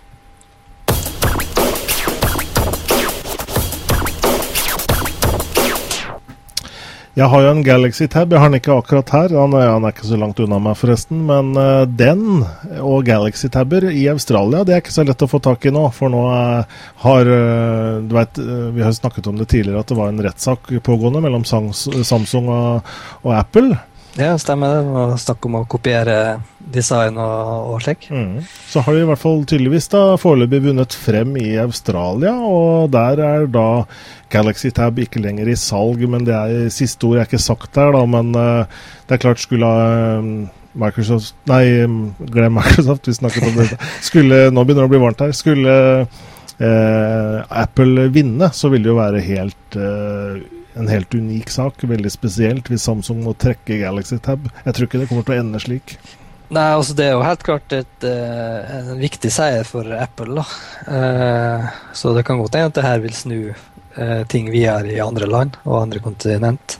Jeg 7.18 7.32
har 7.32 7.42
jo 7.42 7.50
en 7.50 7.64
Galaxy 7.66 8.06
Tab. 8.14 8.30
Jeg 8.30 8.38
har 8.38 8.52
den 8.52 8.60
ikke 8.60 8.76
akkurat 8.78 9.10
her. 9.10 9.32
Han 9.34 9.56
han 9.58 9.86
er 9.88 9.94
ikke 9.96 10.06
så 10.06 10.20
langt 10.22 10.38
unna 10.44 10.60
meg, 10.62 10.76
forresten. 10.78 11.24
Men 11.26 11.50
uh, 11.58 11.90
den 11.90 12.44
og 12.78 13.08
Galaxy 13.08 13.50
Tabber 13.50 13.88
i 13.90 14.04
Australia, 14.12 14.62
det 14.62 14.76
er 14.76 14.84
ikke 14.84 14.94
så 14.94 15.06
lett 15.08 15.26
å 15.26 15.30
få 15.32 15.40
tak 15.42 15.66
i 15.66 15.74
nå. 15.74 15.88
For 15.98 16.14
nå 16.14 16.22
er, 16.30 16.68
har 17.02 17.32
uh, 17.34 18.06
Du 18.06 18.14
vet, 18.20 18.38
vi 18.78 18.86
har 18.86 18.94
snakket 18.94 19.32
om 19.32 19.42
det 19.42 19.50
tidligere, 19.50 19.82
at 19.82 19.90
det 19.90 19.98
var 19.98 20.14
en 20.14 20.22
rettssak 20.28 20.70
pågående 20.86 21.24
mellom 21.26 21.48
Samsung 21.48 22.54
og, 22.54 22.94
og 23.26 23.34
Apple. 23.34 23.74
Ja, 24.18 24.34
stemmer 24.42 24.74
det. 24.74 24.86
Og 24.90 25.18
snakk 25.22 25.46
om 25.46 25.60
å 25.60 25.66
kopiere 25.70 26.40
design 26.74 27.20
og, 27.22 27.70
og 27.72 27.84
slik. 27.86 28.08
Mm. 28.10 28.42
Så 28.70 28.82
har 28.84 28.96
de 28.96 29.04
i 29.04 29.08
hvert 29.08 29.22
fall 29.22 29.44
tydeligvis 29.48 29.90
da 29.94 30.02
foreløpig 30.20 30.64
vunnet 30.66 30.98
frem 30.98 31.36
i 31.40 31.52
Australia, 31.62 32.34
og 32.34 32.90
der 32.96 33.22
er 33.24 33.48
da 33.54 33.68
Galaxy 34.34 34.74
Tab 34.76 34.98
ikke 35.00 35.22
lenger 35.24 35.48
i 35.48 35.58
salg, 35.60 36.02
men 36.10 36.26
det 36.28 36.36
er 36.36 36.74
siste 36.74 37.08
ord 37.08 37.22
er 37.22 37.30
ikke 37.30 37.42
sagt 37.42 37.72
der, 37.78 37.94
da. 37.96 38.04
Men 38.10 38.34
uh, 38.36 38.82
det 39.08 39.18
er 39.18 39.24
klart 39.24 39.44
skulle 39.44 39.70
uh, 39.70 40.34
Microsoft 40.78 41.38
Nei, 41.50 41.64
glem 42.34 42.58
Microsoft, 42.58 43.08
vi 43.08 43.18
snakket 43.22 43.48
om 43.52 43.62
det. 43.62 43.70
Skulle, 44.10 44.48
nå 44.52 44.66
begynner 44.66 44.86
det 44.86 44.92
å 44.92 44.96
bli 44.98 45.06
varmt 45.06 45.24
her. 45.24 45.38
Skulle 45.38 45.78
uh, 46.04 47.38
Apple 47.64 48.10
vinne, 48.14 48.50
så 48.54 48.74
ville 48.74 48.90
det 48.90 48.96
jo 48.96 49.00
være 49.00 49.26
helt 49.30 49.82
en 50.78 50.92
helt 50.92 51.14
unik 51.14 51.52
sak. 51.54 51.84
Veldig 51.90 52.12
spesielt 52.14 52.72
hvis 52.72 52.86
Samsung 52.88 53.24
må 53.26 53.36
trekke 53.40 53.82
Galaxy 53.82 54.20
Tab. 54.24 54.48
Jeg 54.66 54.78
tror 54.78 54.90
ikke 54.90 55.02
det 55.04 55.10
kommer 55.12 55.28
til 55.28 55.38
å 55.38 55.42
ende 55.44 55.62
slik. 55.64 55.98
Nei, 56.48 56.68
altså 56.72 56.96
Det 56.96 57.08
er 57.10 57.16
jo 57.16 57.26
helt 57.26 57.44
klart 57.44 57.74
et, 57.76 58.06
uh, 58.08 58.76
en 58.78 58.92
viktig 59.02 59.32
seier 59.34 59.68
for 59.68 59.88
Apple. 59.92 60.38
da. 60.38 60.46
Uh, 60.88 61.66
så 61.94 62.14
det 62.16 62.24
kan 62.28 62.40
godt 62.40 62.56
hende 62.56 62.72
at 62.72 62.78
det 62.78 62.86
her 62.86 63.02
vil 63.04 63.16
snu 63.16 63.40
uh, 63.52 64.24
ting 64.32 64.52
videre 64.54 64.94
i 64.94 65.02
andre 65.04 65.28
land 65.28 65.58
og 65.66 65.82
andre 65.82 66.04
kontinent. 66.04 66.80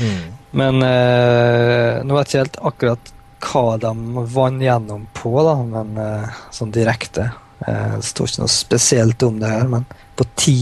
Mm. 0.00 0.24
Men 0.54 0.78
nå 0.78 2.14
vet 2.14 2.30
jeg 2.30 2.30
ikke 2.30 2.42
helt 2.44 2.58
akkurat 2.68 3.08
hva 3.42 3.62
de 3.82 3.90
vant 4.30 4.62
gjennom 4.62 5.08
på, 5.10 5.32
da, 5.42 5.54
men 5.66 5.96
sånn 6.54 6.70
direkte. 6.70 7.24
det 7.58 8.06
står 8.06 8.30
ikke 8.30 8.42
noe 8.44 8.54
spesielt 8.54 9.24
om 9.26 9.40
det 9.42 9.50
her, 9.50 9.66
men 9.72 9.88
på 10.14 10.28
ti 10.38 10.54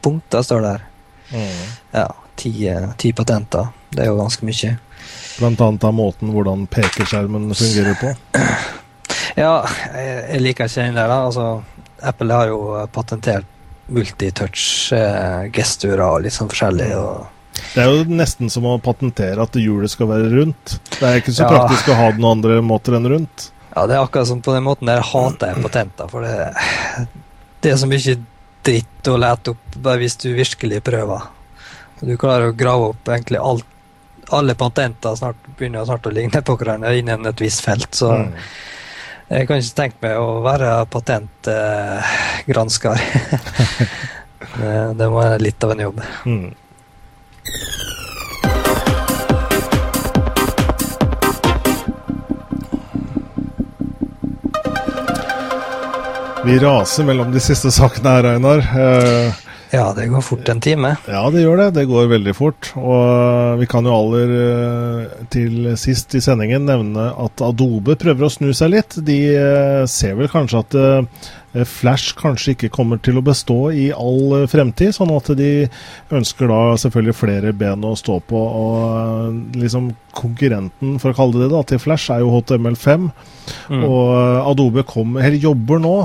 punkter 0.00 0.46
står 0.48 0.64
det 0.64 0.72
her. 0.72 0.86
Mm. 1.34 1.60
Ja 1.92 2.08
ti, 2.36 2.52
ti 3.00 3.12
patenter. 3.16 3.66
Det 3.90 4.02
er 4.04 4.08
jo 4.10 4.20
ganske 4.20 4.44
mye. 4.46 4.70
Blant 5.38 5.60
annet 5.66 5.84
av 5.84 5.94
måten 5.94 6.30
hvordan 6.34 6.66
pekeskjermen 6.70 7.54
fungerer 7.54 7.94
på? 8.00 8.14
Ja, 9.34 9.66
jeg 9.98 10.38
liker 10.44 10.64
ikke 10.68 10.82
den 10.84 10.94
der. 10.94 11.08
da. 11.10 11.16
Altså, 11.26 11.46
Apple 12.06 12.34
har 12.36 12.46
jo 12.52 12.58
patentert 12.94 13.46
multitouch-gesturer 13.90 16.04
eh, 16.04 16.06
og 16.06 16.22
litt 16.22 16.36
sånn 16.36 16.52
forskjellig. 16.52 16.90
og 16.94 17.26
det 17.74 17.82
er 17.82 17.90
jo 17.90 18.04
nesten 18.10 18.50
som 18.50 18.66
å 18.66 18.76
patentere 18.82 19.42
at 19.42 19.56
hjulet 19.58 19.90
skal 19.90 20.10
være 20.10 20.30
rundt. 20.32 20.76
Det 20.98 21.06
er 21.06 21.20
ikke 21.20 21.34
så 21.34 21.46
ja. 21.46 21.50
praktisk 21.50 21.90
å 21.90 21.98
ha 21.98 22.10
det 22.12 22.22
noen 22.22 22.38
andre 22.38 22.60
måter 22.66 22.96
enn 22.98 23.08
rundt. 23.10 23.48
Ja, 23.74 23.86
det 23.90 23.96
er 23.96 24.02
akkurat 24.02 24.30
som 24.30 24.42
på 24.42 24.54
den 24.54 24.66
måten 24.66 24.90
der 24.90 25.02
hater 25.02 25.50
jeg 25.50 25.64
patenter. 25.64 26.10
For 26.10 26.22
det, 26.22 27.08
det 27.62 27.74
er 27.74 27.80
så 27.80 27.90
mye 27.90 28.18
dritt 28.64 29.10
å 29.10 29.16
lete 29.20 29.54
opp 29.54 29.78
bare 29.82 30.02
hvis 30.02 30.16
du 30.22 30.28
virkelig 30.36 30.82
prøver. 30.86 31.26
Du 32.00 32.16
klarer 32.20 32.50
å 32.50 32.56
grave 32.56 32.90
opp 32.92 33.08
egentlig 33.08 33.38
alt 33.38 33.64
alle 34.30 34.54
patenter 34.54 35.16
snart 35.16 35.36
begynner 35.58 35.84
snart 35.84 36.06
å 36.06 36.10
ligne 36.14 36.42
på 36.42 36.56
hverandre 36.58 36.98
innen 36.98 37.26
et 37.28 37.40
visst 37.40 37.60
felt. 37.64 37.94
Så 37.94 38.12
mm. 38.12 38.32
jeg 39.28 39.46
kan 39.48 39.56
ikke 39.60 39.80
tenke 39.80 39.96
meg 40.06 40.18
å 40.20 40.42
være 40.44 40.86
patentgransker. 40.94 42.98
Eh, 44.54 44.90
det 44.92 45.06
må 45.08 45.18
være 45.18 45.40
litt 45.40 45.64
av 45.64 45.70
en 45.72 45.80
jobb. 45.80 46.00
Mm. 46.28 46.52
Vi 56.44 56.58
raser 56.60 57.04
mellom 57.08 57.32
de 57.32 57.40
siste 57.40 57.72
sakene 57.72 58.10
her, 58.18 58.24
Einar. 58.36 58.60
Eh, 58.60 59.43
ja, 59.74 59.92
det 59.96 60.06
går 60.06 60.22
fort 60.22 60.48
en 60.48 60.60
time. 60.62 60.94
Ja, 61.10 61.24
det 61.34 61.42
gjør 61.42 61.58
det. 61.58 61.70
Det 61.74 61.86
går 61.90 62.10
veldig 62.12 62.34
fort. 62.36 62.70
Og 62.78 63.58
vi 63.58 63.66
kan 63.70 63.86
jo 63.86 63.94
aller 63.96 64.34
eh, 64.38 65.24
til 65.34 65.72
sist 65.80 66.14
i 66.14 66.22
sendingen 66.22 66.68
nevne 66.68 67.08
at 67.10 67.42
Adobe 67.42 67.96
prøver 67.98 68.28
å 68.28 68.30
snu 68.30 68.52
seg 68.54 68.70
litt. 68.76 68.94
De 69.02 69.18
eh, 69.34 69.82
ser 69.90 70.14
vel 70.20 70.30
kanskje 70.30 70.62
at 70.62 70.78
eh, 70.78 71.26
Flash 71.70 72.14
kanskje 72.18 72.54
ikke 72.54 72.72
kommer 72.74 73.02
til 73.02 73.18
å 73.18 73.24
bestå 73.26 73.58
i 73.74 73.88
all 73.94 74.46
fremtid, 74.50 74.94
sånn 74.94 75.12
at 75.14 75.28
de 75.38 75.68
ønsker 76.14 76.50
da 76.50 76.62
selvfølgelig 76.82 77.18
flere 77.18 77.52
ben 77.54 77.86
å 77.86 77.94
stå 77.98 78.20
på. 78.30 78.46
Og 78.62 79.58
liksom 79.58 79.92
konkurrenten, 80.14 80.98
for 81.02 81.10
å 81.10 81.18
kalle 81.18 81.38
det 81.38 81.48
det, 81.48 81.52
da, 81.54 81.62
til 81.66 81.82
Flash 81.82 82.14
er 82.14 82.22
jo 82.22 82.34
HTML5. 82.38 83.06
Mm. 83.74 83.86
Og 83.86 84.10
Adobe 84.50 84.86
kom, 84.86 85.18
eller 85.18 85.38
jobber 85.38 85.82
nå. 85.82 85.96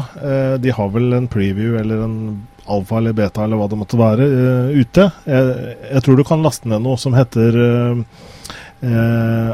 De 0.61 0.73
har 0.73 0.93
vel 0.93 1.17
en 1.17 1.29
preview 1.31 1.77
eller 1.81 2.05
en 2.05 2.17
alfa 2.71 2.99
eller 2.99 3.15
beta 3.17 3.43
eller 3.43 3.59
hva 3.59 3.67
det 3.71 3.79
måtte 3.79 3.99
være, 3.99 4.25
uh, 4.29 4.73
ute. 4.75 5.07
Jeg, 5.25 5.53
jeg, 5.89 6.03
tror 6.05 6.19
du 6.19 6.25
kan 6.27 6.45
laste 6.45 6.69
ned 6.71 6.83
noe 6.85 6.99
som 7.01 7.15
heter 7.17 7.59
uh, 7.59 8.03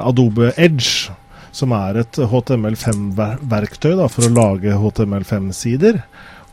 Adobe 0.05 0.53
Edge. 0.55 1.13
Som 1.55 1.71
er 1.71 2.01
et 2.01 2.17
HTML5-verktøy 2.19 4.01
for 4.11 4.27
å 4.27 4.33
lage 4.35 4.75
HTML5-sider. 4.75 6.01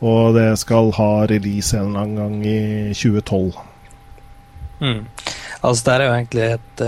Og 0.03 0.37
det 0.37 0.53
skal 0.61 0.93
ha 0.95 1.09
release 1.27 1.75
en 1.75 1.89
eller 1.89 2.05
annen 2.05 2.21
gang 2.21 2.37
i 2.47 2.61
2012. 2.95 3.57
Mm. 4.79 5.01
Altså, 5.59 5.83
det 5.83 5.93
er 5.93 6.05
jo 6.05 6.13
egentlig 6.13 6.47
et 6.53 6.85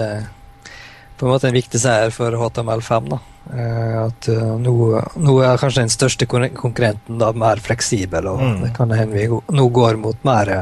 på 1.16 1.28
en 1.28 1.32
måte 1.32 1.48
en 1.48 1.56
viktig 1.56 1.80
seier 1.80 2.12
for 2.16 2.36
HTML5. 2.40 3.12
da. 3.12 3.20
Eh, 3.54 4.06
at 4.06 4.28
nå, 4.60 4.74
nå, 5.22 5.36
er 5.46 5.60
kanskje 5.62 5.84
den 5.84 5.94
største 5.94 6.26
konkurrenten 6.28 7.20
da 7.22 7.30
mer 7.38 7.62
fleksibel, 7.62 8.30
og 8.32 8.42
mm. 8.42 8.56
det 8.64 8.72
kan 8.78 8.94
hende 8.96 9.14
vi 9.14 9.28
nå 9.30 9.68
går 9.70 10.00
mot 10.02 10.24
mer 10.26 10.54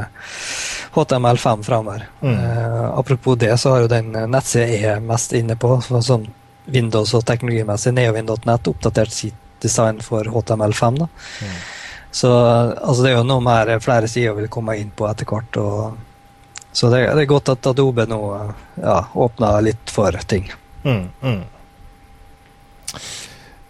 HTML5 0.94 1.48
eh, 1.50 1.62
framover. 1.64 2.08
Mm. 2.20 2.34
Eh, 2.34 2.82
apropos 2.98 3.38
det, 3.40 3.54
så 3.60 3.74
har 3.74 3.84
jo 3.84 3.92
den 3.92 4.12
nettsida 4.12 4.66
jeg 4.68 4.90
er 4.96 5.04
mest 5.04 5.32
inne 5.36 5.56
på, 5.56 5.78
sånn 5.80 6.28
Windows 6.64 7.12
og 7.16 7.24
teknologimessig, 7.28 7.92
neovind.net, 7.96 8.68
oppdatert 8.72 9.12
sitt 9.12 9.40
design 9.64 10.00
for 10.04 10.28
HTML5. 10.28 11.00
da. 11.00 11.08
Mm. 11.40 11.56
Så 12.14 12.30
altså, 12.30 13.02
det 13.02 13.10
er 13.10 13.16
jo 13.16 13.26
noe 13.26 13.42
mer 13.42 13.72
flere 13.82 14.08
sider 14.08 14.36
vil 14.36 14.52
komme 14.52 14.76
inn 14.78 14.92
på 14.94 15.08
etter 15.08 15.26
hvert. 15.28 15.56
og 15.58 15.96
så 16.74 16.90
det, 16.90 17.04
det, 17.14 17.22
er 17.22 17.30
godt 17.30 17.52
at 17.52 17.66
Adobe 17.70 18.02
nå 18.10 18.20
ja, 18.82 18.96
åpner 19.14 19.60
litt 19.62 19.90
for 19.94 20.16
ting. 20.26 20.48
Mm, 20.82 21.04
mm. 21.22 21.42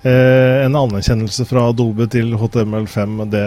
Eh, 0.05 0.67
en 0.67 0.75
anerkjennelse 0.77 1.47
fra 1.49 1.63
Adobe 1.71 2.05
til 2.13 2.35
HTML5. 2.37 3.25
Det, 3.33 3.45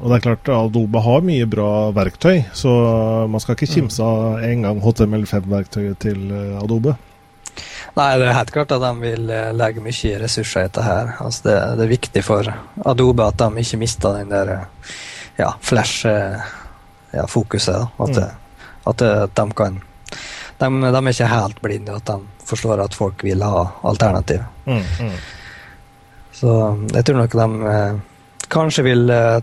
og 0.00 0.08
det 0.08 0.16
er 0.16 0.22
klart 0.24 0.48
Adobe 0.56 1.02
har 1.04 1.20
mye 1.26 1.44
bra 1.52 1.92
verktøy, 1.92 2.48
så 2.56 2.72
man 3.28 3.40
skal 3.44 3.52
ikke 3.58 3.68
mm. 3.68 3.74
kimse 3.74 4.00
av 4.00 4.40
en 4.46 4.62
gang 4.64 4.80
HTML5-verktøyet 4.80 6.00
til 6.00 6.32
eh, 6.32 6.56
Adobe. 6.62 6.96
Nei, 7.98 8.16
det 8.16 8.24
er 8.30 8.38
helt 8.38 8.54
klart 8.54 8.72
at 8.72 8.80
de 8.86 8.92
vil 9.02 9.30
eh, 9.34 9.52
legge 9.52 9.80
mye 9.84 10.18
ressurser 10.22 10.60
i 10.62 10.64
dette 10.70 10.82
her. 10.86 11.06
Altså 11.20 11.40
det, 11.50 11.56
det, 11.76 11.84
er 11.84 11.92
viktig 11.92 12.22
for 12.24 12.40
Adobe 12.94 13.28
at 13.28 13.36
de 13.42 13.48
ikke 13.60 13.82
mister 13.82 14.16
den 14.16 14.32
der 14.32 14.64
ja, 15.36 15.50
flash-fokuset. 15.60 17.80
Ja, 17.84 17.90
at, 18.06 18.16
mm. 18.16 18.24
at, 18.94 19.00
de 19.36 19.44
kan 19.60 19.76
de, 20.60 20.68
de, 20.80 21.00
er 21.00 21.12
ikke 21.14 21.30
helt 21.30 21.60
blinde, 21.64 21.96
at 21.96 22.10
de 22.10 22.46
forstår 22.46 22.82
at 22.84 22.96
folk 22.96 23.24
vil 23.24 23.42
ha 23.44 23.64
alternativ. 23.88 24.42
Mm, 24.66 24.82
mm. 25.00 25.14
Så 26.40 26.52
jeg 26.94 27.06
tror 27.06 27.20
nok 27.20 27.36
de 27.36 27.72
eh, 27.72 27.96
kanskje 28.50 28.84
vil 28.86 29.10
eh, 29.12 29.40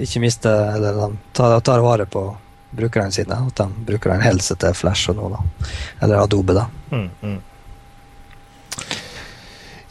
ikke 0.00 0.22
miste 0.24 0.50
Eller 0.50 0.96
de 0.96 1.08
tar, 1.36 1.58
tar, 1.64 1.82
vare 1.84 2.06
på 2.08 2.26
brukerne 2.74 3.12
sine. 3.12 3.36
At 3.48 3.60
de 3.60 3.86
bruker 3.92 4.14
en 4.14 4.24
helse 4.24 4.56
til 4.60 4.76
Flash 4.76 5.12
og 5.12 5.20
noe, 5.20 5.32
da. 5.36 5.72
Eller 6.02 6.22
Adobe, 6.24 6.56
da. 6.56 6.66
Mm, 6.90 7.08
mm. 7.22 7.40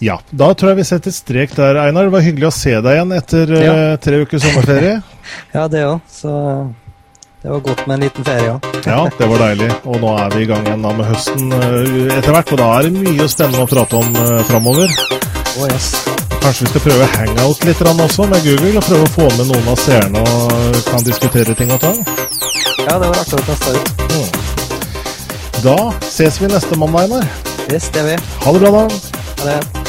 ja, 0.04 0.18
da 0.30 0.50
tror 0.54 0.74
jeg 0.74 0.82
vi 0.82 0.88
setter 0.90 1.16
strek 1.16 1.56
der, 1.56 1.80
Einar. 1.86 2.10
Det 2.10 2.18
var 2.18 2.26
hyggelig 2.26 2.50
å 2.50 2.56
se 2.58 2.74
deg 2.76 2.98
igjen 2.98 3.18
etter 3.18 3.54
ja. 3.56 3.74
uh, 3.74 3.98
tre 4.04 4.24
ukers 4.26 4.46
sommerferie. 4.46 4.98
ja, 5.56 5.68
det 5.72 5.86
òg. 5.88 6.02
Så 6.12 6.34
det 7.44 7.50
var 7.50 7.60
godt 7.60 7.88
med 7.88 7.94
en 7.96 8.04
liten 8.06 8.24
ferie 8.24 8.52
òg. 8.54 8.68
ja, 8.88 9.00
det 9.20 9.28
var 9.28 9.42
deilig. 9.42 9.70
Og 9.84 10.00
nå 10.00 10.12
er 10.16 10.30
vi 10.32 10.44
i 10.46 10.48
gang 10.48 10.64
igjen 10.64 10.86
med 10.86 11.06
høsten 11.10 11.52
uh, 11.52 12.16
etter 12.16 12.32
hvert. 12.32 12.54
Og 12.56 12.62
da 12.62 12.70
er 12.78 12.88
det 12.88 13.04
mye 13.04 13.28
spennende 13.28 13.66
å 13.66 13.68
prate 13.68 14.00
om 14.00 14.16
uh, 14.16 14.40
framover. 14.48 14.96
Oh, 15.60 15.68
yes. 15.68 15.90
Kanskje 16.40 16.66
vi 16.66 16.72
skal 16.72 16.86
prøve 16.88 17.10
hangout 17.18 17.68
litt 17.68 17.84
også 17.84 18.30
med 18.32 18.48
Google, 18.48 18.74
og 18.80 18.88
prøve 18.88 19.04
å 19.10 19.12
få 19.18 19.28
med 19.36 19.52
noen 19.52 19.70
av 19.76 19.80
seerne 19.84 20.24
og 20.24 20.82
kan 20.88 21.04
diskutere 21.04 21.56
ting 21.60 21.72
og 21.72 21.84
tang? 21.84 22.00
Ja, 22.88 22.98
det 22.98 23.12
var 23.12 23.20
artig 23.20 23.40
å 23.40 23.46
teste 23.52 23.76
ut. 23.76 23.94
Mm. 24.08 24.28
Da 25.64 25.78
ses 26.08 26.42
vi 26.42 26.52
neste 26.52 26.80
mandag, 26.80 27.08
Einar. 27.08 27.32
Yes, 27.72 27.92
det 27.92 28.04
gjør 28.04 28.14
vi. 28.14 28.20
Ha 28.44 28.56
det 28.56 28.68
bra, 28.68 28.76
da. 28.76 29.24
Ha 29.44 29.52
det. 29.52 29.83